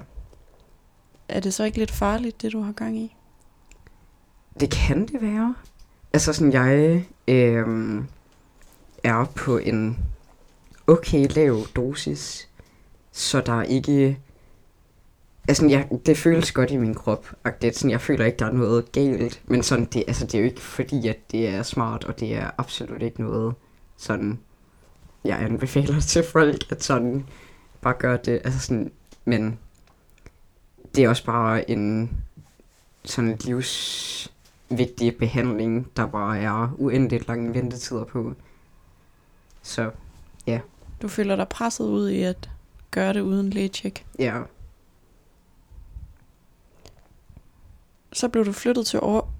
Er 1.29 1.39
det 1.39 1.53
så 1.53 1.63
ikke 1.63 1.77
lidt 1.77 1.91
farligt, 1.91 2.41
det 2.41 2.51
du 2.53 2.61
har 2.61 2.71
gang 2.71 2.97
i? 2.97 3.15
det 4.59 4.69
kan 4.71 5.07
det 5.07 5.21
være. 5.21 5.55
Altså 6.13 6.33
sådan, 6.33 6.53
jeg 6.53 7.05
øh, 7.27 8.03
er 9.03 9.25
på 9.35 9.57
en 9.57 9.97
okay 10.87 11.27
lav 11.35 11.65
dosis, 11.75 12.49
så 13.11 13.41
der 13.41 13.53
er 13.59 13.63
ikke... 13.63 14.19
Altså, 15.47 15.67
jeg, 15.67 15.87
det 16.05 16.17
føles 16.17 16.51
godt 16.51 16.71
i 16.71 16.77
min 16.77 16.93
krop. 16.93 17.25
Og 17.43 17.51
det, 17.61 17.75
sådan, 17.75 17.91
jeg 17.91 18.01
føler 18.01 18.25
ikke, 18.25 18.37
der 18.37 18.45
er 18.45 18.51
noget 18.51 18.91
galt. 18.91 19.41
Men 19.45 19.63
sådan, 19.63 19.85
det, 19.85 20.03
altså, 20.07 20.25
det 20.25 20.35
er 20.35 20.39
jo 20.39 20.45
ikke 20.45 20.61
fordi, 20.61 21.07
at 21.07 21.17
det 21.31 21.47
er 21.47 21.63
smart, 21.63 22.03
og 22.03 22.19
det 22.19 22.35
er 22.35 22.51
absolut 22.57 23.01
ikke 23.01 23.21
noget 23.21 23.53
sådan... 23.97 24.39
Jeg 25.25 25.41
anbefaler 25.41 25.99
til 25.99 26.23
folk, 26.23 26.71
at 26.71 26.83
sådan 26.83 27.25
bare 27.81 27.93
gøre 27.99 28.17
det. 28.25 28.41
Altså 28.43 28.59
sådan, 28.59 28.91
men 29.25 29.59
det 30.95 31.03
er 31.03 31.09
også 31.09 31.25
bare 31.25 31.69
en 31.69 32.11
sådan 33.03 33.37
livsvigtig 33.45 35.17
behandling, 35.19 35.87
der 35.97 36.05
bare 36.05 36.39
er 36.39 36.75
uendeligt 36.77 37.27
lange 37.27 37.53
ventetider 37.53 38.03
på. 38.03 38.33
Så 39.61 39.91
Du 41.01 41.07
føler 41.07 41.35
dig 41.35 41.47
presset 41.47 41.85
ud 41.85 42.09
i 42.09 42.23
at 42.23 42.49
gøre 42.91 43.13
det 43.13 43.21
uden 43.21 43.49
lægetjek. 43.49 44.05
ja, 44.19 44.41
Så 48.15 48.27
blev 48.27 48.45
du 48.45 48.51
flyttet 48.51 48.85
til 48.87 48.99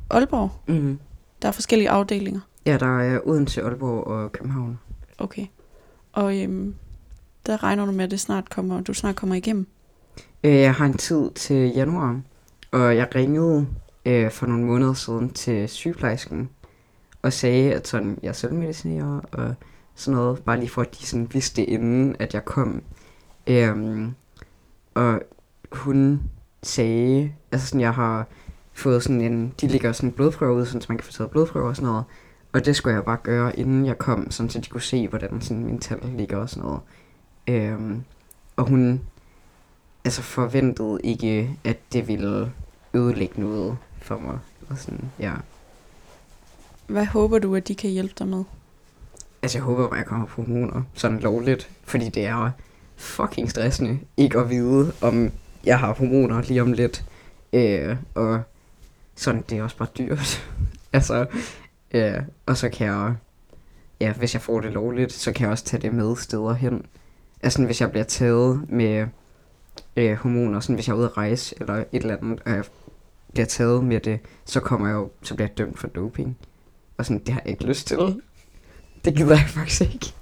Aalborg. 0.09 0.51
mm. 0.67 0.99
Der 1.41 1.47
er 1.47 1.51
forskellige 1.51 1.89
afdelinger. 1.89 2.39
ja 2.65 2.77
der 2.77 2.99
er 2.99 3.19
Odense, 3.27 3.61
Aalborg 3.63 4.03
og 4.07 4.31
København. 4.31 4.79
Okay. 5.17 5.45
Og 6.13 6.41
øhm, 6.41 6.75
der 7.45 7.63
regner 7.63 7.85
du 7.85 7.91
med, 7.91 8.03
at 8.05 8.11
det 8.11 8.19
snart 8.19 8.49
kommer, 8.49 8.81
du 8.81 8.93
snart 8.93 9.15
kommer 9.15 9.35
igennem. 9.35 9.67
Øh, 10.43 10.53
Jeg 10.55 10.73
har 10.73 10.85
en 10.85 10.93
tid 10.97 11.31
til 11.31 11.69
januar, 11.75 12.21
og 12.71 12.95
jeg 12.95 13.07
ringede 13.15 13.67
øh, 14.05 14.31
for 14.31 14.45
nogle 14.45 14.63
måneder 14.65 14.93
siden 14.93 15.29
til 15.29 15.69
sygeplejersken 15.69 16.49
og 17.21 17.33
sagde, 17.33 17.73
at 17.73 17.87
sådan, 17.87 18.19
jeg 18.23 18.35
selvmedicinerer 18.35 19.19
og 19.31 19.55
sådan 19.95 20.17
noget, 20.17 20.43
bare 20.43 20.59
lige 20.59 20.69
for 20.69 20.81
at 20.81 20.99
de 20.99 21.05
sådan 21.05 21.27
vidste 21.33 21.63
inden, 21.65 22.15
at 22.19 22.33
jeg 22.33 22.45
kom. 22.45 22.81
Øhm, 23.47 24.13
og 24.93 25.21
hun 25.71 26.21
sagde, 26.63 27.31
altså 27.51 27.67
sådan, 27.67 27.81
jeg 27.81 27.93
har 27.93 28.27
fået 28.75 29.03
sådan 29.03 29.21
en, 29.21 29.53
de 29.61 29.67
ligger 29.67 29.91
sådan 29.91 30.09
en 30.09 30.13
blodprøve 30.13 30.55
ud, 30.55 30.65
sådan, 30.65 30.81
så 30.81 30.85
man 30.89 30.97
kan 30.97 31.05
få 31.05 31.11
taget 31.11 31.31
blodprøver 31.31 31.67
og 31.69 31.75
sådan 31.75 31.89
noget. 31.89 32.03
Og 32.53 32.65
det 32.65 32.75
skulle 32.75 32.95
jeg 32.95 33.05
bare 33.05 33.17
gøre, 33.23 33.59
inden 33.59 33.85
jeg 33.85 33.97
kom, 33.97 34.31
sådan, 34.31 34.49
så 34.49 34.59
de 34.59 34.69
kunne 34.69 34.81
se, 34.81 35.07
hvordan 35.07 35.41
sådan, 35.41 35.65
min 35.65 35.79
tal 35.79 35.99
ligger 36.17 36.37
og 36.37 36.49
sådan 36.49 36.63
noget. 36.63 36.79
Øhm, 37.47 38.03
og 38.55 38.67
hun 38.67 39.01
altså 40.05 40.21
forventede 40.21 40.99
ikke, 41.03 41.57
at 41.63 41.77
det 41.93 42.07
ville 42.07 42.51
ødelægge 42.93 43.41
noget 43.41 43.77
for 44.01 44.17
mig. 44.17 44.39
Og 44.69 44.77
sådan, 44.77 45.11
ja. 45.19 45.33
Hvad 46.87 47.05
håber 47.05 47.39
du, 47.39 47.55
at 47.55 47.67
de 47.67 47.75
kan 47.75 47.89
hjælpe 47.89 48.13
dig 48.19 48.27
med? 48.27 48.43
Altså, 49.41 49.57
jeg 49.57 49.63
håber 49.63 49.87
bare, 49.87 49.97
jeg 49.97 50.05
kommer 50.05 50.25
på 50.25 50.41
hormoner 50.41 50.81
sådan 50.93 51.19
lovligt, 51.19 51.69
fordi 51.83 52.09
det 52.09 52.25
er 52.25 52.51
fucking 52.95 53.49
stressende 53.49 53.99
ikke 54.17 54.39
at 54.39 54.49
vide, 54.49 54.93
om 55.01 55.31
jeg 55.65 55.79
har 55.79 55.93
hormoner 55.93 56.41
lige 56.41 56.61
om 56.61 56.73
lidt. 56.73 57.05
Øh, 57.53 57.95
og 58.15 58.41
sådan, 59.15 59.43
det 59.49 59.57
er 59.57 59.63
også 59.63 59.77
bare 59.77 59.87
dyrt. 59.97 60.49
altså, 60.93 61.25
øh, 61.91 62.13
og 62.45 62.57
så 62.57 62.69
kan 62.69 62.87
jeg, 62.87 63.13
ja, 63.99 64.13
hvis 64.13 64.33
jeg 64.33 64.41
får 64.41 64.61
det 64.61 64.71
lovligt, 64.73 65.11
så 65.13 65.31
kan 65.31 65.43
jeg 65.43 65.51
også 65.51 65.63
tage 65.63 65.81
det 65.81 65.93
med 65.93 66.15
steder 66.15 66.53
hen. 66.53 66.85
Altså, 67.43 67.65
hvis 67.65 67.81
jeg 67.81 67.91
bliver 67.91 68.03
taget 68.03 68.69
med 68.69 69.07
øh, 69.95 70.13
hormoner, 70.15 70.59
sådan 70.59 70.75
hvis 70.75 70.87
jeg 70.87 70.93
er 70.93 70.97
ude 70.97 71.05
at 71.05 71.17
rejse 71.17 71.55
eller 71.61 71.73
et 71.75 71.85
eller 71.91 72.17
andet, 72.17 72.39
og 72.45 72.51
jeg 72.51 72.63
bliver 73.33 73.45
taget 73.45 73.83
med 73.83 73.99
det, 73.99 74.19
så 74.45 74.59
kommer 74.59 74.87
jeg 74.87 74.95
jo, 74.95 75.09
så 75.23 75.35
bliver 75.35 75.47
jeg 75.49 75.57
dømt 75.57 75.79
for 75.79 75.87
doping. 75.87 76.37
Og 76.97 77.05
sådan, 77.05 77.19
det 77.25 77.29
har 77.33 77.41
jeg 77.45 77.51
ikke 77.51 77.63
lyst 77.65 77.87
til. 77.87 77.97
Det 79.05 79.15
gider 79.15 79.35
jeg 79.35 79.45
faktisk 79.47 79.81
ikke. 79.81 80.13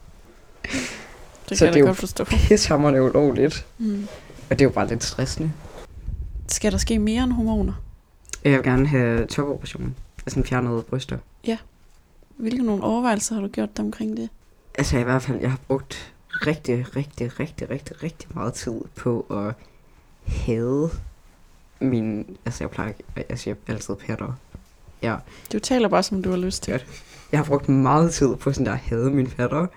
Det 1.50 1.58
Så 1.58 1.58
kan 1.58 1.58
det 1.58 1.62
er 1.62 1.66
jeg 1.66 1.76
jo- 1.80 1.84
da 1.86 1.90
godt 1.90 1.98
forstå. 1.98 2.24
Pishammerende 2.48 3.04
ulovligt. 3.04 3.66
Mm. 3.78 4.08
Og 4.50 4.60
det 4.60 4.62
er 4.62 4.66
jo 4.66 4.70
bare 4.72 4.88
lidt 4.88 5.04
stressende. 5.04 5.52
Skal 6.48 6.72
der 6.72 6.78
ske 6.78 7.00
mere 7.00 7.24
end 7.24 7.32
hormoner? 7.32 7.74
Jeg 8.44 8.52
vil 8.52 8.64
gerne 8.64 8.88
have 8.88 9.26
topoperation. 9.28 9.96
Altså 10.26 10.44
fjernede 10.44 10.82
bryster. 10.82 11.18
Hvilke 12.38 12.64
nogle 12.64 12.84
overvejelser 12.84 13.36
har 13.36 13.42
du 13.42 13.48
gjort 13.48 13.78
dig 13.78 13.86
omkring 13.86 14.18
det? 14.18 14.30
Altså 14.78 14.98
i 14.98 15.04
hvert 15.04 15.22
fald, 15.22 15.40
jeg 15.42 15.50
har 15.50 15.60
brugt 15.68 16.14
rigtig, 16.48 16.96
rigtig, 16.96 17.40
rigtig, 17.40 17.70
rigtig, 17.70 18.04
rigtig 18.04 18.30
meget 18.34 18.54
tid 18.54 18.82
på 18.96 19.26
at 19.32 19.54
hade 20.34 20.90
min... 21.82 22.38
Altså 22.46 22.64
jeg 22.64 22.72
plejer 22.72 22.90
ikke- 22.90 23.04
jeg 23.50 23.56
altid 23.68 23.96
patter. 23.96 24.34
Ja, 25.02 25.16
Du 25.54 25.60
taler 25.60 25.88
bare, 25.88 26.04
som 26.04 26.24
du 26.24 26.30
har 26.30 26.38
lyst 26.38 26.64
til. 26.64 26.84
Jeg 27.32 27.40
har 27.40 27.46
brugt 27.46 27.70
meget 27.70 28.14
tid 28.14 28.36
på 28.36 28.52
sådan 28.54 28.66
der 28.66 28.72
at 28.72 28.78
hade 28.78 29.12
mine 29.12 29.30
patter. 29.30 29.68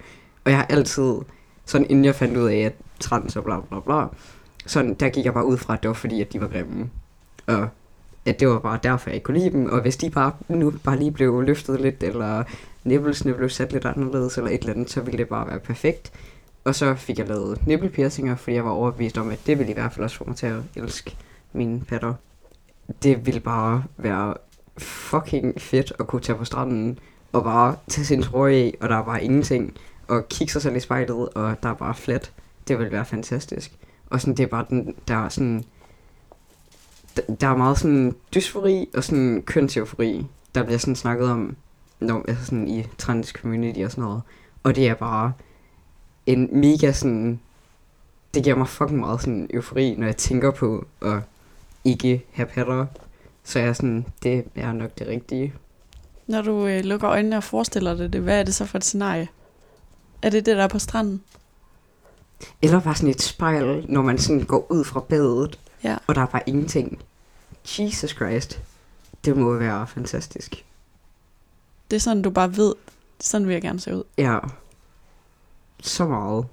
Og 0.44 0.50
jeg 0.50 0.56
har 0.56 0.64
altid, 0.66 1.12
sådan 1.66 1.86
inden 1.90 2.04
jeg 2.04 2.14
fandt 2.14 2.36
ud 2.36 2.48
af, 2.48 2.56
at 2.56 2.74
trans 3.00 3.36
og 3.36 3.44
bla 3.44 3.60
bla 3.60 3.80
bla, 3.80 4.06
sådan 4.66 4.94
der 4.94 5.08
gik 5.08 5.24
jeg 5.24 5.34
bare 5.34 5.46
ud 5.46 5.56
fra, 5.56 5.74
at 5.74 5.82
det 5.82 5.88
var 5.88 5.94
fordi, 5.94 6.20
at 6.20 6.32
de 6.32 6.40
var 6.40 6.48
grimme. 6.48 6.90
Og 7.46 7.68
at 8.26 8.40
det 8.40 8.48
var 8.48 8.58
bare 8.58 8.78
derfor, 8.82 9.10
jeg 9.10 9.14
ikke 9.14 9.24
kunne 9.24 9.38
lide 9.38 9.50
dem. 9.50 9.66
Og 9.66 9.80
hvis 9.80 9.96
de 9.96 10.10
bare 10.10 10.32
nu 10.48 10.72
bare 10.84 10.98
lige 10.98 11.10
blev 11.12 11.42
løftet 11.42 11.80
lidt, 11.80 12.02
eller 12.02 12.44
nibblesene 12.84 13.34
blev 13.34 13.48
sat 13.48 13.72
lidt 13.72 13.84
anderledes, 13.84 14.36
eller 14.36 14.50
et 14.50 14.60
eller 14.60 14.72
andet, 14.72 14.90
så 14.90 15.00
ville 15.00 15.18
det 15.18 15.28
bare 15.28 15.46
være 15.46 15.58
perfekt. 15.58 16.12
Og 16.64 16.74
så 16.74 16.94
fik 16.94 17.18
jeg 17.18 17.28
lavet 17.28 17.66
nippelpiercinger, 17.66 18.36
fordi 18.36 18.56
jeg 18.56 18.64
var 18.64 18.70
overbevist 18.70 19.18
om, 19.18 19.30
at 19.30 19.38
det 19.46 19.58
ville 19.58 19.70
i 19.70 19.74
hvert 19.74 19.92
fald 19.92 20.04
også 20.04 20.16
få 20.16 20.24
mig 20.24 20.36
til 20.36 20.46
at 20.46 20.56
elske 20.76 21.16
mine 21.52 21.80
patter. 21.80 22.14
Det 23.02 23.26
ville 23.26 23.40
bare 23.40 23.84
være 23.96 24.34
fucking 24.78 25.60
fedt 25.60 25.92
at 25.98 26.06
kunne 26.06 26.22
tage 26.22 26.38
på 26.38 26.44
stranden 26.44 26.98
og 27.32 27.44
bare 27.44 27.76
tage 27.88 28.04
sin 28.04 28.22
trøje 28.22 28.54
af, 28.54 28.74
og 28.80 28.88
der 28.88 28.96
er 28.96 29.04
bare 29.04 29.24
ingenting, 29.24 29.74
og 30.08 30.28
kigge 30.28 30.52
sig 30.52 30.62
selv 30.62 30.76
i 30.76 30.80
spejlet, 30.80 31.28
og 31.28 31.56
der 31.62 31.68
er 31.68 31.74
bare 31.74 31.94
flat. 31.94 32.32
Det 32.68 32.78
ville 32.78 32.92
være 32.92 33.04
fantastisk. 33.04 33.72
Og 34.10 34.20
sådan, 34.20 34.36
det 34.36 34.42
er 34.42 34.46
bare 34.46 34.64
den, 34.70 34.94
der 35.08 35.28
sådan, 35.28 35.64
der- 37.16 37.48
er 37.48 37.56
meget 37.56 37.78
sådan 37.78 38.14
dysfori 38.34 38.88
og 38.94 39.04
sådan 39.04 39.42
kønseufori, 39.42 40.26
der 40.54 40.62
bliver 40.62 40.78
sådan 40.78 40.96
snakket 40.96 41.30
om, 41.30 41.56
når, 42.00 42.24
altså 42.28 42.44
sådan 42.44 42.68
i 42.68 42.86
trans 42.98 43.28
community 43.28 43.80
og 43.80 43.90
sådan 43.90 44.04
noget. 44.04 44.22
Og 44.62 44.76
det 44.76 44.88
er 44.88 44.94
bare 44.94 45.32
en 46.26 46.48
mega 46.60 46.92
sådan, 46.92 47.40
det 48.34 48.44
giver 48.44 48.56
mig 48.56 48.68
fucking 48.68 49.00
meget 49.00 49.20
sådan 49.20 49.50
eufori, 49.54 49.94
når 49.98 50.06
jeg 50.06 50.16
tænker 50.16 50.50
på 50.50 50.86
at 51.02 51.18
ikke 51.84 52.24
have 52.32 52.46
patter. 52.46 52.86
Så 53.44 53.58
jeg 53.58 53.68
er 53.68 53.72
sådan, 53.72 54.06
det 54.22 54.44
er 54.54 54.72
nok 54.72 54.98
det 54.98 55.06
rigtige. 55.06 55.54
Når 56.26 56.42
du 56.42 56.66
øh, 56.66 56.84
lukker 56.84 57.10
øjnene 57.10 57.36
og 57.36 57.44
forestiller 57.44 57.94
dig 57.96 58.12
det, 58.12 58.20
hvad 58.20 58.40
er 58.40 58.42
det 58.42 58.54
så 58.54 58.64
for 58.64 58.78
et 58.78 58.84
scenarie? 58.84 59.28
Er 60.22 60.30
det 60.30 60.46
det, 60.46 60.56
der 60.56 60.62
er 60.62 60.68
på 60.68 60.78
stranden? 60.78 61.22
Eller 62.62 62.80
bare 62.80 62.94
sådan 62.94 63.10
et 63.10 63.22
spejl, 63.22 63.86
når 63.88 64.02
man 64.02 64.18
sådan 64.18 64.42
går 64.42 64.66
ud 64.72 64.84
fra 64.84 65.00
badet, 65.00 65.58
Ja. 65.86 65.96
og 66.06 66.14
der 66.14 66.20
er 66.22 66.26
bare 66.26 66.42
ingenting. 66.48 66.98
Jesus 67.78 68.10
Christ. 68.10 68.62
Det 69.24 69.36
må 69.36 69.54
være 69.54 69.86
fantastisk. 69.86 70.64
Det 71.90 71.96
er 71.96 72.00
sådan, 72.00 72.22
du 72.22 72.30
bare 72.30 72.56
ved, 72.56 72.74
sådan 73.20 73.46
vil 73.46 73.52
jeg 73.52 73.62
gerne 73.62 73.80
se 73.80 73.96
ud. 73.96 74.02
Ja. 74.18 74.38
Så 75.80 76.06
meget. 76.06 76.46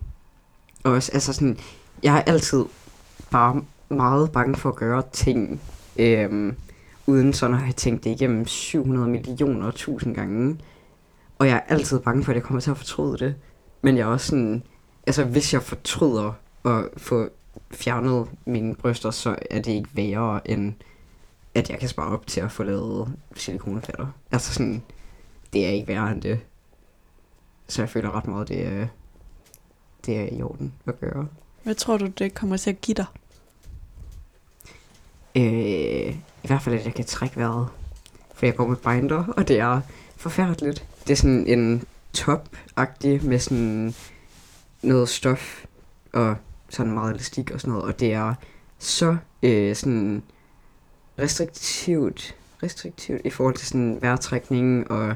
Og 0.84 0.92
også, 0.92 1.12
altså 1.14 1.34
sådan, 1.34 1.58
jeg 2.04 2.18
er 2.18 2.22
altid 2.22 2.66
bare 3.32 3.62
meget 3.90 4.32
bange 4.32 4.56
for 4.56 4.70
at 4.70 4.76
gøre 4.76 5.04
ting, 5.12 5.62
øhm, 5.98 6.56
uden 7.08 7.34
sådan 7.34 7.56
at 7.56 7.62
have 7.62 7.74
tænkt 7.74 8.04
det 8.04 8.10
igennem 8.10 8.48
700 8.48 9.08
millioner 9.08 9.68
og 9.68 9.76
tusind 9.76 10.16
gange. 10.16 10.60
Og 11.40 11.48
jeg 11.48 11.56
er 11.56 11.74
altid 11.74 12.00
bange 12.00 12.24
for, 12.24 12.32
at 12.32 12.36
jeg 12.36 12.44
kommer 12.44 12.62
til 12.62 12.72
at 12.72 12.78
fortryde 12.78 13.18
det. 13.18 13.36
Men 13.82 13.98
jeg 13.98 14.04
er 14.04 14.08
også 14.08 14.28
sådan, 14.28 14.64
altså 15.08 15.24
hvis 15.24 15.54
jeg 15.54 15.64
fortryder 15.64 16.34
at 16.66 16.84
få 16.98 17.30
fjernet 17.72 18.28
mine 18.46 18.76
bryster, 18.76 19.12
så 19.12 19.36
er 19.52 19.62
det 19.62 19.72
ikke 19.72 19.90
værre 19.94 20.52
end, 20.52 20.74
at 21.56 21.70
jeg 21.70 21.80
kan 21.80 21.90
spare 21.90 22.08
op 22.08 22.28
til 22.28 22.42
at 22.42 22.52
få 22.52 22.64
lavet 22.64 23.16
silikonefætter. 23.36 24.08
Altså 24.32 24.54
sådan, 24.54 24.84
det 25.54 25.66
er 25.66 25.70
ikke 25.70 25.88
værre 25.88 26.12
end 26.12 26.22
det. 26.22 26.40
Så 27.68 27.82
jeg 27.82 27.90
føler 27.90 28.18
ret 28.18 28.28
meget, 28.28 28.48
det 28.48 28.68
er, 28.68 28.88
det 30.06 30.20
er 30.20 30.38
i 30.38 30.42
orden 30.42 30.74
at 30.86 31.00
gøre. 31.00 31.28
Hvad 31.64 31.76
tror 31.76 31.98
du, 31.98 32.08
det 32.08 32.34
kommer 32.34 32.58
til 32.58 32.70
at 32.70 32.82
give 32.82 32.96
dig? 32.96 33.06
Øh, 35.36 36.16
I 36.44 36.48
hvert 36.48 36.62
fald, 36.62 36.76
at 36.76 36.86
jeg 36.86 36.94
kan 36.94 37.06
trække 37.06 37.38
vejret. 37.38 37.68
For 38.34 38.46
jeg 38.46 38.56
går 38.56 38.68
med 38.68 38.78
binder, 38.78 39.26
og 39.38 39.48
det 39.48 39.60
er 39.60 39.82
forfærdeligt. 40.16 40.86
Det 41.08 41.12
er 41.12 41.16
sådan 41.16 41.48
en 41.48 41.84
top-agtig 42.14 43.26
med 43.26 43.40
sådan 43.40 43.96
noget 44.82 45.10
stof 45.10 45.66
og 46.14 46.36
sådan 46.74 46.92
meget 46.94 47.14
elastik 47.14 47.52
og 47.52 47.62
sådan 47.62 47.72
noget. 47.74 47.86
Og 47.94 48.00
det 48.00 48.14
er 48.14 48.34
så 48.80 49.18
øh, 49.44 49.76
sådan 49.76 50.24
restriktivt, 51.20 52.36
restriktivt 52.64 53.22
i 53.26 53.30
forhold 53.30 53.56
til 53.56 53.68
sådan 53.68 53.98
vejrtrækning 54.02 54.92
og 54.92 55.16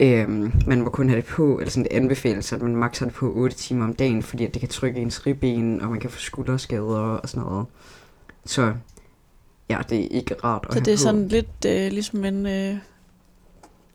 Øhm, 0.00 0.52
man 0.66 0.82
må 0.82 0.90
kun 0.90 1.08
have 1.08 1.16
det 1.20 1.24
på, 1.28 1.58
eller 1.58 1.70
sådan 1.70 1.84
det 1.84 1.92
anbefales, 1.92 2.52
at 2.52 2.62
man 2.62 2.76
maks 2.76 2.98
har 2.98 3.06
det 3.06 3.14
på 3.14 3.32
8 3.34 3.56
timer 3.56 3.84
om 3.84 3.94
dagen, 3.94 4.22
fordi 4.22 4.44
at 4.46 4.54
det 4.54 4.60
kan 4.60 4.68
trykke 4.68 5.00
ens 5.00 5.26
ribben, 5.26 5.80
og 5.80 5.88
man 5.90 6.00
kan 6.00 6.10
få 6.10 6.18
skulderskader 6.18 6.98
og 6.98 7.28
sådan 7.28 7.44
noget. 7.44 7.66
Så 8.44 8.74
ja, 9.68 9.78
det 9.90 9.98
er 10.04 10.08
ikke 10.10 10.34
rart 10.44 10.66
at 10.68 10.74
Så 10.74 10.80
det 10.80 10.88
er 10.92 10.96
på. 10.96 11.00
sådan 11.02 11.28
lidt 11.28 11.64
øh, 11.66 11.92
ligesom 11.92 12.24
en 12.24 12.46
øh, 12.46 12.76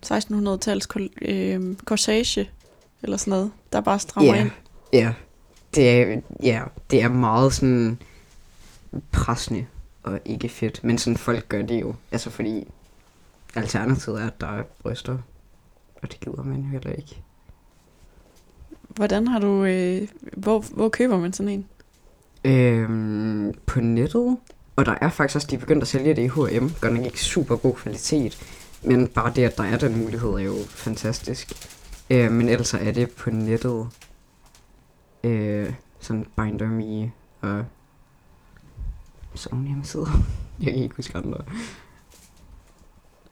1600-tals 0.05 0.85
kol- 0.85 1.09
øh, 1.31 1.75
corsage, 1.85 2.49
eller 3.03 3.17
sådan 3.17 3.31
noget, 3.31 3.51
der 3.73 3.81
bare 3.81 3.99
strammer 3.99 4.33
Ja, 4.35 4.41
ind. 4.41 4.49
ja. 4.93 5.13
Det 5.75 6.01
er, 6.01 6.21
ja, 6.43 6.61
det 6.91 7.01
er 7.01 7.09
meget 7.09 7.53
sådan 7.53 7.97
pressende 9.11 9.65
og 10.03 10.19
ikke 10.25 10.49
fedt. 10.49 10.83
Men 10.83 10.97
sådan 10.97 11.17
folk 11.17 11.49
gør 11.49 11.61
det 11.61 11.81
jo. 11.81 11.95
Altså 12.11 12.29
fordi 12.29 12.67
alternativet 13.55 14.21
er, 14.21 14.27
at 14.27 14.41
der 14.41 14.47
er 14.47 14.63
bryster. 14.63 15.17
Og 16.01 16.11
det 16.11 16.19
gider 16.19 16.43
man 16.43 16.61
jo 16.61 16.67
heller 16.67 16.91
ikke. 16.91 17.21
Hvordan 18.87 19.27
har 19.27 19.39
du, 19.39 19.63
øh, 19.63 20.07
hvor, 20.37 20.65
hvor 20.73 20.89
køber 20.89 21.17
man 21.17 21.33
sådan 21.33 21.49
en? 21.49 21.65
Øhm, 22.45 23.53
på 23.65 23.79
nettet. 23.79 24.37
Og 24.75 24.85
der 24.85 24.95
er 25.01 25.09
faktisk 25.09 25.35
også, 25.35 25.47
de 25.51 25.55
er 25.55 25.59
begyndt 25.59 25.81
at 25.81 25.87
sælge 25.87 26.15
det 26.15 26.21
i 26.21 26.27
H&M. 26.27 26.69
Godt 26.81 26.93
nok 26.93 27.05
ikke 27.05 27.23
super 27.23 27.55
god 27.55 27.73
kvalitet. 27.73 28.37
Men 28.83 29.07
bare 29.07 29.33
det, 29.35 29.43
at 29.43 29.57
der 29.57 29.63
er 29.63 29.77
den 29.77 29.99
mulighed, 29.99 30.29
er 30.29 30.39
jo 30.39 30.55
fantastisk. 30.69 31.51
Øh, 32.09 32.31
men 32.31 32.49
ellers 32.49 32.73
er 32.73 32.91
det 32.91 33.11
på 33.11 33.29
nettet. 33.29 33.87
Øh, 35.23 35.73
sådan 35.99 36.25
Binder 36.35 36.67
Me 36.67 37.11
og 37.41 37.65
nogle 39.51 39.65
hjemmesider. 39.67 40.05
Jeg 40.59 40.73
kan 40.73 40.83
ikke 40.83 40.95
huske 40.95 41.17
andre. 41.17 41.37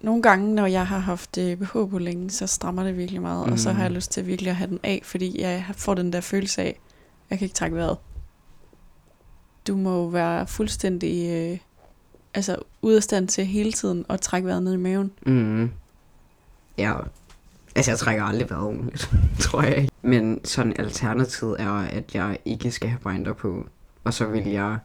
Nogle 0.02 0.22
gange, 0.22 0.56
når 0.56 0.66
jeg 0.66 0.88
har 0.88 1.00
haft 1.00 1.38
øh, 1.38 1.58
BH 1.58 1.72
på 1.72 1.98
længe, 2.00 2.30
så 2.30 2.48
strammer 2.48 2.84
det 2.84 2.98
virkelig 2.98 3.22
meget, 3.22 3.46
mm. 3.48 3.52
og 3.54 3.60
så 3.60 3.72
har 3.72 3.82
jeg 3.82 3.92
Mm. 3.92 3.96
lyst 3.96 4.12
til 4.12 4.28
virkelig 4.28 4.50
at 4.50 4.56
have 4.56 4.70
den 4.70 4.80
af, 4.84 5.02
fordi 5.04 5.42
jeg 5.42 5.66
får 5.78 5.94
den 5.94 6.14
der 6.14 6.22
følelse 6.22 6.62
af, 6.62 6.80
jeg 7.30 7.38
kan 7.40 7.46
ikke 7.46 7.56
trække 7.56 7.76
vejret. 7.78 7.98
Du 9.68 9.76
må 9.76 10.10
være 10.10 10.48
fuldstændig 10.48 11.30
øh, 11.30 11.58
altså, 12.34 12.56
ude 12.82 12.98
af 12.98 13.04
stand 13.04 13.28
til 13.28 13.46
hele 13.46 13.72
tiden 13.72 14.06
at 14.10 14.22
trække 14.22 14.48
vejret 14.48 14.64
ned 14.64 14.74
i 14.74 14.78
maven. 14.78 15.12
Mm. 15.26 15.72
Ja, 16.78 16.94
altså 17.76 17.92
jeg 17.92 18.00
trækker 18.00 18.24
aldrig 18.24 18.50
vejret 18.50 18.64
ordentligt, 18.66 19.10
tror 19.40 19.62
jeg 19.62 19.78
ikke. 19.78 19.91
Men 20.02 20.46
sådan 20.46 20.74
alternativet 20.80 21.62
er, 21.62 21.72
at 21.72 22.16
jeg 22.16 22.40
ikke 22.46 22.72
skal 22.72 22.90
have 22.90 23.00
binder 23.14 23.34
på. 23.34 23.66
Og 24.04 24.14
så 24.14 24.26
vil 24.26 24.48
jeg 24.48 24.78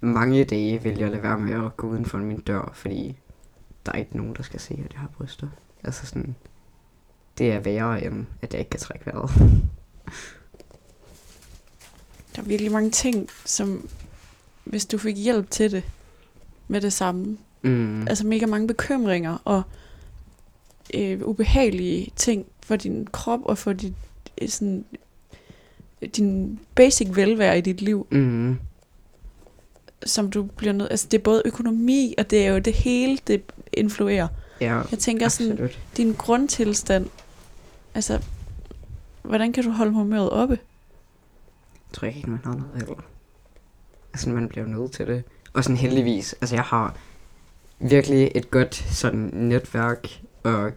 mange 0.00 0.44
dage 0.44 0.82
vil 0.82 0.98
jeg 0.98 1.10
lade 1.10 1.22
være 1.22 1.38
med 1.38 1.64
at 1.66 1.76
gå 1.76 1.86
uden 1.88 2.04
for 2.04 2.18
min 2.18 2.40
dør, 2.40 2.70
fordi 2.74 3.18
der 3.86 3.92
er 3.92 3.96
ikke 3.98 4.16
nogen, 4.16 4.34
der 4.36 4.42
skal 4.42 4.60
se, 4.60 4.74
at 4.86 4.92
jeg 4.92 5.00
har 5.00 5.08
bryster. 5.18 5.48
Altså 5.84 6.06
sådan, 6.06 6.34
det 7.38 7.52
er 7.52 7.60
værre 7.60 8.04
end, 8.04 8.26
at 8.42 8.52
jeg 8.52 8.58
ikke 8.58 8.70
kan 8.70 8.80
trække 8.80 9.06
vejret. 9.06 9.30
Der 12.36 12.42
er 12.42 12.46
virkelig 12.46 12.72
mange 12.72 12.90
ting, 12.90 13.28
som 13.44 13.88
hvis 14.64 14.86
du 14.86 14.98
fik 14.98 15.16
hjælp 15.16 15.50
til 15.50 15.70
det 15.72 15.84
med 16.68 16.80
det 16.80 16.92
samme, 16.92 17.38
Mm. 17.62 18.08
altså 18.08 18.26
mega 18.26 18.46
mange 18.46 18.66
bekymringer 18.66 19.38
og 19.44 19.62
øh, 20.94 21.20
ubehagelige 21.24 22.12
ting 22.16 22.46
for 22.62 22.76
din 22.76 23.06
krop 23.12 23.40
og 23.44 23.58
for 23.58 23.72
dit, 23.72 23.92
sådan, 24.46 24.84
din 26.16 26.60
basic 26.74 27.08
velvære 27.16 27.58
i 27.58 27.60
dit 27.60 27.80
liv, 27.82 28.06
Mm. 28.10 28.56
som 30.06 30.30
du 30.30 30.42
bliver 30.42 30.72
nødt... 30.72 30.90
Altså 30.90 31.08
det 31.10 31.18
er 31.18 31.22
både 31.22 31.42
økonomi, 31.44 32.14
og 32.18 32.30
det 32.30 32.46
er 32.46 32.50
jo 32.52 32.58
det 32.58 32.72
hele, 32.74 33.18
det 33.26 33.42
influerer. 33.72 34.28
Ja, 34.60 34.82
Jeg 34.90 34.98
tænker 34.98 35.28
sådan, 35.28 35.52
absolut. 35.52 35.78
din 35.96 36.12
grundtilstand, 36.12 37.06
altså, 37.94 38.22
hvordan 39.22 39.52
kan 39.52 39.64
du 39.64 39.70
holde 39.70 39.92
humøret 39.92 40.30
oppe? 40.30 40.58
Jeg 41.88 41.92
tror 41.92 42.08
ikke, 42.08 42.30
man 42.30 42.40
har 42.44 42.52
noget 42.54 42.70
valg. 42.74 42.98
Altså, 44.12 44.30
man 44.30 44.48
bliver 44.48 44.66
nødt 44.66 44.92
til 44.92 45.06
det. 45.06 45.22
Og 45.52 45.64
sådan 45.64 45.76
heldigvis, 45.76 46.32
altså 46.40 46.54
jeg 46.56 46.64
har 46.64 46.96
virkelig 47.78 48.32
et 48.34 48.50
godt 48.50 48.74
sådan 48.74 49.30
netværk, 49.32 50.08
og 50.42 50.72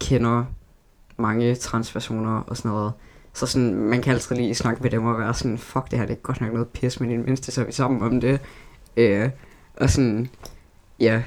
kender 0.00 0.44
mange 1.22 1.54
transpersoner 1.54 2.40
og 2.40 2.56
sådan 2.56 2.70
noget. 2.70 2.92
Så 3.32 3.46
sådan, 3.46 3.74
man 3.74 4.02
kan 4.02 4.12
altid 4.12 4.36
lige 4.36 4.54
snakke 4.54 4.82
med 4.82 4.90
dem 4.90 5.04
og 5.04 5.18
være 5.18 5.34
sådan, 5.34 5.58
fuck 5.58 5.90
det 5.90 5.98
her, 5.98 6.06
det 6.06 6.16
er 6.16 6.20
godt 6.20 6.40
nok 6.40 6.52
noget 6.52 6.68
pis, 6.68 7.00
men 7.00 7.10
i 7.10 7.16
det 7.16 7.24
mindste 7.24 7.52
så 7.52 7.60
er 7.60 7.64
vi 7.64 7.72
sammen 7.72 8.02
om 8.02 8.20
det. 8.20 8.40
Øh, 8.96 9.30
og 9.76 9.90
sådan, 9.90 10.30
ja, 11.00 11.22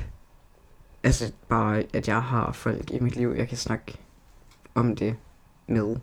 altså 1.04 1.32
bare, 1.50 1.84
at 1.94 2.08
jeg 2.08 2.22
har 2.22 2.52
folk 2.52 2.92
i 2.92 3.00
mit 3.00 3.16
liv, 3.16 3.34
jeg 3.38 3.48
kan 3.48 3.58
snakke 3.58 3.98
om 4.76 4.96
det 4.96 5.16
med. 5.68 5.96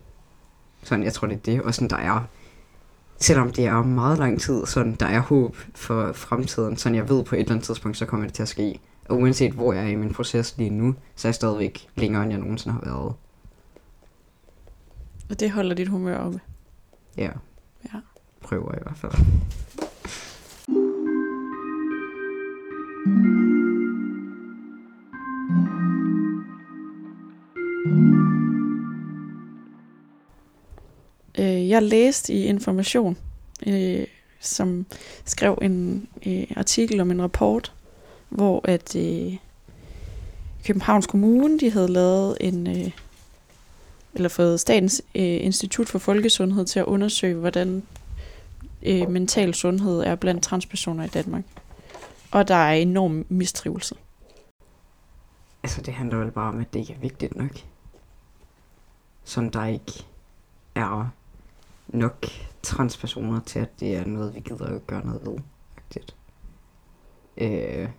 Sådan, 0.83 1.03
jeg 1.03 1.13
tror 1.13 1.27
det 1.27 1.35
er 1.35 1.41
det. 1.41 1.61
Og 1.61 1.73
sådan, 1.73 1.89
der 1.89 1.97
er 1.97 2.23
selvom 3.23 3.51
det 3.51 3.65
er 3.65 3.83
meget 3.83 4.17
lang 4.17 4.41
tid, 4.41 4.65
sådan 4.65 4.95
der 4.99 5.05
er 5.05 5.19
håb 5.19 5.55
for 5.75 6.13
fremtiden, 6.13 6.77
sådan 6.77 6.95
jeg 6.95 7.09
ved 7.09 7.23
på 7.23 7.35
et 7.35 7.39
eller 7.39 7.51
andet 7.51 7.65
tidspunkt, 7.65 7.97
så 7.97 8.05
kommer 8.05 8.25
det 8.25 8.35
til 8.35 8.41
at 8.41 8.49
ske. 8.49 8.79
Og 9.09 9.17
uanset 9.17 9.51
hvor 9.51 9.73
jeg 9.73 9.83
er 9.83 9.87
i 9.87 9.95
min 9.95 10.13
proces 10.13 10.57
lige 10.57 10.69
nu, 10.69 10.95
så 11.15 11.27
er 11.27 11.29
jeg 11.29 11.35
stadigvæk 11.35 11.87
længere, 11.95 12.23
end 12.23 12.31
jeg 12.31 12.39
nogensinde 12.39 12.73
har 12.73 12.81
været. 12.85 13.13
Og 15.33 15.39
det 15.39 15.51
holder 15.51 15.75
dit 15.75 15.87
humør 15.87 16.17
oppe. 16.17 16.39
Ja. 17.17 17.29
Ja. 17.93 17.99
Prøver 18.41 18.75
i 18.75 18.79
hvert 18.81 18.97
fald. 18.97 19.11
Øh, 31.39 31.69
jeg 31.69 31.83
læste 31.83 32.33
i 32.33 32.45
Information, 32.45 33.17
øh, 33.67 34.07
som 34.39 34.85
skrev 35.25 35.57
en 35.61 36.07
øh, 36.25 36.47
artikel 36.55 36.99
om 36.99 37.11
en 37.11 37.21
rapport, 37.21 37.73
hvor 38.29 38.61
at 38.63 38.95
øh, 38.95 39.37
Københavns 40.65 41.07
Kommune 41.07 41.59
de 41.59 41.71
havde 41.71 41.87
lavet 41.87 42.37
en 42.41 42.67
øh, 42.67 42.91
eller 44.15 44.29
fået 44.29 44.59
Statens 44.59 45.01
øh, 45.15 45.23
Institut 45.23 45.89
for 45.89 45.99
Folkesundhed 45.99 46.65
til 46.65 46.79
at 46.79 46.85
undersøge, 46.85 47.35
hvordan 47.35 47.83
øh, 48.81 49.09
mental 49.09 49.53
sundhed 49.53 49.99
er 49.99 50.15
blandt 50.15 50.43
transpersoner 50.43 51.03
i 51.03 51.07
Danmark. 51.07 51.43
Og 52.31 52.47
der 52.47 52.55
er 52.55 52.73
enorm 52.73 53.25
mistrivelse. 53.29 53.95
Altså 55.63 55.81
det 55.81 55.93
handler 55.93 56.17
vel 56.17 56.31
bare 56.31 56.49
om, 56.49 56.59
at 56.59 56.73
det 56.73 56.79
ikke 56.79 56.93
er 56.93 56.99
vigtigt 56.99 57.35
nok. 57.35 57.51
Som 59.23 59.49
der 59.49 59.65
ikke 59.65 60.05
er 60.75 61.09
nok 61.87 62.25
transpersoner 62.63 63.39
til, 63.39 63.59
at 63.59 63.79
det 63.79 63.95
er 63.95 64.05
noget, 64.05 64.35
vi 64.35 64.39
gider 64.39 64.65
at 64.65 64.87
gøre 64.87 65.05
noget 65.05 65.21
ved. 65.25 65.37
Rigtigt. 65.77 66.15
Øh, 67.37 67.89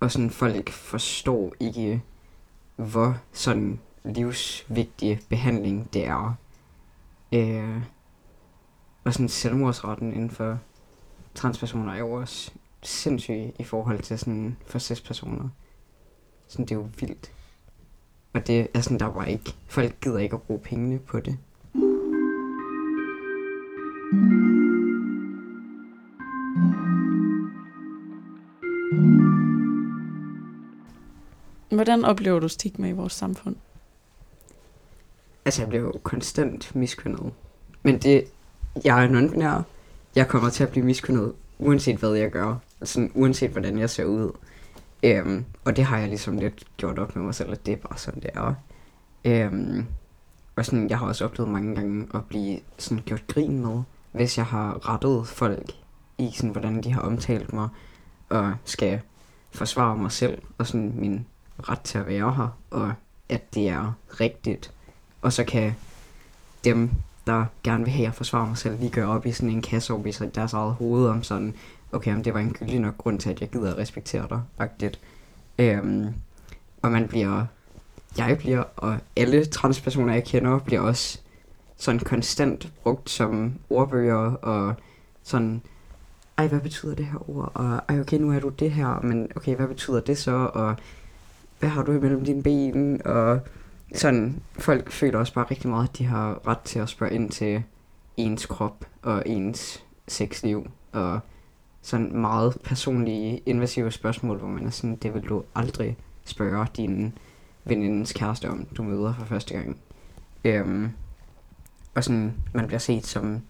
og 0.00 0.12
sådan 0.12 0.30
folk 0.30 0.70
forstår 0.70 1.54
ikke, 1.60 2.02
hvor 2.76 3.16
sådan 3.32 3.80
livsvigtige 4.04 5.20
behandling 5.28 5.92
det 5.92 6.06
er. 6.06 6.34
Øh, 7.32 7.82
og 9.04 9.12
sådan 9.12 9.28
selvmordsretten 9.28 10.12
inden 10.12 10.30
for 10.30 10.58
transpersoner 11.34 11.92
er 11.92 11.98
jo 11.98 12.12
også 12.12 12.52
sindssyg 12.82 13.52
i 13.58 13.64
forhold 13.64 14.02
til 14.02 14.18
sådan 14.18 14.56
for 14.66 14.78
cis-personer. 14.78 15.48
Sådan, 16.48 16.64
det 16.64 16.70
er 16.70 16.76
jo 16.78 16.88
vildt. 17.00 17.32
Og 18.32 18.46
det 18.46 18.68
er 18.74 18.80
sådan, 18.80 18.98
der 18.98 19.06
var 19.06 19.24
ikke... 19.24 19.54
Folk 19.66 20.00
gider 20.00 20.18
ikke 20.18 20.34
at 20.34 20.42
bruge 20.42 20.60
pengene 20.60 20.98
på 20.98 21.20
det. 21.20 21.38
Hvordan 31.70 32.04
oplever 32.04 32.40
du 32.40 32.48
stigma 32.48 32.88
i 32.88 32.92
vores 32.92 33.12
samfund? 33.12 33.56
Altså, 35.48 35.62
jeg 35.62 35.68
bliver 35.68 35.84
jo 35.84 35.92
konstant 36.02 36.74
miskønnet. 36.76 37.32
Men 37.82 37.98
det... 37.98 38.24
Jeg 38.84 39.04
er 39.04 39.08
non-binær. 39.08 39.62
Jeg 40.16 40.28
kommer 40.28 40.50
til 40.50 40.62
at 40.62 40.68
blive 40.68 40.84
miskønnet, 40.84 41.32
uanset 41.58 41.96
hvad 41.96 42.12
jeg 42.12 42.30
gør. 42.30 42.56
Sådan, 42.82 43.10
uanset 43.14 43.50
hvordan 43.50 43.78
jeg 43.78 43.90
ser 43.90 44.04
ud. 44.04 44.32
Øhm, 45.02 45.44
og 45.64 45.76
det 45.76 45.84
har 45.84 45.98
jeg 45.98 46.08
ligesom 46.08 46.38
lidt 46.38 46.64
gjort 46.76 46.98
op 46.98 47.16
med 47.16 47.24
mig 47.24 47.34
selv, 47.34 47.52
at 47.52 47.66
det 47.66 47.72
er 47.72 47.76
bare 47.76 47.98
sådan, 47.98 48.22
det 48.22 48.30
er. 48.34 48.54
Øhm, 49.24 49.86
og 50.56 50.64
sådan, 50.64 50.90
jeg 50.90 50.98
har 50.98 51.06
også 51.06 51.24
oplevet 51.24 51.50
mange 51.50 51.74
gange 51.74 52.06
at 52.14 52.24
blive 52.24 52.60
sådan 52.78 53.02
gjort 53.06 53.26
grin 53.26 53.60
med, 53.60 53.82
hvis 54.12 54.38
jeg 54.38 54.46
har 54.46 54.88
rettet 54.88 55.28
folk 55.28 55.70
i 56.18 56.30
sådan, 56.34 56.50
hvordan 56.50 56.82
de 56.82 56.92
har 56.92 57.00
omtalt 57.00 57.52
mig, 57.52 57.68
og 58.28 58.54
skal 58.64 59.00
forsvare 59.50 59.96
mig 59.96 60.12
selv, 60.12 60.42
og 60.58 60.66
sådan 60.66 60.92
min 60.96 61.26
ret 61.68 61.80
til 61.80 61.98
at 61.98 62.06
være 62.06 62.34
her, 62.34 62.58
og 62.70 62.92
at 63.28 63.54
det 63.54 63.68
er 63.68 63.92
rigtigt. 64.20 64.72
Og 65.22 65.32
så 65.32 65.44
kan 65.44 65.74
dem, 66.64 66.90
der 67.26 67.44
gerne 67.64 67.84
vil 67.84 67.92
have, 67.92 68.02
at 68.02 68.06
jeg 68.06 68.14
forsvarer 68.14 68.46
mig 68.46 68.58
selv, 68.58 68.78
lige 68.78 68.90
gøre 68.90 69.08
op 69.08 69.26
i 69.26 69.32
sådan 69.32 69.50
en 69.50 69.62
kasse 69.62 69.94
op 69.94 70.06
i 70.06 70.10
deres 70.10 70.52
eget 70.52 70.74
hoved 70.74 71.08
om 71.08 71.22
sådan, 71.22 71.54
okay, 71.92 72.14
om 72.14 72.22
det 72.22 72.34
var 72.34 72.40
en 72.40 72.52
gyldig 72.52 72.80
nok 72.80 72.98
grund 72.98 73.18
til, 73.18 73.30
at 73.30 73.40
jeg 73.40 73.48
gider 73.50 73.70
at 73.70 73.78
respektere 73.78 74.26
dig, 74.28 74.40
agtigt. 74.58 75.00
Øhm, 75.58 76.06
og 76.82 76.92
man 76.92 77.08
bliver, 77.08 77.44
jeg 78.18 78.38
bliver, 78.38 78.64
og 78.76 78.98
alle 79.16 79.44
transpersoner, 79.44 80.14
jeg 80.14 80.24
kender, 80.24 80.58
bliver 80.58 80.80
også 80.80 81.18
sådan 81.76 82.00
konstant 82.00 82.72
brugt 82.82 83.10
som 83.10 83.52
ordbøger, 83.70 84.34
og 84.34 84.74
sådan, 85.22 85.62
ej, 86.38 86.46
hvad 86.46 86.60
betyder 86.60 86.94
det 86.94 87.06
her 87.06 87.30
ord? 87.30 87.52
Og 87.54 87.80
ej, 87.88 88.00
okay, 88.00 88.18
nu 88.18 88.32
er 88.32 88.40
du 88.40 88.48
det 88.48 88.70
her, 88.70 89.00
men 89.00 89.28
okay, 89.36 89.56
hvad 89.56 89.66
betyder 89.66 90.00
det 90.00 90.18
så? 90.18 90.50
Og 90.54 90.76
hvad 91.58 91.68
har 91.68 91.82
du 91.82 91.92
imellem 91.92 92.24
dine 92.24 92.42
ben? 92.42 93.06
Og 93.06 93.40
sådan, 93.94 94.42
folk 94.52 94.90
føler 94.90 95.18
også 95.18 95.34
bare 95.34 95.46
rigtig 95.50 95.70
meget, 95.70 95.88
at 95.88 95.98
de 95.98 96.04
har 96.04 96.46
ret 96.46 96.60
til 96.60 96.78
at 96.78 96.88
spørge 96.88 97.14
ind 97.14 97.30
til 97.30 97.62
ens 98.16 98.46
krop 98.46 98.84
og 99.02 99.22
ens 99.26 99.84
sexliv. 100.08 100.70
Og 100.92 101.20
sådan 101.82 102.16
meget 102.16 102.58
personlige, 102.64 103.42
invasive 103.46 103.90
spørgsmål, 103.90 104.38
hvor 104.38 104.48
man 104.48 104.66
er 104.66 104.70
sådan, 104.70 104.96
det 104.96 105.14
vil 105.14 105.22
du 105.22 105.44
aldrig 105.54 105.96
spørge 106.24 106.66
din 106.76 107.18
venindens 107.64 108.12
kæreste 108.12 108.50
om, 108.50 108.64
du 108.64 108.82
møder 108.82 109.14
for 109.18 109.24
første 109.24 109.54
gang. 109.54 109.76
Øhm, 110.44 110.90
og 111.94 112.04
sådan, 112.04 112.34
man 112.54 112.66
bliver 112.66 112.78
set 112.78 113.06
som 113.06 113.40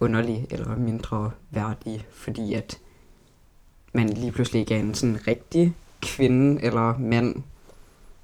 underlig 0.00 0.46
eller 0.50 0.76
mindre 0.76 1.30
værdig, 1.50 2.06
fordi 2.12 2.54
at 2.54 2.78
man 3.92 4.08
lige 4.08 4.32
pludselig 4.32 4.60
ikke 4.60 4.74
er 4.74 4.80
en 4.80 4.94
sådan 4.94 5.26
rigtig 5.26 5.74
kvinde 6.02 6.62
eller 6.62 6.98
mand, 6.98 7.42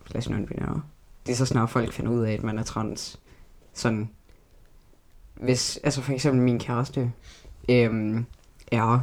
slash 0.07 0.30
non-binære. 0.30 0.80
Det 1.31 1.35
er 1.37 1.39
så 1.39 1.47
snart 1.47 1.70
folk 1.70 1.93
finder 1.93 2.12
ud 2.12 2.24
af, 2.24 2.33
at 2.33 2.43
man 2.43 2.59
er 2.59 2.62
trans. 2.62 3.18
Sådan, 3.74 4.11
hvis, 5.35 5.78
altså 5.85 6.03
for 6.03 6.12
eksempel 6.12 6.43
min 6.43 6.59
kæreste 6.59 7.12
øhm, 7.68 8.24
er 8.72 9.01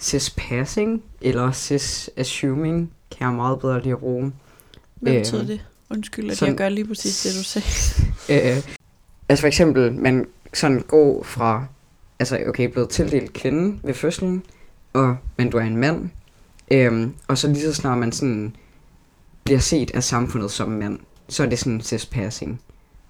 cis-passing 0.00 1.02
eller 1.20 1.50
cis-assuming, 1.52 2.90
kan 3.10 3.26
jeg 3.26 3.32
meget 3.32 3.60
bedre 3.60 3.82
lide 3.82 3.92
at 3.92 3.98
bruge. 3.98 4.32
Hvad 4.94 5.12
Øh, 5.12 5.18
betyder 5.18 5.46
det? 5.46 5.66
Undskyld, 5.90 6.30
at 6.30 6.38
sådan- 6.38 6.52
jeg 6.52 6.58
gør 6.58 6.68
lige 6.68 6.86
præcis 6.86 7.22
det, 7.22 7.32
du 7.38 7.42
sagde. 7.44 7.68
Øh, 8.56 8.62
altså 9.28 9.40
for 9.40 9.46
eksempel, 9.48 9.92
man 9.92 10.26
sådan 10.54 10.80
går 10.80 11.22
fra, 11.22 11.66
altså 12.18 12.38
okay, 12.48 12.64
blevet 12.70 12.88
tildelt 12.90 13.32
kvinde 13.32 13.80
ved 13.82 13.94
fødslen, 13.94 14.42
og, 14.92 15.16
men 15.36 15.50
du 15.50 15.56
er 15.56 15.62
en 15.62 15.76
mand, 15.76 16.10
øhm, 16.70 17.14
og 17.28 17.38
så 17.38 17.48
lige 17.48 17.62
så 17.62 17.74
snart 17.74 17.98
man 17.98 18.12
sådan 18.12 18.56
bliver 19.44 19.60
set 19.60 19.90
af 19.90 20.04
samfundet 20.04 20.50
som 20.50 20.68
mand, 20.68 20.98
så 21.28 21.42
er 21.42 21.46
det 21.46 21.58
sådan 21.58 21.80
cis-passing. 21.80 22.60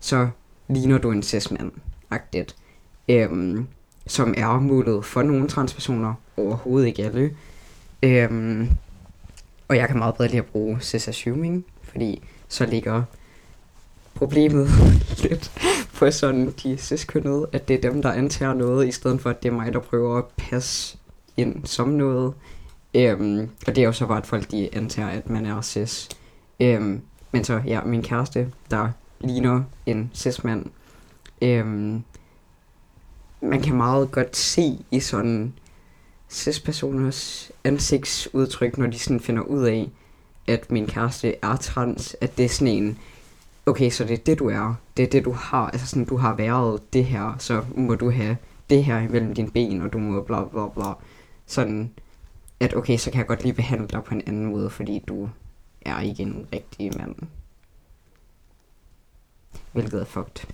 Så 0.01 0.29
ligner 0.69 0.99
du 0.99 1.11
en 1.11 1.23
cis-mand, 1.23 1.73
agtigt. 2.11 2.57
Øhm, 3.09 3.67
som 4.07 4.35
er 4.37 4.61
målet 4.61 5.05
for 5.05 5.23
nogle 5.23 5.49
transpersoner, 5.49 6.15
overhovedet 6.37 6.87
ikke 6.87 7.05
alle. 7.05 7.37
Øhm, 8.03 8.71
og 9.69 9.77
jeg 9.77 9.89
kan 9.89 9.99
meget 9.99 10.15
bedre 10.15 10.29
lide 10.29 10.39
at 10.39 10.47
bruge 10.47 10.79
cis-assuming, 10.81 11.65
fordi 11.83 12.23
så 12.49 12.67
ligger 12.67 13.03
problemet 14.15 14.69
lidt 15.23 15.53
på 15.95 16.11
sådan 16.11 16.55
de 16.63 16.77
cis 16.77 17.07
at 17.53 17.69
det 17.69 17.77
er 17.77 17.91
dem, 17.91 18.03
der 18.03 18.13
antager 18.13 18.55
noget, 18.55 18.89
i 18.89 18.93
stedet 18.93 19.21
for 19.21 19.31
at 19.31 19.43
det 19.43 19.49
er 19.49 19.53
mig, 19.53 19.73
der 19.73 19.81
prøver 19.81 20.19
at 20.19 20.25
passe 20.37 20.99
ind 21.37 21.67
som 21.67 21.89
noget. 21.89 22.35
Øhm, 22.95 23.51
og 23.67 23.77
det 23.77 23.83
er 23.83 23.87
jo 23.87 23.93
så 23.93 24.07
bare, 24.07 24.19
at 24.19 24.27
folk 24.27 24.51
de 24.51 24.75
antager, 24.75 25.09
at 25.09 25.31
man 25.31 25.47
er 25.47 25.63
cis. 25.63 26.09
Øhm, 26.61 27.01
men 27.33 27.45
så, 27.45 27.63
ja, 27.67 27.85
min 27.85 28.03
kæreste, 28.03 28.53
der 28.71 28.91
ligner 29.21 29.63
en 29.87 30.11
cis-mand. 30.15 30.67
Øhm, 31.43 32.03
man 33.41 33.63
kan 33.63 33.77
meget 33.77 34.11
godt 34.11 34.37
se 34.37 34.85
i 34.91 35.01
sådan 35.01 35.53
cis-personers 36.31 37.51
ansigtsudtryk, 37.65 38.79
når 38.79 38.87
de 38.87 38.99
sådan 38.99 39.21
finder 39.21 39.43
ud 39.43 39.63
af, 39.63 39.91
at 40.47 40.71
min 40.71 40.87
kæreste 40.87 41.35
er 41.43 41.57
trans, 41.57 42.17
at 42.21 42.37
det 42.37 42.45
er 42.45 42.49
sådan 42.49 42.75
en, 42.75 42.99
okay, 43.67 43.91
så 43.91 44.05
det 44.05 44.13
er 44.13 44.25
det, 44.25 44.39
du 44.39 44.49
er. 44.49 44.75
Det 44.97 45.03
er 45.03 45.11
det, 45.11 45.25
du 45.25 45.33
har. 45.33 45.71
Altså 45.71 45.87
sådan, 45.87 46.05
du 46.05 46.17
har 46.17 46.35
været 46.35 46.93
det 46.93 47.05
her, 47.05 47.37
så 47.39 47.65
må 47.77 47.95
du 47.95 48.11
have 48.11 48.37
det 48.71 48.85
her 48.85 48.99
imellem 48.99 49.35
dine 49.35 49.51
ben, 49.51 49.83
og 49.83 49.93
du 49.93 49.99
må 49.99 50.23
bla 50.23 50.45
bla 50.45 50.69
bla. 50.69 50.93
Sådan, 51.47 51.91
at 52.61 52.77
okay, 52.77 52.97
så 52.97 53.11
kan 53.11 53.19
jeg 53.19 53.27
godt 53.27 53.43
lige 53.43 53.53
behandle 53.53 53.87
dig 53.87 54.05
på 54.05 54.15
en 54.15 54.23
anden 54.27 54.47
måde, 54.47 54.71
fordi 54.71 55.05
du 55.09 55.29
er 55.81 56.01
ikke 56.01 56.23
en 56.23 56.47
rigtig 56.53 56.97
mand. 56.97 57.15
Hvilket 59.73 60.01
er 60.01 60.05
fucked. 60.05 60.47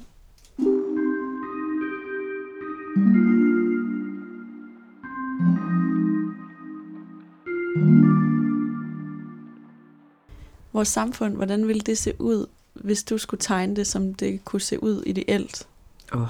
Vores 10.73 10.89
samfund, 10.89 11.37
hvordan 11.37 11.69
ville 11.69 11.81
det 11.81 11.99
se 11.99 12.21
ud, 12.21 12.47
hvis 12.75 13.05
du 13.05 13.19
skulle 13.19 13.41
tegne 13.41 13.77
det, 13.77 13.87
som 13.87 14.15
det 14.15 14.45
kunne 14.45 14.61
se 14.61 14.83
ud 14.83 15.03
ideelt? 15.07 15.69
Åh. 16.13 16.23
Oh. 16.23 16.29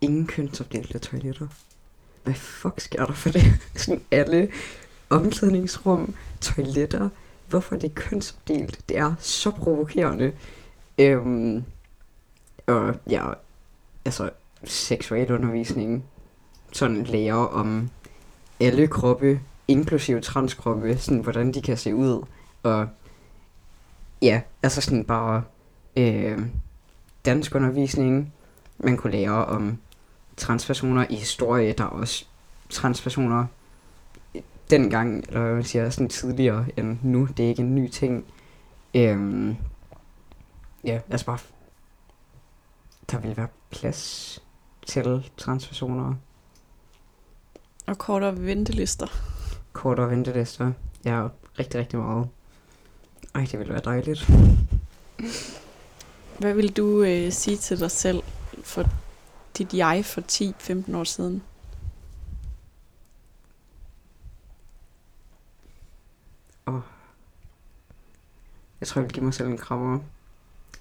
Ingen 0.00 0.26
kønsopdelte 0.26 0.98
toiletter. 0.98 1.48
Hvad 2.24 2.34
fuck 2.34 2.80
sker 2.80 3.06
der 3.06 3.12
for 3.12 3.28
det? 3.28 3.42
Sådan 3.76 4.02
alle 4.10 4.48
omklædningsrum, 5.10 6.14
toiletter. 6.40 7.08
Hvorfor 7.48 7.74
er 7.74 7.78
det 7.78 7.94
kønsopdelt? 7.94 8.88
Det 8.88 8.98
er 8.98 9.14
så 9.18 9.50
provokerende. 9.50 10.32
Øhm, 10.98 11.64
og 12.66 12.94
ja, 13.10 13.24
altså 14.04 14.30
seksualundervisning. 14.64 16.04
Sådan 16.72 17.04
lærer 17.04 17.34
om 17.34 17.90
alle 18.60 18.86
kroppe, 18.86 19.40
inklusive 19.68 20.20
transkroppe, 20.20 20.98
sådan 20.98 21.20
hvordan 21.20 21.54
de 21.54 21.62
kan 21.62 21.76
se 21.76 21.94
ud. 21.94 22.24
Og 22.62 22.88
ja, 24.22 24.40
altså 24.62 24.80
sådan 24.80 25.04
bare 25.04 25.42
øh, 25.96 26.38
dansk 27.24 27.54
undervisning. 27.54 28.32
Man 28.78 28.96
kunne 28.96 29.12
lære 29.12 29.44
om 29.44 29.78
transpersoner 30.36 31.06
i 31.10 31.14
historie. 31.14 31.72
Der 31.72 31.84
er 31.84 31.88
også 31.88 32.24
transpersoner 32.68 33.46
dengang, 34.70 35.24
eller 35.28 35.40
hvad 35.40 35.54
man 35.54 35.64
siger, 35.64 35.90
sådan 35.90 36.08
tidligere 36.08 36.66
end 36.76 36.98
nu. 37.02 37.28
Det 37.36 37.44
er 37.44 37.48
ikke 37.48 37.62
en 37.62 37.74
ny 37.74 37.88
ting. 37.88 38.24
Øhm, 38.94 39.56
ja, 40.84 41.00
altså 41.10 41.26
bare, 41.26 41.38
der 43.10 43.18
vil 43.18 43.36
være 43.36 43.48
plads 43.70 44.42
til 44.86 45.30
transpersoner. 45.36 46.14
Og 47.86 47.98
kortere 47.98 48.46
ventelister. 48.46 49.06
Kortere 49.72 50.10
ventelister. 50.10 50.72
Ja, 51.04 51.28
rigtig, 51.58 51.80
rigtig 51.80 51.98
meget. 51.98 52.28
Ej, 53.34 53.46
det 53.50 53.58
ville 53.58 53.72
være 53.72 53.82
dejligt. 53.84 54.30
Hvad 56.38 56.54
vil 56.54 56.76
du 56.76 57.02
øh, 57.02 57.32
sige 57.32 57.56
til 57.56 57.80
dig 57.80 57.90
selv 57.90 58.22
for 58.62 58.84
dit 59.58 59.74
jeg 59.74 60.04
for 60.04 60.20
10-15 60.90 60.96
år 60.96 61.04
siden? 61.04 61.42
Jeg 68.80 68.88
tror, 68.88 69.00
jeg 69.00 69.04
vil 69.04 69.12
give 69.12 69.24
mig 69.24 69.34
selv 69.34 69.48
en 69.48 69.58
krammer 69.58 69.98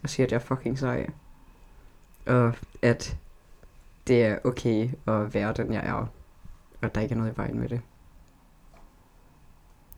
og 0.04 0.10
sige, 0.10 0.26
at 0.26 0.32
jeg 0.32 0.38
er 0.38 0.44
fucking 0.44 0.80
sej. 0.80 1.10
Og 2.26 2.54
at 2.82 3.18
det 4.08 4.24
er 4.24 4.40
okay 4.44 4.90
at 5.08 5.34
være 5.34 5.54
den, 5.54 5.74
jeg 5.74 5.86
er. 5.86 5.94
Og 5.94 6.08
at 6.82 6.96
der 6.96 7.02
ikke 7.02 7.14
er 7.14 7.18
noget 7.18 7.34
i 7.34 7.38
vejen 7.38 7.60
med 7.60 7.70
det. 7.70 7.82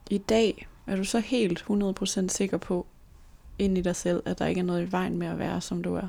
I 0.09 0.17
dag 0.17 0.67
er 0.87 0.95
du 0.95 1.03
så 1.03 1.19
helt 1.19 1.65
100% 1.69 2.27
sikker 2.27 2.57
på, 2.57 2.85
ind 3.59 3.77
i 3.77 3.81
dig 3.81 3.95
selv, 3.95 4.23
at 4.25 4.39
der 4.39 4.45
ikke 4.45 4.59
er 4.59 4.65
noget 4.65 4.87
i 4.87 4.91
vejen 4.91 5.17
med 5.17 5.27
at 5.27 5.39
være, 5.39 5.61
som 5.61 5.83
du 5.83 5.95
er? 5.95 6.07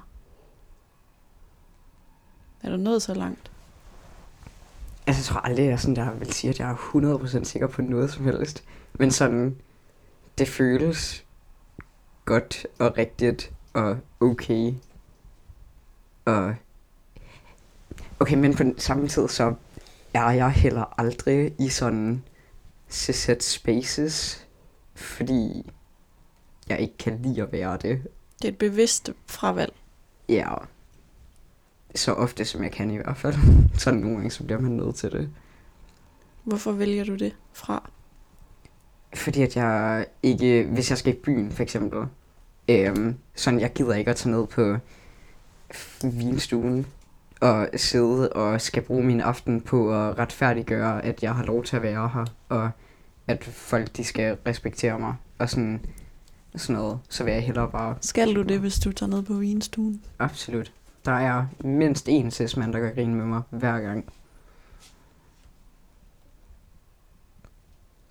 Er 2.63 2.71
du 2.71 2.77
nået 2.77 3.03
så 3.03 3.15
langt? 3.15 3.51
Altså, 5.07 5.21
jeg 5.21 5.25
tror 5.25 5.41
aldrig, 5.41 5.67
jeg 5.67 5.81
sådan 5.81 5.97
der 5.97 6.13
vil 6.13 6.33
sige, 6.33 6.51
at 6.51 6.61
jeg 6.61 6.71
er 6.71 6.75
100% 7.41 7.45
sikker 7.45 7.67
på 7.67 7.83
noget 7.83 8.11
som 8.11 8.25
helst. 8.25 8.65
Men 8.95 9.11
sådan, 9.11 9.57
det 10.39 10.49
føles 10.49 11.25
godt 12.25 12.67
og 12.79 12.99
rigtigt 12.99 13.53
og 13.75 13.99
okay. 14.21 14.73
Og 16.25 16.55
okay, 18.21 18.35
men 18.37 18.55
på 18.55 18.63
den 18.63 18.79
samme 18.79 19.09
tid, 19.09 19.29
så 19.29 19.55
er 20.15 20.31
jeg 20.31 20.51
heller 20.51 21.01
aldrig 21.01 21.55
i 21.59 21.69
sådan 21.69 22.25
cis 22.91 23.31
spaces, 23.41 24.47
fordi 24.95 25.71
jeg 26.69 26.81
ikke 26.81 26.97
kan 26.99 27.23
lide 27.23 27.43
at 27.43 27.53
være 27.53 27.73
det. 27.73 28.03
Det 28.43 28.49
er 28.49 28.53
et 28.53 28.59
bevidst 28.59 29.11
fravalg. 29.27 29.75
Ja, 30.29 30.55
så 31.95 32.13
ofte 32.13 32.45
som 32.45 32.63
jeg 32.63 32.73
kan 32.73 32.91
i 32.91 32.97
hvert 32.97 33.17
fald. 33.17 33.35
Sådan 33.79 34.01
nogle 34.01 34.17
gange, 34.17 34.31
så 34.31 34.45
bliver 34.45 34.61
man 34.61 34.71
nødt 34.71 34.97
til 34.97 35.13
det. 35.13 35.31
Hvorfor 36.45 36.73
vælger 36.73 37.05
du 37.05 37.15
det 37.15 37.37
fra? 37.53 37.91
Fordi 39.17 39.43
at 39.43 39.57
jeg 39.57 40.07
ikke, 40.23 40.65
hvis 40.73 40.91
jeg 40.91 40.99
skal 40.99 41.13
i 41.13 41.17
byen 41.17 41.53
for 41.53 41.63
eksempel, 41.63 42.01
øhm, 42.69 43.15
sådan 43.35 43.61
jeg 43.61 43.73
gider 43.73 43.95
ikke 43.95 44.11
at 44.11 44.17
tage 44.17 44.31
ned 44.31 44.47
på 44.47 44.77
vinstuen 46.03 46.87
og 47.41 47.69
sidde 47.77 48.33
og 48.33 48.61
skal 48.61 48.83
bruge 48.83 49.05
min 49.05 49.21
aften 49.21 49.61
på 49.61 49.91
at 49.91 50.19
retfærdiggøre, 50.19 51.05
at 51.05 51.23
jeg 51.23 51.35
har 51.35 51.45
lov 51.45 51.65
til 51.65 51.77
at 51.77 51.83
være 51.83 52.11
her, 52.15 52.25
og 52.49 52.71
at 53.27 53.45
folk 53.45 53.97
de 53.97 54.05
skal 54.05 54.37
respektere 54.47 54.99
mig. 54.99 55.15
Og 55.39 55.51
sådan, 55.51 55.81
sådan 56.57 56.77
noget, 56.77 56.99
så 57.09 57.25
vil 57.25 57.33
jeg 57.33 57.43
hellere 57.43 57.69
bare... 57.71 57.95
Skal 58.01 58.35
du 58.35 58.43
det, 58.43 58.61
hvis 58.61 58.79
du 58.79 58.93
tager 58.93 59.11
ned 59.11 59.23
på 59.23 59.33
vinstuen? 59.33 60.03
Absolut. 60.19 60.73
Der 61.05 61.13
er 61.13 61.47
mindst 61.61 62.09
én 62.09 62.31
tidsmand, 62.31 62.73
der 62.73 62.81
kan 62.81 62.95
grine 62.95 63.15
med 63.15 63.25
mig 63.25 63.43
hver 63.51 63.81
gang. 63.81 64.05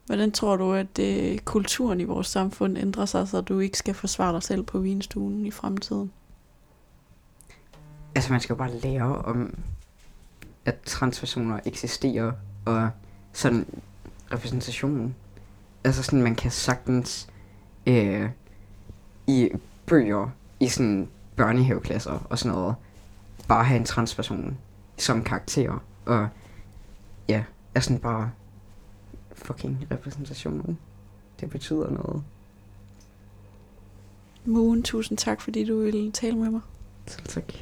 Hvordan 0.06 0.32
tror 0.32 0.56
du, 0.58 0.74
at 0.74 0.98
det, 0.98 1.46
kulturen 1.46 2.00
i 2.00 2.04
vores 2.04 2.28
samfund 2.28 2.78
ændrer 2.78 3.06
sig, 3.06 3.28
så 3.28 3.42
du 3.42 3.60
ikke 3.60 3.78
skal 3.78 3.94
forsvare 3.94 4.34
dig 4.34 4.44
selv 4.44 4.64
på 4.64 4.80
vinstuen 4.80 5.46
i 5.46 5.52
fremtiden? 5.52 6.12
Altså, 8.16 8.32
man 8.32 8.42
skal 8.42 8.54
jo 8.54 8.58
bare 8.58 8.78
lære 8.78 9.18
om, 9.18 9.58
at 10.66 10.82
transpersoner 10.86 11.60
eksisterer, 11.66 12.32
og 12.66 12.90
sådan 13.34 13.66
repræsentationen. 14.32 15.16
Altså 15.84 16.04
sådan, 16.04 16.22
man 16.22 16.36
kan 16.36 16.52
sagtens 16.52 17.28
øh, 17.88 18.30
i 19.28 19.50
bøger, 19.86 20.30
i 20.60 20.68
sådan 20.68 21.10
børnehaveklasser 21.36 22.28
og 22.30 22.40
sådan 22.40 22.56
noget, 22.58 22.76
bare 23.48 23.64
have 23.64 23.80
en 23.80 23.86
transperson 23.86 24.58
som 24.98 25.24
karakter, 25.24 25.84
og 26.06 26.28
ja, 27.30 27.44
er 27.76 27.80
sådan 27.80 28.00
bare 28.00 28.32
fucking 29.46 29.88
repræsentation. 29.92 30.78
Det 31.40 31.50
betyder 31.50 31.90
noget. 31.90 32.24
Moon, 34.46 34.84
tusind 34.84 35.18
tak, 35.18 35.42
fordi 35.42 35.66
du 35.66 35.80
ville 35.80 36.12
tale 36.12 36.38
med 36.38 36.50
mig. 36.50 36.62
Selv 37.08 37.28
tak. 37.28 37.54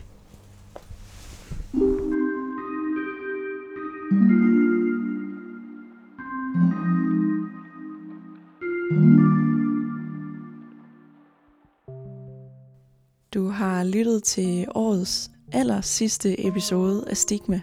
Du 13.33 13.47
har 13.47 13.83
lyttet 13.83 14.23
til 14.23 14.67
årets 14.75 15.31
aller 15.51 15.81
sidste 15.81 16.47
episode 16.47 17.05
af 17.09 17.17
Stigma. 17.17 17.61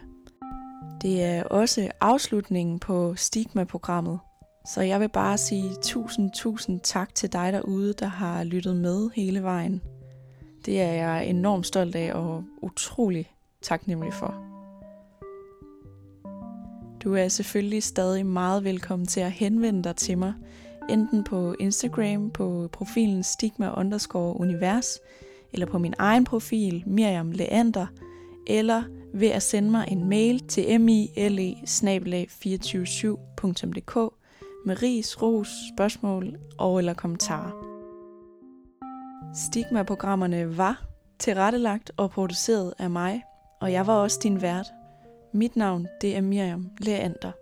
Det 1.03 1.25
er 1.25 1.43
også 1.43 1.91
afslutningen 2.01 2.79
på 2.79 3.15
Stigma-programmet, 3.17 4.19
så 4.67 4.81
jeg 4.81 5.01
vil 5.01 5.09
bare 5.09 5.39
sige 5.39 5.75
tusind, 5.83 6.31
tusind 6.35 6.81
tak 6.81 7.15
til 7.15 7.33
dig 7.33 7.53
derude, 7.53 7.93
der 7.93 8.07
har 8.07 8.45
lyttet 8.45 8.77
med 8.77 9.11
hele 9.15 9.43
vejen. 9.43 9.83
Det 10.67 10.81
er 10.81 10.93
jeg 10.93 11.27
enormt 11.27 11.67
stolt 11.67 11.97
af 11.97 12.15
og 12.15 12.45
utrolig 12.63 13.31
taknemmelig 13.63 14.15
for. 14.15 14.35
Du 17.05 17.15
er 17.15 17.29
selvfølgelig 17.29 17.83
stadig 17.83 18.27
meget 18.27 18.65
velkommen 18.65 19.07
til 19.07 19.21
at 19.21 19.33
henvende 19.33 19.85
dig 19.85 19.97
til 19.97 20.19
mig, 20.19 20.35
enten 20.91 21.25
på 21.25 21.55
Instagram 21.61 22.31
på 22.31 22.69
profilen 22.73 23.23
stigma 23.23 23.81
underscore 23.81 24.41
univers, 24.41 24.99
eller 25.53 25.67
på 25.67 25.79
min 25.79 25.95
egen 25.99 26.25
profil, 26.25 26.83
Miriam 26.87 27.31
Leander, 27.31 27.87
eller 28.47 28.83
ved 29.15 29.29
at 29.29 29.43
sende 29.43 29.71
mig 29.71 29.89
en 29.89 30.09
mail 30.09 30.41
til 30.49 30.81
mile 30.81 31.55
247dk 32.65 34.17
med 34.67 34.83
ris, 34.83 35.23
ros, 35.23 35.49
spørgsmål 35.75 36.39
og 36.59 36.79
eller 36.79 36.95
kommentarer. 36.95 37.67
Stigma-programmerne 39.35 40.59
var 40.59 40.87
tilrettelagt 41.19 41.91
og 41.97 42.11
produceret 42.11 42.75
af 42.79 42.91
mig, 42.91 43.23
og 43.61 43.73
jeg 43.73 43.87
var 43.87 43.95
også 43.95 44.21
din 44.23 44.43
vært. 44.43 44.67
Mit 45.33 45.57
navn 45.57 45.87
det 46.01 46.17
er 46.17 46.21
Miriam 46.21 46.71
Leander. 46.79 47.33